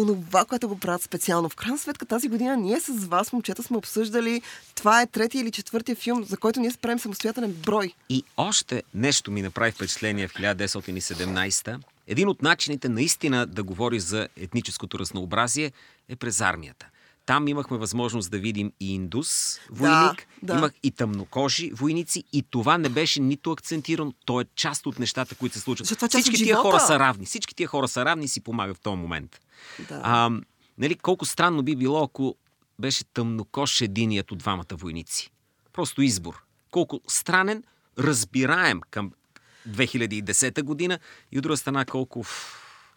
онова, 0.00 0.44
което 0.44 0.68
го 0.68 0.78
правят 0.78 1.02
специално. 1.02 1.48
В 1.48 1.56
крайна 1.56 1.78
сметка 1.78 2.06
тази 2.06 2.28
година 2.28 2.56
ние 2.56 2.80
с 2.80 3.04
вас, 3.04 3.32
момчета, 3.32 3.62
сме 3.62 3.76
обсъждали 3.76 4.42
това 4.74 5.02
е 5.02 5.06
третия 5.06 5.40
или 5.40 5.50
четвъртия 5.50 5.96
филм, 5.96 6.24
за 6.24 6.36
който 6.36 6.60
ние 6.60 6.70
правим 6.82 6.98
самостоятелен 6.98 7.52
брой. 7.52 7.92
И 8.08 8.24
още 8.36 8.82
нещо 8.94 9.30
ми 9.30 9.42
направи 9.42 9.72
впечатление 9.72 10.28
в 10.28 10.34
1917. 10.34 11.78
Един 12.06 12.28
от 12.28 12.42
начините 12.42 12.88
наистина 12.88 13.46
да 13.46 13.62
говори 13.62 14.00
за 14.00 14.28
етническото 14.36 14.98
разнообразие 14.98 15.72
е 16.08 16.16
през 16.16 16.40
армията. 16.40 16.86
Там 17.26 17.48
имахме 17.48 17.78
възможност 17.78 18.30
да 18.30 18.38
видим 18.38 18.72
и 18.80 18.94
индус 18.94 19.60
войник, 19.70 20.26
да. 20.42 20.54
имах 20.54 20.72
и 20.82 20.90
тъмнокожи 20.90 21.70
войници 21.70 22.24
и 22.32 22.42
това 22.50 22.78
не 22.78 22.88
беше 22.88 23.20
нито 23.20 23.52
акцентирано, 23.52 24.12
то 24.24 24.40
е 24.40 24.44
част 24.54 24.86
от 24.86 24.98
нещата, 24.98 25.34
които 25.34 25.54
се 25.54 25.60
случват. 25.60 26.02
Е 26.02 26.08
Всички 26.08 26.36
тия 26.36 26.46
живота. 26.46 26.62
хора 26.62 26.80
са 26.80 26.98
равни. 26.98 27.26
Всички 27.26 27.54
тия 27.54 27.68
хора 27.68 27.88
са 27.88 28.04
равни 28.04 28.24
и 28.24 28.28
си 28.28 28.40
помагат 28.40 28.76
в 28.76 28.80
този 28.80 28.96
момент. 28.96 29.40
Да. 29.80 30.00
А, 30.02 30.30
нали, 30.78 30.94
колко 30.94 31.24
странно 31.24 31.62
би 31.62 31.76
било, 31.76 32.04
ако 32.04 32.34
беше 32.78 33.04
тъмнокош 33.04 33.80
единият 33.80 34.32
от 34.32 34.38
двамата 34.38 34.64
войници. 34.72 35.30
Просто 35.72 36.02
избор. 36.02 36.42
Колко 36.70 37.00
странен, 37.08 37.62
разбираем 37.98 38.80
към 38.90 39.12
2010 39.68 40.62
година 40.62 40.98
и 41.32 41.38
от 41.38 41.42
друга 41.42 41.56
страна 41.56 41.84
колко 41.84 42.24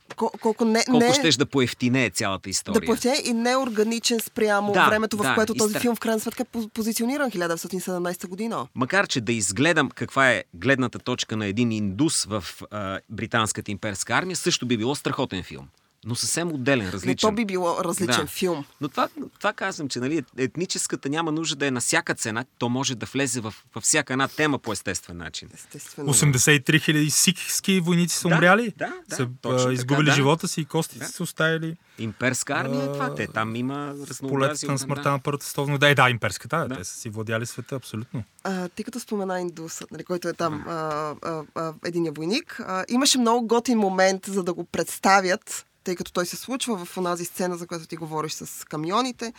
кол- 0.09 0.39
колко 0.39 0.65
не, 0.65 0.85
Колко 0.85 0.99
не, 0.99 1.13
щеш 1.13 1.35
да 1.35 1.45
поевтинее 1.45 2.09
цялата 2.09 2.49
история. 2.49 2.79
да 2.79 2.85
платя 2.85 3.13
и 3.25 3.33
неорганичен 3.33 4.19
спрямо 4.19 4.73
Да, 4.73 4.87
времето, 4.87 5.17
в 5.17 5.21
да, 5.21 5.35
което 5.35 5.53
и 5.53 5.57
този 5.57 5.75
стра- 5.75 5.79
филм 5.79 5.95
в 5.95 5.99
крайна 5.99 6.19
сметка 6.19 6.43
е 6.43 6.45
по- 6.45 6.69
позициониран 6.69 7.31
1917 7.31 8.27
година. 8.27 8.67
Макар, 8.75 9.07
че 9.07 9.21
да 9.21 9.33
изгледам 9.33 9.89
каква 9.89 10.31
е 10.31 10.43
гледната 10.53 10.99
точка 10.99 11.37
на 11.37 11.45
един 11.45 11.71
индус 11.71 12.25
в 12.25 12.43
а, 12.71 12.99
британската 13.09 13.71
имперска 13.71 14.13
армия, 14.13 14.35
също 14.35 14.65
би 14.65 14.77
било 14.77 14.95
страхотен 14.95 15.43
филм. 15.43 15.67
Но 16.05 16.15
съвсем 16.15 16.51
отделен, 16.51 16.89
различен. 16.89 17.29
то 17.29 17.35
би 17.35 17.45
било 17.45 17.83
различен 17.83 18.21
Да. 18.21 18.27
филм. 18.27 18.65
Но 18.81 18.89
това, 18.89 19.09
това 19.39 19.53
казвам, 19.53 19.89
че 19.89 19.99
нали, 19.99 20.23
етническата 20.37 21.09
няма 21.09 21.31
нужда 21.31 21.55
да 21.55 21.67
е 21.67 21.71
на 21.71 21.81
всяка 21.81 22.15
цена. 22.15 22.45
То 22.57 22.69
може 22.69 22.95
да 22.95 23.05
влезе 23.05 23.41
в, 23.41 23.53
във 23.75 23.83
всяка 23.83 24.13
една 24.13 24.27
тема 24.27 24.59
по 24.59 24.73
естествен 24.73 25.17
начин. 25.17 25.49
Естествено. 25.53 26.13
83 26.13 26.81
хиляди 26.81 27.09
сикхски 27.11 27.79
войници 27.79 28.17
са 28.17 28.27
Да, 28.27 28.35
умряли. 28.35 28.73
да, 28.77 28.93
да, 29.09 29.15
са 29.15 29.27
точно 29.41 29.57
а, 29.57 29.61
така, 29.61 29.73
изгубили 29.73 30.05
да. 30.05 30.15
живота 30.15 30.47
си 30.47 30.61
и 30.61 30.65
костите 30.65 30.99
Да. 30.99 31.11
са 31.11 31.23
оставили 31.23 31.75
Имперска 31.99 32.53
армия 32.53 32.83
е 32.83 32.91
това. 32.91 33.15
Те 33.15 33.27
там 33.27 33.55
има 33.55 33.95
разнообразие. 34.09 34.69
на 34.69 34.79
смъртта 34.79 35.03
да. 35.03 35.11
на 35.11 35.19
Първата 35.19 35.45
световна. 35.45 35.77
Да, 35.77 35.89
е, 35.89 35.95
да, 35.95 36.09
имперската. 36.09 36.57
Да. 36.57 36.67
Да. 36.67 36.75
Те 36.75 36.83
са 36.83 36.97
си 36.97 37.09
владяли 37.09 37.45
света, 37.45 37.75
абсолютно. 37.75 38.23
А, 38.43 38.69
ти 38.69 38.83
като 38.83 38.99
спомена 38.99 39.41
индусът, 39.41 39.91
нали, 39.91 40.03
който 40.03 40.27
е 40.27 40.33
там 40.33 40.63
а, 40.67 40.73
а, 41.21 41.43
а, 41.55 41.73
единия 41.85 42.11
войник, 42.11 42.59
а, 42.59 42.85
имаше 42.89 43.17
много 43.17 43.47
готин 43.47 43.77
момент, 43.77 44.25
за 44.25 44.43
да 44.43 44.53
го 44.53 44.63
представят, 44.63 45.65
тъй 45.83 45.95
като 45.95 46.11
той 46.11 46.25
се 46.25 46.35
случва 46.35 46.85
в 46.85 46.97
онази 46.97 47.25
сцена, 47.25 47.57
за 47.57 47.67
която 47.67 47.87
ти 47.87 47.95
говориш 47.95 48.33
с 48.33 48.65
камионите, 48.65 49.33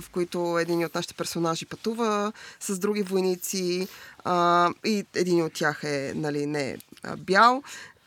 в 0.00 0.10
които 0.10 0.58
един 0.58 0.84
от 0.84 0.94
нашите 0.94 1.14
персонажи 1.14 1.66
пътува 1.66 2.32
с 2.60 2.78
други 2.78 3.02
войници 3.02 3.88
а, 4.24 4.70
и 4.84 5.04
един 5.14 5.44
от 5.44 5.52
тях 5.52 5.84
е 5.84 6.12
нали, 6.16 6.46
не 6.46 6.78
а, 7.02 7.16
бял. 7.16 7.62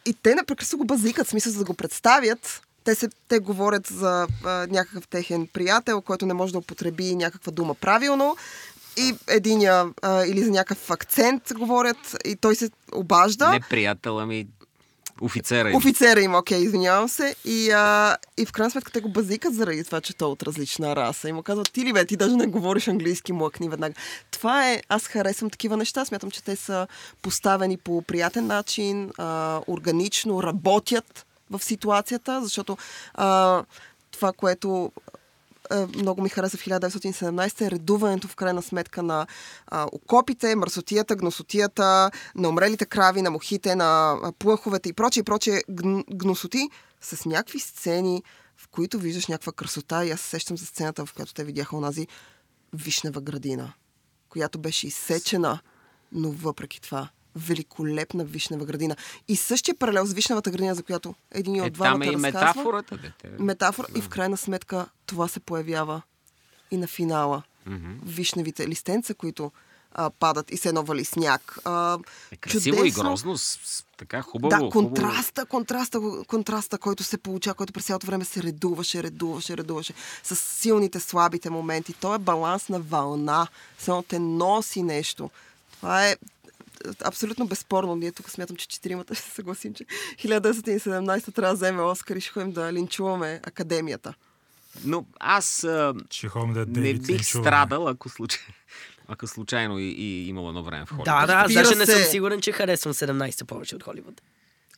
И 0.05 0.13
те 0.13 0.35
непрекъснато 0.35 0.77
го 0.77 0.85
базикат, 0.85 1.27
в 1.27 1.29
смисъл 1.29 1.51
за 1.51 1.59
да 1.59 1.65
го 1.65 1.73
представят. 1.73 2.61
Те, 2.83 2.95
се, 2.95 3.09
те 3.27 3.39
говорят 3.39 3.87
за 3.87 4.27
а, 4.43 4.67
някакъв 4.69 5.07
техен 5.07 5.47
приятел, 5.47 6.01
който 6.01 6.25
не 6.25 6.33
може 6.33 6.53
да 6.53 6.59
употреби 6.59 7.15
някаква 7.15 7.51
дума 7.51 7.75
правилно. 7.75 8.37
И 8.97 9.15
единия, 9.27 9.85
а, 10.01 10.25
или 10.25 10.43
за 10.43 10.51
някакъв 10.51 10.91
акцент 10.91 11.53
говорят, 11.53 12.17
и 12.25 12.35
той 12.35 12.55
се 12.55 12.69
обажда. 12.91 13.49
Не 13.51 13.59
приятел, 13.59 14.19
ами 14.19 14.47
офицера 15.21 15.69
им. 15.69 15.75
Офицера 15.75 16.21
им, 16.21 16.35
окей, 16.35 16.57
извинявам 16.57 17.09
се. 17.09 17.35
И, 17.45 17.71
а, 17.71 18.17
и 18.37 18.45
в 18.45 18.51
крайна 18.51 18.71
сметка 18.71 18.91
те 18.91 19.01
го 19.01 19.09
базикат 19.09 19.55
заради 19.55 19.83
това, 19.83 20.01
че 20.01 20.15
той 20.15 20.27
е 20.27 20.31
от 20.31 20.43
различна 20.43 20.95
раса. 20.95 21.29
И 21.29 21.31
му 21.31 21.43
казват, 21.43 21.71
ти 21.71 21.85
ли 21.85 21.93
бе, 21.93 22.05
ти 22.05 22.17
даже 22.17 22.35
не 22.35 22.47
говориш 22.47 22.87
английски, 22.87 23.33
млъкни 23.33 23.69
веднага. 23.69 23.95
Това 24.31 24.71
е, 24.71 24.81
аз 24.89 25.07
харесвам 25.07 25.49
такива 25.49 25.77
неща. 25.77 26.05
Смятам, 26.05 26.31
че 26.31 26.43
те 26.43 26.55
са 26.55 26.87
поставени 27.21 27.77
по 27.77 28.01
приятен 28.01 28.47
начин, 28.47 29.11
а, 29.17 29.61
органично, 29.67 30.43
работят 30.43 31.25
в 31.51 31.63
ситуацията, 31.63 32.41
защото 32.43 32.77
а, 33.13 33.63
това, 34.11 34.33
което 34.33 34.91
много 35.95 36.21
ми 36.21 36.29
хареса 36.29 36.57
в 36.57 36.65
1917 36.65 37.67
е 37.67 37.71
редуването 37.71 38.27
в 38.27 38.35
крайна 38.35 38.61
сметка 38.61 39.03
на 39.03 39.27
а, 39.67 39.87
окопите, 39.91 40.55
мърсотията, 40.55 41.15
гносотията, 41.15 42.11
на 42.35 42.49
умрелите 42.49 42.85
крави, 42.85 43.21
на 43.21 43.31
мухите, 43.31 43.75
на 43.75 44.17
плъховете 44.39 44.89
и 44.89 44.93
прочие, 44.93 45.21
и 45.21 45.23
прочие 45.23 45.63
гн, 45.69 46.03
гносоти 46.13 46.69
с 47.01 47.25
някакви 47.25 47.59
сцени, 47.59 48.23
в 48.57 48.67
които 48.67 48.99
виждаш 48.99 49.27
някаква 49.27 49.51
красота. 49.51 50.05
И 50.05 50.11
аз 50.11 50.21
се 50.21 50.29
сещам 50.29 50.57
за 50.57 50.65
сцената, 50.65 51.05
в 51.05 51.13
която 51.13 51.33
те 51.33 51.43
видяха 51.43 51.77
онази 51.77 52.07
вишнева 52.73 53.21
градина, 53.21 53.73
която 54.29 54.59
беше 54.59 54.87
изсечена, 54.87 55.59
но 56.11 56.31
въпреки 56.31 56.81
това 56.81 57.09
великолепна 57.35 58.23
вишнева 58.25 58.65
градина. 58.65 58.95
И 59.27 59.35
същия 59.35 59.75
паралел 59.75 60.05
с 60.05 60.13
вишневата 60.13 60.51
градина, 60.51 60.75
за 60.75 60.83
която 60.83 61.15
един 61.31 61.55
Е, 61.55 61.61
от 61.61 61.73
двамата 61.73 61.91
там 61.93 62.01
е 62.01 62.05
и 62.05 62.09
разказва 62.09 62.39
метафората. 62.39 62.97
Дете. 62.97 63.29
метафора 63.39 63.87
и 63.95 64.01
в 64.01 64.09
крайна 64.09 64.37
сметка 64.37 64.85
това 65.05 65.27
се 65.27 65.39
появява 65.39 66.01
и 66.71 66.77
на 66.77 66.87
финала. 66.87 67.43
Вишневите 68.05 68.67
листенца, 68.67 69.13
които 69.13 69.51
а, 69.95 70.09
падат 70.09 70.51
и 70.51 70.57
се 70.57 70.69
едно 70.69 70.83
вали 70.83 71.05
сняг. 71.05 71.57
А, 71.65 71.97
Е, 72.31 72.35
красиво 72.35 72.75
и 72.75 72.79
чудесно. 72.79 73.03
грозно, 73.03 73.37
с, 73.37 73.59
с, 73.63 73.85
така 73.97 74.21
хубаво. 74.21 74.49
Да, 74.49 74.55
хубаво. 74.57 74.71
контраста, 74.71 75.45
контраста, 75.45 75.99
контраста, 76.27 76.77
който 76.77 77.03
се 77.03 77.17
получава, 77.17 77.53
който 77.55 77.73
през 77.73 77.85
цялото 77.85 78.07
време 78.07 78.25
се 78.25 78.43
редуваше, 78.43 79.03
редуваше, 79.03 79.57
редуваше. 79.57 79.93
С 80.23 80.35
силните, 80.35 80.99
слабите 80.99 81.49
моменти. 81.49 81.93
То 81.93 82.15
е 82.15 82.19
баланс 82.19 82.69
на 82.69 82.79
вълна. 82.79 83.47
Само 83.79 84.03
те 84.03 84.19
носи 84.19 84.83
нещо. 84.83 85.29
Това 85.71 86.07
е 86.07 86.15
абсолютно 87.01 87.45
безспорно. 87.45 87.95
Ние 87.95 88.11
тук 88.11 88.29
смятам, 88.29 88.55
че 88.55 88.67
четиримата 88.67 89.15
ще 89.15 89.23
се 89.23 89.31
съгласим, 89.31 89.73
че 89.73 89.85
1917 90.17 90.95
трябва 91.25 91.49
да 91.49 91.55
вземе 91.55 91.81
Оскар 91.81 92.15
и 92.15 92.21
ще 92.21 92.31
ходим 92.31 92.51
да 92.51 92.73
линчуваме 92.73 93.39
академията. 93.43 94.13
Но 94.85 95.05
аз 95.19 95.63
а, 95.63 95.93
Ще 96.11 96.27
ходим 96.27 96.53
да 96.53 96.59
не 96.59 96.65
бих 96.93 97.09
линчуваме. 97.09 97.23
страдал, 97.23 97.87
ако, 97.87 98.09
случай... 98.09 98.39
ако 99.07 99.27
случайно 99.27 99.79
и, 99.79 99.83
и 99.83 100.27
имало 100.27 100.49
едно 100.49 100.63
време 100.63 100.85
в 100.85 100.89
Холивуд. 100.89 101.05
Да, 101.05 101.25
да, 101.25 101.33
аз 101.33 101.53
даже 101.53 101.75
не 101.75 101.85
съм 101.85 101.95
се. 101.95 102.03
сигурен, 102.03 102.41
че 102.41 102.51
харесвам 102.51 102.93
17 102.93 103.43
повече 103.43 103.75
от 103.75 103.83
Холивуд. 103.83 104.21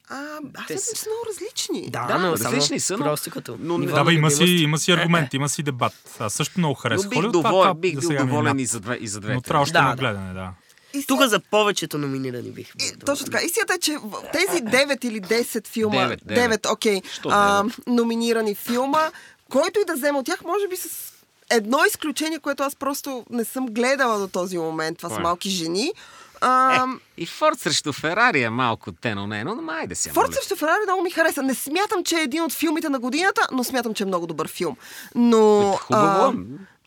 А, 0.09 0.15
аз 0.55 0.67
Те 0.67 0.77
са- 0.77 1.09
много 1.09 1.21
различни. 1.29 1.89
Да, 1.89 2.05
Да, 2.07 2.17
но 2.17 2.31
различни 2.33 2.79
са, 2.79 2.97
но- 2.97 3.03
просто 3.03 3.31
като 3.31 3.57
но 3.59 3.77
Да, 3.79 4.03
бе, 4.03 4.13
има 4.13 4.31
си, 4.31 4.43
има 4.43 4.77
си 4.77 4.91
аргумент, 4.91 5.33
има 5.33 5.49
си 5.49 5.63
дебат. 5.63 5.93
Аз 6.19 6.33
също 6.33 6.59
много 6.59 6.71
Но 6.71 6.75
харесвам 6.75 7.09
бих, 7.09 7.15
Холивуд. 7.15 7.31
довол... 7.33 7.51
това 7.51 7.73
бих 7.73 7.99
бил 7.99 8.09
е 8.09 8.17
доволен 8.17 8.59
и 8.59 8.65
за, 8.65 8.79
две, 8.79 8.95
и 8.95 9.07
за 9.07 9.19
двете. 9.19 9.35
Но 9.35 9.41
трябва 9.41 9.61
още 9.61 9.73
Да, 9.73 9.83
да. 9.85 9.95
гледане, 9.95 10.33
да. 10.33 10.51
И 10.95 11.05
Тук 11.05 11.21
за 11.21 11.39
повечето 11.41 11.97
номинирани 11.97 12.51
бих 12.51 12.75
бил. 12.75 12.87
И, 12.87 12.99
точно 12.99 13.25
така. 13.25 13.41
Истината 13.41 13.73
е, 13.73 13.79
че 13.79 13.97
в 13.97 14.23
тези 14.33 14.63
9 14.63 15.05
или 15.05 15.21
10 15.21 15.67
филма, 15.67 16.01
Девет, 16.01 16.19
девет. 16.25 16.61
9, 16.61 16.71
окей, 16.73 17.01
а, 17.25 17.63
девет? 17.63 17.75
номинирани 17.87 18.55
филма, 18.55 19.11
който 19.49 19.79
и 19.79 19.85
да 19.85 19.93
взема 19.93 20.19
от 20.19 20.25
тях, 20.25 20.41
може 20.43 20.67
би 20.67 20.77
с 20.77 21.13
едно 21.49 21.79
изключение, 21.87 22.39
което 22.39 22.63
аз 22.63 22.75
просто 22.75 23.25
не 23.29 23.45
съм 23.45 23.67
гледала 23.67 24.19
до 24.19 24.27
този 24.27 24.57
момент. 24.57 24.97
Това 24.97 25.09
са 25.09 25.15
Кое? 25.15 25.23
малки 25.23 25.49
жени. 25.49 25.93
А, 26.41 26.75
Е, 26.75 26.79
и 27.17 27.25
Форд 27.25 27.59
срещу 27.59 27.93
Ферари 27.93 28.41
е 28.41 28.49
малко 28.49 28.91
тено-нено, 28.91 29.55
но 29.55 29.71
айде 29.71 29.95
сега. 29.95 30.13
Форд 30.13 30.27
моля. 30.27 30.33
срещу 30.33 30.55
Ферари 30.55 30.79
много 30.85 31.01
ми 31.01 31.11
хареса. 31.11 31.43
Не 31.43 31.55
смятам, 31.55 32.03
че 32.03 32.17
е 32.17 32.21
един 32.21 32.43
от 32.43 32.53
филмите 32.53 32.89
на 32.89 32.99
годината, 32.99 33.47
но 33.51 33.63
смятам, 33.63 33.93
че 33.93 34.03
е 34.03 34.07
много 34.07 34.27
добър 34.27 34.47
филм. 34.47 34.77
Но... 35.15 35.71
Хубаво, 35.73 36.25
а, 36.27 36.33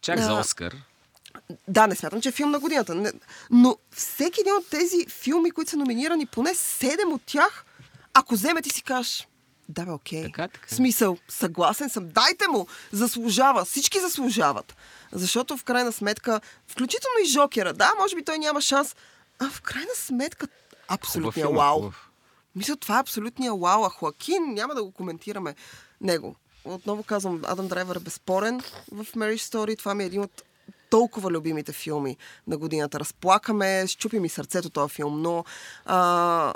чак 0.01 0.21
за 0.21 0.33
Оскар. 0.35 0.75
Да, 1.69 1.87
не 1.87 1.95
смятам, 1.95 2.21
че 2.21 2.29
е 2.29 2.33
филм 2.33 2.51
на 2.51 2.59
годината. 2.59 2.95
Не, 2.95 3.13
но 3.51 3.77
всеки 3.91 4.41
един 4.41 4.55
от 4.55 4.71
тези 4.71 5.07
филми, 5.09 5.51
които 5.51 5.71
са 5.71 5.77
номинирани, 5.77 6.27
поне 6.27 6.51
7 6.51 7.13
от 7.13 7.23
тях, 7.27 7.65
ако 8.15 8.35
вземе 8.35 8.63
ти 8.63 8.71
си 8.71 8.83
кажеш, 8.83 9.29
да 9.69 9.85
бе, 9.85 9.91
окей. 9.91 10.23
Така, 10.23 10.49
така. 10.49 10.75
Смисъл, 10.75 11.19
съгласен 11.29 11.89
съм. 11.89 12.09
Дайте 12.09 12.49
му, 12.49 12.67
заслужава. 12.93 13.65
Всички 13.65 14.01
заслужават. 14.01 14.77
Защото 15.13 15.57
в 15.57 15.65
крайна 15.65 15.93
сметка, 15.93 16.41
включително 16.67 17.15
и 17.25 17.29
Жокера, 17.29 17.73
да, 17.73 17.93
може 18.01 18.17
би 18.17 18.25
той 18.25 18.39
няма 18.39 18.61
шанс, 18.61 18.97
а 19.39 19.51
в 19.51 19.61
крайна 19.61 19.95
сметка, 19.95 20.49
абсолютния 20.89 21.49
вау. 21.49 21.91
Мисля, 22.57 22.77
това 22.77 22.97
е 22.97 23.01
абсолютния 23.01 23.55
вау. 23.55 23.85
А 23.85 23.89
Хоакин, 23.89 24.55
няма 24.55 24.75
да 24.75 24.85
го 24.85 24.93
коментираме 24.93 25.55
него. 26.01 26.37
Отново 26.65 27.03
казвам, 27.03 27.43
Адам 27.47 27.69
Драйвер 27.69 27.97
е 27.97 28.01
безспорен 28.01 28.61
в 28.93 29.07
Marriage 29.17 29.55
Story. 29.55 29.79
Това 29.79 29.95
ми 29.95 30.03
е 30.03 30.07
един 30.07 30.21
от 30.21 30.43
толкова 30.91 31.31
любимите 31.31 31.73
филми 31.73 32.17
на 32.47 32.57
годината. 32.57 33.01
Разплакаме, 33.01 33.87
щупи 33.87 34.21
ми 34.21 34.29
сърцето 34.29 34.71
този 34.71 34.95
филм, 34.95 35.23
но, 35.23 35.45
а, 35.87 36.55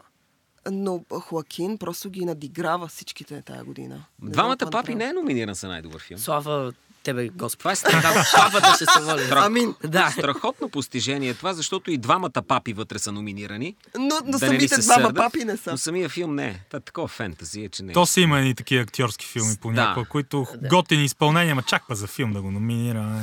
но 0.70 1.00
Хоакин 1.20 1.78
просто 1.78 2.10
ги 2.10 2.24
надиграва 2.24 2.86
всичките 2.88 3.42
тая 3.42 3.64
година. 3.64 3.94
Не 3.94 4.02
знам 4.20 4.32
Двамата 4.32 4.56
да 4.56 4.70
папи 4.70 4.94
не 4.94 5.04
е 5.04 5.12
номиниран 5.12 5.54
за 5.54 5.68
най-добър 5.68 6.02
филм. 6.02 6.20
Слава 6.20 6.72
тебе, 7.02 7.28
Господ. 7.28 7.58
Това 7.58 7.72
е 7.72 7.76
страхотно, 7.76 8.22
Папата 8.36 8.72
ще 8.76 8.84
се 8.86 9.00
воли. 9.00 9.22
Амин. 9.30 9.74
Да. 9.84 10.10
страхотно 10.10 10.68
постижение 10.68 11.34
това, 11.34 11.54
защото 11.54 11.90
и 11.90 11.98
двамата 11.98 12.42
папи 12.48 12.72
вътре 12.72 12.98
са 12.98 13.12
номинирани. 13.12 13.76
Но, 13.98 14.08
но 14.24 14.32
Да 14.32 14.38
самите 14.38 14.68
се 14.68 14.80
двама 14.80 15.02
сърдят, 15.02 15.16
папи 15.16 15.44
не 15.44 15.56
са. 15.56 15.70
Но 15.70 15.78
самия 15.78 16.08
филм 16.08 16.34
не 16.34 16.46
е. 16.46 16.60
Та, 16.70 16.80
такова 16.80 17.08
фентази 17.08 17.60
е, 17.64 17.68
че 17.68 17.82
не 17.82 17.90
е. 17.90 17.94
То 17.94 18.06
си 18.06 18.20
има 18.20 18.38
едни 18.38 18.54
такива 18.54 18.82
актьорски 18.82 19.26
филми 19.26 19.54
понякога, 19.60 20.04
Да. 20.04 20.08
които 20.08 20.46
готини 20.70 21.04
изпълнения, 21.04 21.54
ма 21.54 21.62
чак 21.62 21.82
па 21.88 21.94
за 21.94 22.06
филм 22.06 22.32
да 22.32 22.42
го 22.42 22.50
номинира. 22.50 23.20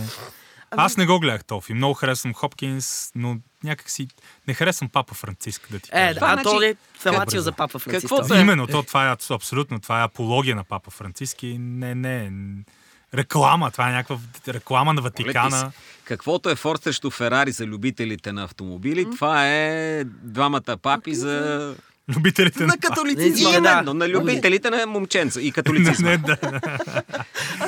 Е. 0.71 0.75
Аз 0.77 0.97
не 0.97 1.05
го 1.05 1.19
гледах 1.19 1.43
този 1.43 1.61
филм. 1.61 1.77
Много 1.77 1.93
харесвам 1.93 2.33
Хопкинс, 2.33 3.11
но 3.15 3.37
някак 3.63 3.89
си 3.89 4.07
не 4.47 4.53
харесвам 4.53 4.89
Папа 4.89 5.15
Франциск, 5.15 5.67
да 5.71 5.79
ти 5.79 5.89
Е, 5.89 5.93
кажа. 5.93 6.07
да, 6.07 6.15
Това 6.15 6.31
а 6.31 6.43
то 6.43 6.49
значи- 6.49 6.65
е 6.65 6.75
фелацио 6.93 7.37
Как 7.37 7.43
за 7.43 7.51
папа 7.51 7.79
Франциск. 7.79 8.07
Това. 8.09 8.37
е. 8.37 8.41
Именно, 8.41 8.67
то, 8.67 8.83
това 8.83 9.05
е 9.05 9.15
абс- 9.15 9.35
абсолютно, 9.35 9.79
това 9.79 10.01
е 10.01 10.05
апология 10.05 10.55
на 10.55 10.63
Папа 10.63 10.91
Франциски. 10.91 11.57
Не, 11.59 11.95
не, 11.95 12.31
реклама, 13.13 13.71
това 13.71 13.89
е 13.89 13.93
някаква 13.93 14.17
реклама 14.47 14.93
на 14.93 15.01
Ватикана. 15.01 15.71
Каквото 16.03 16.49
е 16.49 16.55
Форд 16.55 16.83
срещу 16.83 17.09
Ферари 17.09 17.51
за 17.51 17.65
любителите 17.65 18.31
на 18.31 18.43
автомобили, 18.43 19.05
това 19.05 19.47
е 19.47 20.03
двамата 20.05 20.77
папи 20.81 21.15
за 21.15 21.75
Любителите 22.15 22.65
на 22.65 22.77
католицизма. 22.77 23.57
Именно, 23.57 23.93
на 23.93 24.09
любителите 24.09 24.69
на 24.69 24.85
момченца 24.87 25.41
и 25.41 25.51
католицизма. 25.51 26.09
Не, 26.09 26.17
да. 26.17 26.37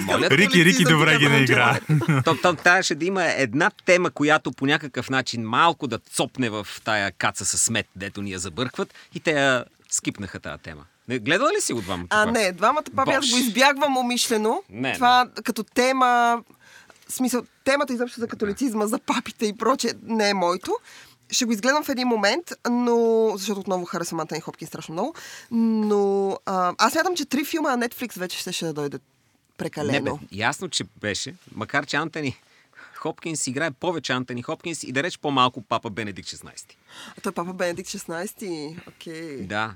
Моля, 0.01 0.29
Рики, 0.29 0.65
Рики 0.65 0.83
добре 0.83 1.17
ги 1.17 1.27
наигра. 1.27 1.79
то, 2.25 2.37
то 2.41 2.53
трябваше 2.53 2.95
да 2.95 3.05
има 3.05 3.25
една 3.25 3.71
тема, 3.85 4.11
която 4.11 4.51
по 4.51 4.65
някакъв 4.65 5.09
начин 5.09 5.43
малко 5.43 5.87
да 5.87 5.97
цопне 5.97 6.49
в 6.49 6.67
тая 6.83 7.11
каца 7.11 7.45
с 7.45 7.57
смет, 7.57 7.87
дето 7.95 8.21
ни 8.21 8.31
я 8.31 8.39
забъркват 8.39 8.93
и 9.15 9.19
те 9.19 9.31
я 9.31 9.65
скипнаха 9.89 10.39
тази 10.39 10.63
тема. 10.63 10.83
Не, 11.07 11.19
гледала 11.19 11.49
ли 11.57 11.61
си 11.61 11.73
го 11.73 11.81
двамата? 11.81 12.07
А, 12.09 12.25
пак? 12.25 12.33
не, 12.33 12.51
двамата 12.51 12.83
папи 12.95 13.11
аз 13.11 13.29
го 13.29 13.37
избягвам 13.37 13.97
умишлено. 13.97 14.63
Не, 14.69 14.93
Това 14.93 15.27
като 15.43 15.63
тема, 15.63 16.41
смисъл, 17.09 17.41
темата 17.63 17.93
изобщо 17.93 18.19
за 18.19 18.27
католицизма, 18.27 18.87
за 18.87 18.99
папите 18.99 19.45
и 19.45 19.57
прочее, 19.57 19.91
не 20.03 20.29
е 20.29 20.33
моето. 20.33 20.71
Ще 21.31 21.45
го 21.45 21.51
изгледам 21.51 21.83
в 21.83 21.89
един 21.89 22.07
момент, 22.07 22.51
но... 22.69 23.27
Защото 23.35 23.59
отново 23.59 23.85
харесвам 23.85 24.19
Антони 24.19 24.41
Хопкин 24.41 24.67
страшно 24.67 24.93
много. 24.93 25.15
Но 25.51 26.37
а, 26.45 26.75
аз 26.77 26.95
мятам, 26.95 27.15
че 27.15 27.25
три 27.25 27.45
филма 27.45 27.75
на 27.75 27.87
Netflix 27.87 28.19
вече 28.19 28.37
ще, 28.39 28.51
ще 28.51 28.65
да 28.65 28.73
дойдат 28.73 29.01
Не, 29.01 29.57
прекалено. 29.57 30.17
бе, 30.17 30.27
ясно, 30.31 30.69
че 30.69 30.83
беше, 31.01 31.35
макар 31.55 31.85
че 31.85 31.97
Антони 31.97 32.41
Хопкинс 32.95 33.47
играе 33.47 33.71
повече 33.71 34.13
Антони 34.13 34.41
Хопкинс 34.43 34.83
и 34.83 34.91
да 34.91 35.03
реч 35.03 35.17
по-малко 35.19 35.61
папа 35.61 35.89
Бенедикт 35.89 36.29
16. 36.29 36.75
А 37.17 37.21
той 37.21 37.31
папа 37.31 37.53
Бенедикт 37.53 37.89
16. 37.89 38.77
Окей. 38.87 39.37
Да. 39.37 39.73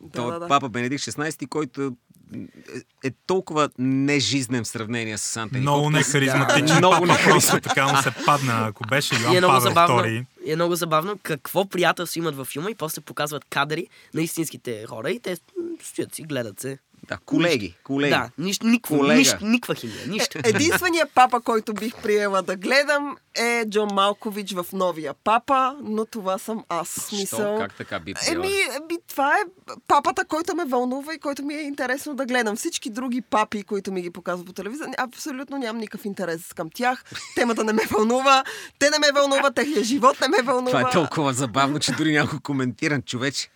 Да, 0.00 0.10
Той 0.12 0.30
да, 0.30 0.36
е 0.36 0.38
да. 0.38 0.48
папа 0.48 0.68
Бенедикт 0.68 1.02
16, 1.02 1.48
който 1.48 1.96
е, 2.34 3.08
е 3.08 3.10
толкова 3.26 3.70
нежизнен 3.78 4.64
в 4.64 4.68
сравнение 4.68 5.18
с 5.18 5.36
Антони 5.36 5.60
Много 5.60 5.90
нехаризматичен. 5.90 6.76
Много 6.76 7.06
нехаризматичен. 7.06 7.30
просто 7.30 7.68
така 7.68 7.92
му 7.92 8.02
се 8.02 8.10
падна. 8.26 8.66
Ако 8.66 8.84
беше 8.84 9.14
е 9.14 9.18
Йоан 9.18 9.36
много 9.36 9.46
Павел 9.46 9.60
забавно. 9.60 9.96
II. 9.96 10.26
Е 10.46 10.56
много 10.56 10.74
забавно 10.74 11.18
какво 11.22 11.68
приятелство 11.68 12.18
имат 12.18 12.36
във 12.36 12.48
филма 12.48 12.70
и 12.70 12.74
после 12.74 13.02
показват 13.02 13.44
кадри 13.44 13.86
на 14.14 14.22
истинските 14.22 14.86
хора 14.86 15.10
и 15.10 15.20
те 15.20 15.36
стоят 15.82 16.14
си, 16.14 16.22
гледат 16.22 16.60
се. 16.60 16.78
Да, 17.08 17.18
колеги, 17.24 17.76
колеги. 17.84 18.10
Да, 18.10 18.30
нищо, 18.38 18.66
никакво, 18.66 18.98
Колега. 18.98 19.18
нищо, 19.18 19.38
никаква 19.42 19.74
химия, 19.74 20.06
нищо. 20.08 20.38
Е, 20.38 20.48
единственият 20.48 21.10
папа, 21.14 21.40
който 21.40 21.74
бих 21.74 22.02
приела 22.02 22.42
да 22.42 22.56
гледам 22.56 23.16
е 23.34 23.64
Джон 23.68 23.88
Малкович 23.92 24.52
в 24.52 24.66
новия 24.72 25.14
папа, 25.14 25.76
но 25.82 26.04
това 26.04 26.38
съм 26.38 26.64
аз. 26.68 26.88
Смисъл. 26.88 27.38
Що? 27.38 27.58
Как 27.58 27.74
така 27.74 28.00
би 28.00 28.14
приела? 28.14 28.46
Еми, 28.46 28.54
еми, 28.76 28.98
това 29.08 29.32
е 29.32 29.42
папата, 29.86 30.24
който 30.24 30.56
ме 30.56 30.64
вълнува 30.64 31.14
и 31.14 31.18
който 31.18 31.42
ми 31.42 31.54
е 31.54 31.62
интересно 31.62 32.14
да 32.14 32.26
гледам. 32.26 32.56
Всички 32.56 32.90
други 32.90 33.20
папи, 33.20 33.62
които 33.62 33.92
ми 33.92 34.02
ги 34.02 34.10
показват 34.10 34.46
по 34.46 34.52
телевизия, 34.52 34.88
абсолютно 34.98 35.58
нямам 35.58 35.80
никакъв 35.80 36.04
интерес 36.04 36.52
към 36.52 36.70
тях. 36.74 37.04
Темата 37.34 37.64
не 37.64 37.72
ме 37.72 37.82
вълнува, 37.90 38.44
те 38.78 38.90
не 38.90 38.98
ме 38.98 39.12
вълнува, 39.14 39.50
техният 39.50 39.84
живот 39.84 40.20
не 40.20 40.28
ме 40.28 40.42
вълнува. 40.42 40.78
Това 40.78 40.88
е 40.88 40.92
толкова 40.92 41.32
забавно, 41.32 41.78
че 41.78 41.92
дори 41.92 42.12
няма 42.12 42.30
го 42.30 42.40
коментирам, 42.40 43.02
човече. 43.02 43.48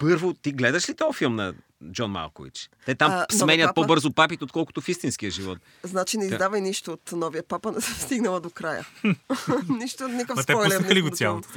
Първо, 0.00 0.34
ти 0.34 0.52
гледаш 0.52 0.88
ли 0.88 0.94
този 0.94 1.18
филм 1.18 1.36
на 1.36 1.54
Джон 1.92 2.10
Малкович? 2.10 2.70
Те 2.86 2.94
там 2.94 3.10
А, 3.12 3.26
сменят 3.32 3.68
папа? 3.68 3.74
по-бързо 3.74 4.12
папите, 4.12 4.44
отколкото 4.44 4.80
в 4.80 4.88
истинския 4.88 5.30
живот. 5.30 5.58
Значи 5.82 6.18
не 6.18 6.26
Да. 6.26 6.34
издавай 6.34 6.60
нищо 6.60 6.92
от 6.92 7.12
новия 7.12 7.42
папа, 7.42 7.72
не 7.72 7.80
съм 7.80 7.94
стигнала 7.96 8.40
до 8.40 8.50
края. 8.50 8.86
нищо, 9.70 10.08
никакъв 10.08 10.36
Ма 10.36 10.44
те 10.44 10.52
спойлер. 10.52 10.68
пуснаха 10.68 10.94
ли 10.94 11.02
го 11.02 11.10
цялото? 11.10 11.48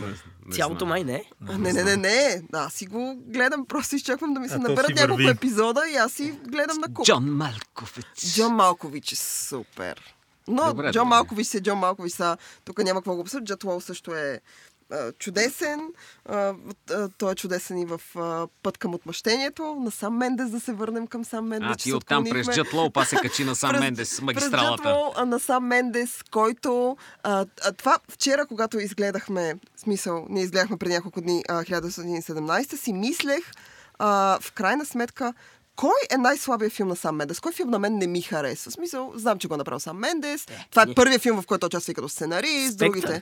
Цялото 0.51 0.85
май 0.85 1.03
не. 1.03 1.23
Не, 1.41 1.73
не, 1.73 1.83
не, 1.83 1.97
не. 1.97 2.41
Да, 2.51 2.59
аз 2.59 2.73
си 2.73 2.85
го 2.85 3.15
гледам, 3.17 3.65
просто 3.65 3.95
изчаквам 3.95 4.33
да 4.33 4.39
ми 4.39 4.49
се 4.49 4.57
наберат 4.57 4.95
няколко 4.95 5.21
епизода 5.23 5.81
и 5.87 5.95
аз 5.95 6.11
си 6.11 6.39
гледам 6.43 6.77
на 6.77 6.93
куп. 6.93 7.05
Джон 7.05 7.25
Малкович. 7.27 8.05
Джон 8.27 8.53
Малкович 8.53 9.11
е 9.11 9.15
супер. 9.15 10.15
Но 10.47 10.65
Добре, 10.65 10.91
Джон. 10.91 11.07
Малкович 11.07 11.47
си 11.47 11.57
е 11.57 11.61
Джон 11.61 11.77
Малкович. 11.77 12.13
Са, 12.13 12.37
тук 12.65 12.77
няма 12.79 12.99
какво 12.99 13.15
го 13.15 13.21
обсъжда. 13.21 13.45
Джет 13.45 13.63
Лоу 13.63 13.81
също 13.81 14.13
е 14.13 14.41
чудесен. 15.19 15.79
Той 17.17 17.31
е 17.31 17.35
чудесен 17.35 17.77
и 17.77 17.85
в 17.85 18.01
Път 18.63 18.77
към 18.77 18.93
отмъщението. 18.93 19.75
На 19.75 19.91
сам 19.91 20.17
Мендес 20.17 20.49
да 20.49 20.59
се 20.59 20.73
върнем 20.73 21.07
към 21.07 21.25
сам 21.25 21.47
Мендес. 21.47 21.71
А, 21.71 21.75
ти 21.75 21.93
оттам 21.93 22.23
през 22.23 22.29
отклонихме. 22.31 22.53
Джет 22.53 22.73
Лоу, 22.73 22.89
па 22.89 23.05
се 23.05 23.15
качи 23.15 23.43
на 23.43 23.55
сам 23.55 23.69
През- 23.69 23.79
Мендес, 23.81 24.09
През 24.09 24.21
магистралата. 24.21 24.83
Джет 24.83 24.95
Лоу, 24.95 25.11
а, 25.15 25.25
на 25.25 25.39
сам 25.39 25.67
Мендес, 25.67 26.23
който... 26.31 26.97
А, 27.23 27.45
а, 27.63 27.71
това 27.71 27.99
вчера, 28.09 28.45
когато 28.45 28.79
изгледахме, 28.79 29.55
смисъл, 29.77 30.25
ние 30.29 30.43
изгледахме 30.43 30.77
преди 30.77 30.93
няколко 30.93 31.21
дни 31.21 31.43
а, 31.49 31.63
1917, 31.63 32.75
си 32.75 32.93
мислех 32.93 33.51
а, 33.99 34.37
в 34.41 34.51
крайна 34.51 34.85
сметка 34.85 35.33
кой 35.75 35.93
е 36.09 36.17
най-слабият 36.17 36.73
филм 36.73 36.89
на 36.89 36.95
Сам 36.95 37.15
Мендес? 37.15 37.39
Кой 37.39 37.53
филм 37.53 37.69
на 37.69 37.79
мен 37.79 37.97
не 37.97 38.07
ми 38.07 38.21
харесва? 38.21 38.71
В 38.71 38.73
смисъл, 38.73 39.11
знам, 39.15 39.39
че 39.39 39.47
го 39.47 39.53
е 39.53 39.57
направил 39.57 39.79
Сам 39.79 39.97
Мендес. 39.97 40.45
Това 40.71 40.81
е 40.83 40.93
първият 40.93 41.21
филм, 41.21 41.41
в 41.41 41.45
който 41.45 41.59
той 41.59 41.67
участва 41.67 41.91
и 41.91 41.95
като 41.95 42.09
сценарист, 42.09 42.73
Спектър. 42.73 42.85
другите. 43.01 43.21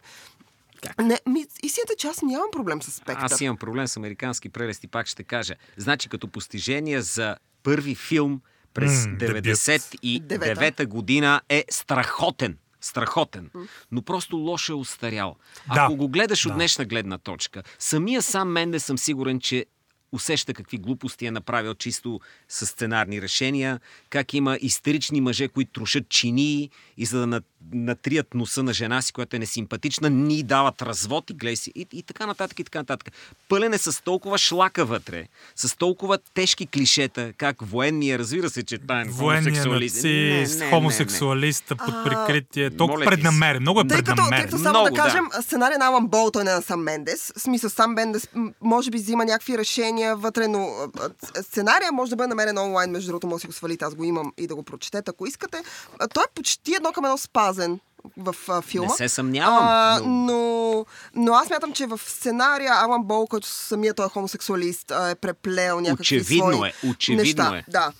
Не, 1.00 1.20
ми, 1.28 1.46
истината, 1.64 1.94
е, 1.94 1.98
че 1.98 2.08
аз 2.08 2.22
нямам 2.22 2.48
проблем 2.52 2.82
с 2.82 2.92
спектър. 2.92 3.24
Аз 3.24 3.42
имам 3.42 3.58
проблем 3.58 3.88
с 3.88 3.98
американски 3.98 4.50
прелести, 4.50 4.88
пак 4.88 5.08
ще 5.08 5.24
кажа. 5.24 5.56
Значи, 5.78 6.10
като 6.10 6.28
постижение 6.28 7.02
за 7.02 7.38
първи 7.64 7.96
филм 7.96 8.42
през 8.74 9.08
дебют. 9.08 9.46
99-та 9.46 10.86
година 10.86 11.42
е 11.50 11.66
страхотен. 11.70 12.58
Страхотен. 12.82 13.50
Но 13.92 14.02
просто 14.02 14.38
лошо 14.38 14.72
е 14.72 14.76
устарял. 14.76 15.36
Да. 15.68 15.82
Ако 15.82 15.96
го 15.96 16.10
гледаш 16.10 16.46
от 16.46 16.52
Да. 16.52 16.56
днешна 16.56 16.86
гледна 16.86 17.18
точка, 17.18 17.64
самия 17.80 18.22
сам 18.22 18.52
Менде 18.52 18.80
съм 18.80 18.98
сигурен, 18.98 19.40
че 19.40 19.66
усеща 20.12 20.54
какви 20.54 20.78
глупости 20.78 21.26
е 21.26 21.32
направил 21.32 21.74
чисто 21.74 22.20
с 22.50 22.66
сценарни 22.66 23.22
решения, 23.22 23.80
как 24.10 24.34
има 24.34 24.58
истерични 24.62 25.22
мъже, 25.22 25.48
които 25.48 25.72
трошат 25.72 26.10
чини 26.10 26.70
и 26.98 27.06
за 27.06 27.20
да 27.20 27.28
на- 27.28 27.42
натрият 27.74 28.34
носа 28.34 28.64
на 28.64 28.74
жена 28.74 29.01
си, 29.01 29.14
която 29.14 29.36
е 29.36 29.39
несимпатична, 29.39 30.09
ни 30.09 30.43
дават 30.43 30.82
развод 30.82 31.30
и 31.30 31.34
гледай 31.34 31.55
си. 31.55 31.72
И, 31.76 31.88
и 31.93 32.03
така 32.03 32.26
нататък, 32.26 32.59
и 32.59 32.64
така 32.64 32.80
нататък. 32.80 33.14
Пълен 33.49 33.74
е 33.74 33.78
с 33.78 34.03
толкова 34.03 34.38
шлака 34.38 34.86
вътре, 34.86 35.28
с 35.55 35.78
толкова 35.78 36.18
тежки 36.34 36.68
клишета, 36.68 37.34
как 37.38 37.55
военния, 37.61 38.20
разбира 38.20 38.49
се, 38.49 38.64
че 38.64 38.78
Военния 39.07 39.43
хомосексуалист. 39.43 40.03
Не, 40.03 40.39
нацист, 40.39 40.59
не, 40.59 40.66
не, 40.66 40.72
хомосексуалист 40.72 41.66
под 41.68 42.03
прикритие. 42.05 42.70
Толкова 42.70 42.99
Моля 42.99 43.05
ти 43.05 43.16
се. 43.16 43.16
преднамерен. 43.16 43.61
Много 43.61 43.80
е 43.80 43.88
Тъй 43.88 43.97
като, 43.97 44.05
тъй 44.05 44.16
преднамерен. 44.16 44.45
като 44.45 44.57
само 44.57 44.70
Много, 44.70 44.86
да 44.86 44.91
да. 44.91 45.01
кажем, 45.01 45.26
сценария 45.41 45.80
на 45.80 45.86
Алан 45.86 46.07
Бол, 46.07 46.32
той 46.32 46.43
не 46.43 46.51
е 46.51 46.53
на 46.53 46.61
сам 46.61 46.84
Мендес. 46.84 47.34
В 47.38 47.41
смисъл, 47.41 47.70
сам 47.70 47.93
Мендес 47.93 48.28
може 48.61 48.91
би 48.91 48.97
взима 48.97 49.26
някакви 49.26 49.57
решения 49.57 50.16
вътре, 50.16 50.47
но 50.47 50.59
а, 50.59 51.09
а, 51.36 51.43
сценария 51.43 51.91
може 51.91 52.09
да 52.09 52.16
бъде 52.16 52.28
намерен 52.28 52.57
онлайн, 52.57 52.91
между 52.91 53.07
другото, 53.07 53.28
може 53.28 53.36
да 53.36 53.41
си 53.41 53.47
го 53.47 53.53
свалите, 53.53 53.86
аз 53.86 53.95
го 53.95 54.03
имам 54.03 54.34
и 54.38 54.47
да 54.47 54.55
го 54.55 54.64
прочетете, 54.64 55.11
ако 55.11 55.28
искате. 55.28 55.57
А, 55.99 56.07
той 56.07 56.24
е 56.24 56.34
почти 56.36 56.74
едно 56.76 56.91
към 56.91 57.05
едно 57.05 57.18
спазен 57.54 57.80
в 58.18 58.36
а, 58.49 58.62
филма. 58.62 58.88
Не 58.88 58.97
се 58.97 59.10
съмнявам, 59.10 59.60
А, 59.62 59.99
но- 59.99 60.08
но... 60.26 60.86
но 61.16 61.34
аз 61.34 61.49
мятам, 61.49 61.74
че 61.74 61.86
в 61.86 61.97
сценария 61.99 62.74
Алан 62.76 63.04
Бол, 63.04 63.28
който 63.28 63.47
самият 63.47 63.97
той 63.97 64.06
е 64.06 64.10
хомосексуалист, 64.10 64.91
а, 64.91 65.10
е 65.10 65.16
преплел 65.16 65.80
някакви 65.80 66.01
Очевидно 66.01 66.54
свои 66.54 66.70
е, 66.70 66.74
очевидно 66.86 67.24
неща. 67.24 67.58
е. 67.58 67.72
Да. 67.72 67.91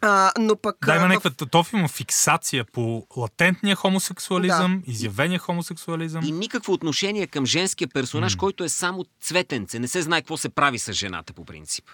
А, 0.00 0.32
но 0.38 0.56
пък... 0.56 0.76
Да, 0.86 0.96
има 0.96 1.04
в- 1.04 1.08
някаква 1.08 1.30
то 1.46 1.64
филм 1.64 1.78
има 1.80 1.88
фиксация 1.88 2.64
по 2.64 3.06
латентния 3.16 3.76
хомосексуализъм, 3.76 4.82
изявения 4.86 5.38
хомосексуализъм. 5.38 6.24
И 6.24 6.32
никакво 6.32 6.72
отношение 6.72 7.26
към 7.26 7.46
женския 7.46 7.88
персонаж, 7.88 8.34
който 8.34 8.64
е 8.64 8.68
само 8.68 9.04
цветенце. 9.20 9.78
Не 9.78 9.88
се 9.88 10.02
знае 10.02 10.20
какво 10.20 10.36
се 10.36 10.48
прави 10.48 10.78
с 10.78 10.92
жената 10.92 11.32
по 11.32 11.44
принцип. 11.44 11.84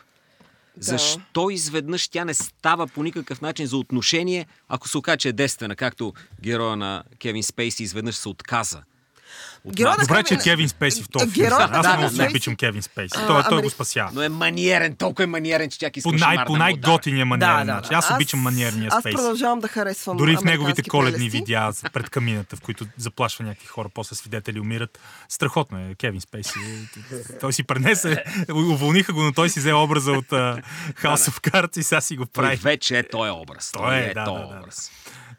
Да. 0.77 0.83
Защо 0.83 1.51
изведнъж 1.51 2.09
тя 2.09 2.25
не 2.25 2.35
става 2.35 2.87
по 2.87 3.03
никакъв 3.03 3.41
начин 3.41 3.67
за 3.67 3.77
отношение, 3.77 4.47
ако 4.69 4.89
се 4.89 4.99
окаже, 4.99 5.17
че 5.17 5.29
е 5.29 5.33
действена, 5.33 5.77
както 5.77 6.13
героя 6.43 6.77
на 6.77 7.05
Кевин 7.19 7.43
Спейси 7.43 7.83
изведнъж 7.83 8.15
се 8.15 8.29
отказа? 8.29 8.83
От 9.65 9.77
Героя 9.77 9.97
Добре, 10.01 10.15
Кевин- 10.15 10.25
че 10.25 10.35
е 10.35 10.39
Кевин 10.39 10.69
Спейси 10.69 11.03
в 11.03 11.09
този 11.09 11.31
филм. 11.31 11.47
Героя- 11.47 11.63
Аз 11.63 11.83
да, 11.83 11.89
много 11.89 12.03
да, 12.03 12.11
се 12.11 12.17
да. 12.17 12.25
обичам 12.25 12.57
Кевин 12.57 12.83
Спейси. 12.83 13.15
А, 13.19 13.27
Той, 13.27 13.43
той 13.45 13.63
го 13.63 13.71
спася. 13.71 14.09
Но 14.13 14.23
е 14.23 14.29
маниерен, 14.29 14.97
толкова 14.97 15.25
е 15.25 15.29
маниерен, 15.29 15.71
че 15.71 15.79
тя 15.79 15.91
иска 15.97 16.11
По, 16.11 16.17
най, 16.17 16.45
по 16.47 16.57
най-готиния 16.57 17.27
маниерен 17.27 17.67
Да, 17.67 17.75
да, 17.75 17.81
да. 17.81 17.95
Аз 17.95 18.11
обичам 18.11 18.41
маниерния 18.41 18.89
Аз 18.93 19.01
Спейси. 19.01 19.17
продължавам 19.17 19.61
да 19.61 19.69
харесвам 19.69 20.17
Дори 20.17 20.37
в 20.37 20.45
неговите 20.45 20.83
коледни 20.83 21.29
видеа 21.31 21.71
пред 21.93 22.11
камината, 22.11 22.57
в 22.57 22.61
които 22.61 22.87
заплашва 22.97 23.45
някакви 23.45 23.67
хора, 23.67 23.89
после 23.95 24.17
свидетели 24.17 24.61
умират. 24.61 24.99
Страхотно 25.29 25.79
е, 25.81 25.95
Кевин 25.95 26.21
Спейси. 26.21 26.59
Той 27.41 27.53
си 27.53 27.63
пренесе, 27.63 28.25
уволниха 28.53 29.13
го, 29.13 29.23
но 29.23 29.33
той 29.33 29.51
си 29.51 29.61
взе 29.61 29.73
образа 29.73 30.13
от 30.13 30.27
uh, 30.27 30.63
House 30.95 31.31
of 31.31 31.51
Cards 31.51 31.79
и 31.79 31.83
сега 31.83 32.01
си 32.01 32.17
го 32.17 32.27
Той 32.27 32.43
прави. 32.43 32.57
вече 32.57 32.99
е 32.99 33.03
този 33.03 33.31
образ. 33.33 33.71
Той 33.73 33.83
Той 33.83 33.97
е, 33.97 34.01
е 34.01 34.15
да, 34.15 34.25
този 34.25 34.43
да, 34.43 34.49
да. 34.49 34.59
образ. 34.59 34.91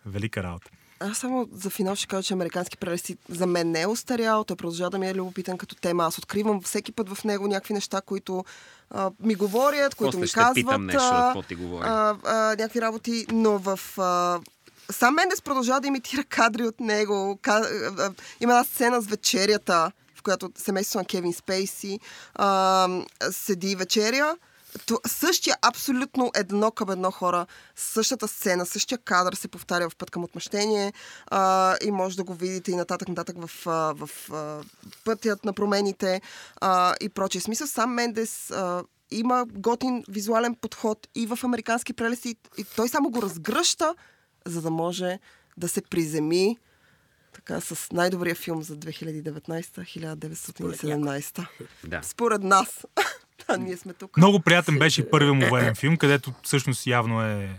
Велика 0.06 0.44
работа. 0.44 0.70
Аз 1.00 1.18
само 1.18 1.48
за 1.54 1.70
финал 1.70 1.96
ще 1.96 2.08
кажа, 2.08 2.24
че 2.24 2.34
американски 2.34 2.78
прелести 2.78 3.18
за 3.30 3.48
мен 3.48 3.72
не 3.72 3.82
е 3.82 3.88
устарял. 3.88 4.44
Той 4.44 4.58
продължава 4.58 4.90
да 4.90 4.98
ми 4.98 5.08
е 5.08 5.16
любопитен 5.16 5.58
като 5.58 5.76
тема. 5.76 6.04
Аз 6.06 6.18
откривам 6.18 6.62
всеки 6.62 6.92
път 6.92 7.10
в 7.10 7.24
него 7.24 7.48
някакви 7.48 7.74
неща, 7.74 8.02
които 8.02 8.46
а, 8.90 9.12
ми 9.20 9.36
говорят, 9.36 9.96
които 9.96 10.12
После 10.12 10.22
ми 10.22 10.28
ще 10.28 10.34
казват. 10.40 10.56
питам 10.56 10.86
нещо, 10.86 11.10
какво 11.12 11.42
ти 11.42 11.56
говори. 11.56 11.84
а, 11.88 12.16
а, 12.26 12.36
някакви 12.50 12.82
работи, 12.82 13.26
но 13.32 13.58
в... 13.58 13.80
А, 13.98 14.40
сам 14.92 15.16
Мендес 15.16 15.42
продължава 15.42 15.82
да 15.82 15.88
имитира 15.88 16.24
кадри 16.24 16.64
от 16.64 16.80
него. 16.80 17.40
Има 18.40 18.54
една 18.54 18.64
сцена 18.64 19.02
с 19.02 19.08
вечерята, 19.08 19.92
в 20.16 20.24
която 20.24 20.50
семейството 20.58 20.98
на 20.98 21.06
Кевин 21.06 21.34
Спейси 21.34 22.00
а, 22.36 22.88
седи 23.32 23.76
вечеря 23.76 24.36
То, 24.86 25.00
същия 25.08 25.56
абсолютно 25.62 26.32
едно 26.36 26.72
към 26.72 26.92
едно 26.92 27.12
хора, 27.12 27.46
същата 27.76 28.28
сцена, 28.28 28.66
същия 28.66 28.98
кадър 28.98 29.34
се 29.34 29.48
повтаря 29.48 29.90
в 29.90 29.96
път 29.96 30.12
към 30.12 30.24
отмъщение 30.24 30.94
а, 31.28 31.76
и 31.84 31.92
може 31.92 32.18
да 32.18 32.24
го 32.24 32.34
видите 32.34 32.72
и 32.72 32.76
нататък, 32.76 33.08
нататък 33.08 33.36
в, 33.40 33.66
в 33.66 34.10
а, 34.34 34.62
пътят 35.06 35.46
на 35.46 35.54
промените 35.54 36.22
а, 36.62 36.96
и 37.02 37.10
прочие. 37.10 37.42
Смисъл, 37.42 37.68
сам 37.68 37.94
Мендес 37.94 38.52
а, 38.52 38.84
има 39.12 39.46
готин 39.50 40.04
визуален 40.08 40.56
подход 40.56 41.08
и 41.16 41.28
в 41.28 41.40
американски 41.44 41.94
прелести 41.94 42.30
и, 42.30 42.38
и 42.58 42.66
той 42.76 42.90
само 42.90 43.10
го 43.10 43.22
разгръща, 43.22 43.96
за 44.46 44.62
да 44.62 44.72
може 44.72 45.20
да 45.58 45.68
се 45.68 45.82
приземи 45.82 46.58
така 47.34 47.62
с 47.62 47.92
най-добрия 47.92 48.36
филм 48.36 48.64
за 48.64 48.78
2019-1917. 48.78 51.48
Да. 51.84 52.02
Според 52.04 52.44
нас. 52.44 52.86
да, 53.48 53.58
ние 53.58 53.78
сме 53.78 53.94
тук. 53.94 54.18
Много 54.18 54.40
приятен 54.40 54.80
беше 54.80 55.02
и 55.02 55.10
първият 55.10 55.36
му 55.36 55.50
военен 55.50 55.76
филм, 55.76 55.98
където 55.98 56.34
всъщност 56.44 56.88
явно 56.88 57.22
е 57.22 57.50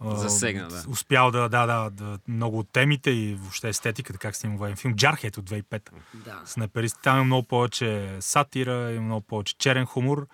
а, 0.00 0.16
Засегна, 0.16 0.68
да. 0.68 0.84
Успял 0.88 1.30
да, 1.30 1.48
да, 1.48 1.66
да, 1.66 1.90
да, 1.90 2.18
много 2.28 2.58
от 2.58 2.68
темите 2.72 3.10
и 3.10 3.34
въобще 3.34 3.68
естетиката, 3.68 4.18
как 4.18 4.36
снима 4.36 4.56
военен 4.56 4.76
филм. 4.76 4.94
Джархет 4.94 5.36
от 5.36 5.50
2005 5.50 5.90
Да. 6.14 6.42
Снайперист. 6.44 6.96
Там 7.02 7.16
има 7.16 7.24
много 7.24 7.42
повече 7.42 8.16
сатира, 8.20 8.92
има 8.92 9.04
много 9.04 9.20
повече 9.20 9.54
черен 9.58 9.86
хумор, 9.86 10.26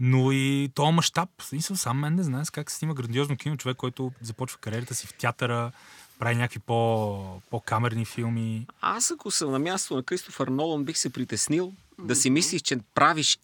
но 0.00 0.32
и 0.32 0.70
то 0.74 0.92
мащаб. 0.92 1.28
Смисъл, 1.42 1.76
сам 1.76 1.98
мен 1.98 2.14
не 2.14 2.22
знае 2.22 2.44
как 2.52 2.70
се 2.70 2.76
снима 2.76 2.94
грандиозно 2.94 3.36
кино. 3.36 3.56
Човек, 3.56 3.76
който 3.76 4.12
започва 4.22 4.58
кариерата 4.58 4.94
си 4.94 5.06
в 5.06 5.14
театъра, 5.14 5.72
прави 6.18 6.36
някакви 6.36 6.58
по, 6.58 7.40
по-камерни 7.50 8.04
филми. 8.04 8.66
Аз 8.80 9.10
ако 9.10 9.30
съм 9.30 9.50
на 9.50 9.58
място 9.58 9.96
на 9.96 10.02
Кристофър 10.02 10.48
Нолан, 10.48 10.84
бих 10.84 10.98
се 10.98 11.12
притеснил 11.12 11.72
да 11.98 12.16
си 12.16 12.30
мислиш, 12.30 12.62
че 12.62 12.78
правиш 12.94 13.38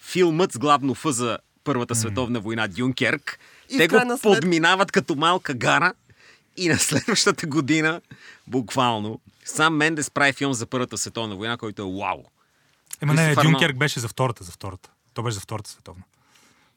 филмът 0.00 0.52
с 0.52 0.58
главно 0.58 0.94
Ф 0.94 1.04
за 1.06 1.38
Първата 1.64 1.94
световна 1.94 2.40
война 2.40 2.68
Дюнкерк. 2.68 3.38
И 3.70 3.76
Те 3.78 3.88
го 3.88 3.96
след- 3.98 4.22
подминават 4.22 4.92
като 4.92 5.14
малка 5.14 5.54
гара 5.54 5.92
и 6.56 6.68
на 6.68 6.78
следващата 6.78 7.46
година, 7.46 8.00
буквално, 8.46 9.20
сам 9.44 9.76
Мендес 9.76 10.10
прави 10.10 10.32
филм 10.32 10.52
за 10.52 10.66
Първата 10.66 10.98
световна 10.98 11.36
война, 11.36 11.56
който 11.56 11.82
е 11.82 12.00
вау. 12.00 12.24
Ема 13.00 13.14
не, 13.14 13.34
Дюнкерк 13.34 13.76
беше 13.76 14.00
за 14.00 14.08
втората, 14.08 14.44
за 14.44 14.52
втората. 14.52 14.90
То 15.14 15.22
беше 15.22 15.34
за 15.34 15.40
втората 15.40 15.70
световна. 15.70 16.02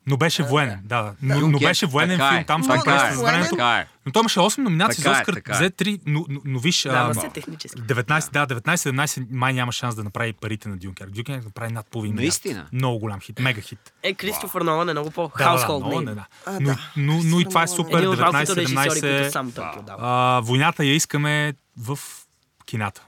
Но 0.07 0.17
беше 0.17 0.43
военен, 0.43 0.79
да, 0.83 1.01
да. 1.01 1.13
Но, 1.21 1.35
но 1.35 1.41
Дюнкерк, 1.41 1.69
беше 1.69 1.85
военен 1.85 2.17
така 2.17 2.29
е. 2.29 2.37
филм, 2.37 2.45
там 2.45 2.61
е. 2.61 2.67
беше 2.85 3.15
с 3.15 3.21
времето. 3.21 3.49
Така 3.49 3.77
е. 3.77 3.87
Но 4.05 4.11
той 4.11 4.19
имаше 4.19 4.39
8 4.39 4.57
номинации 4.57 5.03
Така 5.03 5.13
за 5.13 5.19
е, 5.19 5.21
Оскар, 5.21 5.33
е. 5.49 5.53
взе 5.53 5.69
3, 5.69 6.01
но, 6.05 6.25
но, 6.29 6.39
но 6.45 6.59
виж, 6.59 6.83
Да, 6.83 6.89
а, 6.89 7.03
ама 7.03 7.13
все 7.13 7.29
технически. 7.29 7.81
19, 7.81 8.31
да, 8.31 8.47
19-17 8.61 9.27
май 9.31 9.53
няма 9.53 9.71
шанс 9.71 9.95
да 9.95 10.03
направи 10.03 10.33
парите 10.33 10.69
на 10.69 10.77
Дюнкерк. 10.77 11.11
Дюнкерк 11.11 11.45
направи 11.45 11.73
над 11.73 11.87
половин 11.87 12.11
милиард. 12.11 12.23
Наистина? 12.23 12.67
Много 12.73 12.99
голям 12.99 13.19
хит, 13.19 13.39
мега 13.39 13.61
хит. 13.61 13.93
Е, 14.03 14.13
Кристофър 14.13 14.61
Нолан 14.61 14.89
е 14.89 14.93
много 14.93 15.09
Да, 15.37 15.67
да, 15.67 15.79
да, 15.79 16.01
не, 16.01 16.15
да. 16.15 16.25
А, 16.45 16.59
Но, 16.59 16.59
да. 16.59 16.77
но, 16.97 17.19
но 17.23 17.39
и 17.39 17.45
това 17.45 17.63
е 17.63 17.67
супер. 17.67 17.97
Един 17.97 18.09
от 18.09 18.19
малкото 18.19 18.55
режисьори, 18.55 18.89
които 18.89 19.05
19-17. 19.05 19.29
само 19.29 19.51
той 19.51 19.71
продава. 19.73 19.99
А, 20.01 20.39
войната 20.39 20.85
я 20.85 20.95
искаме 20.95 21.53
в 21.77 21.99
кината. 22.65 23.03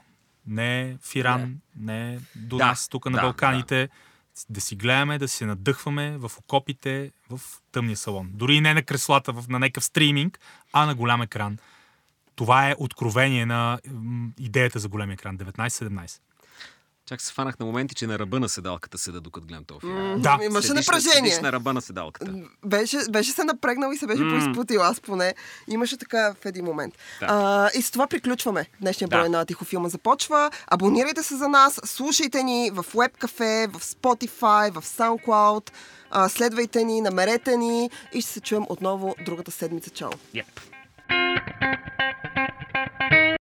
Не 0.46 0.96
в 1.02 1.16
Иран, 1.16 1.54
не 1.80 2.18
до 2.36 2.56
Да, 2.56 2.66
нас, 2.66 2.88
тук 2.88 3.06
на 3.06 3.16
да, 3.16 3.22
Балканите. 3.22 3.88
Да 4.48 4.60
си 4.60 4.76
гледаме, 4.76 5.18
да 5.18 5.28
се 5.28 5.46
надъхваме 5.46 6.18
в 6.18 6.30
окопите, 6.38 7.12
в 7.30 7.40
тъмния 7.72 7.96
салон. 7.96 8.30
Дори 8.32 8.60
не 8.60 8.74
на 8.74 8.82
креслата, 8.82 9.32
в, 9.32 9.48
на 9.48 9.58
някакъв 9.58 9.84
стриминг, 9.84 10.40
а 10.72 10.86
на 10.86 10.94
голям 10.94 11.22
екран. 11.22 11.58
Това 12.34 12.70
е 12.70 12.74
откровение 12.78 13.46
на 13.46 13.78
идеята 14.38 14.78
за 14.78 14.88
голям 14.88 15.10
екран. 15.10 15.38
19-17. 15.38 16.20
Чак 17.06 17.20
се 17.20 17.32
фанах 17.32 17.58
на 17.58 17.66
моменти, 17.66 17.94
че 17.94 18.06
на 18.06 18.18
ръба 18.18 18.40
на 18.40 18.48
седалката 18.48 18.98
седа, 18.98 19.20
докато 19.20 19.46
гледам 19.46 19.64
този 19.64 19.80
филм. 19.80 20.20
Да, 20.20 20.38
Имаше 20.42 20.72
напрежение. 20.72 21.30
Седиш 21.30 21.42
на 21.42 21.52
ръба 21.52 21.72
на 21.72 21.80
седалката. 21.82 22.34
Беше, 22.64 22.98
беше 23.10 23.30
се 23.32 23.44
напрегнал 23.44 23.92
и 23.92 23.96
се 23.96 24.06
беше 24.06 24.22
поизпутил, 24.22 24.82
аз 24.82 25.00
поне. 25.00 25.34
Имаше 25.68 25.96
така 25.96 26.34
в 26.42 26.46
един 26.46 26.64
момент. 26.64 26.94
Да. 27.20 27.26
А, 27.30 27.70
и 27.78 27.82
с 27.82 27.90
това 27.90 28.06
приключваме. 28.06 28.66
Днешния 28.80 29.08
Да. 29.08 29.16
брой 29.16 29.28
на 29.28 29.44
Тихофилма 29.44 29.88
започва. 29.88 30.50
Абонирайте 30.66 31.22
се 31.22 31.36
за 31.36 31.48
нас, 31.48 31.80
слушайте 31.84 32.42
ни 32.42 32.70
в 32.74 32.84
WebCafe, 32.84 33.68
в 33.68 33.84
Spotify, 33.84 34.80
в 34.80 34.84
SoundCloud. 34.84 35.70
А, 36.10 36.28
следвайте 36.28 36.84
ни, 36.84 37.00
намерете 37.00 37.56
ни 37.56 37.90
и 38.12 38.20
ще 38.20 38.30
се 38.30 38.40
чуем 38.40 38.64
отново 38.68 39.14
другата 39.24 39.50
седмица. 39.50 39.90
Чао! 39.90 40.10
Yep. 40.34 40.44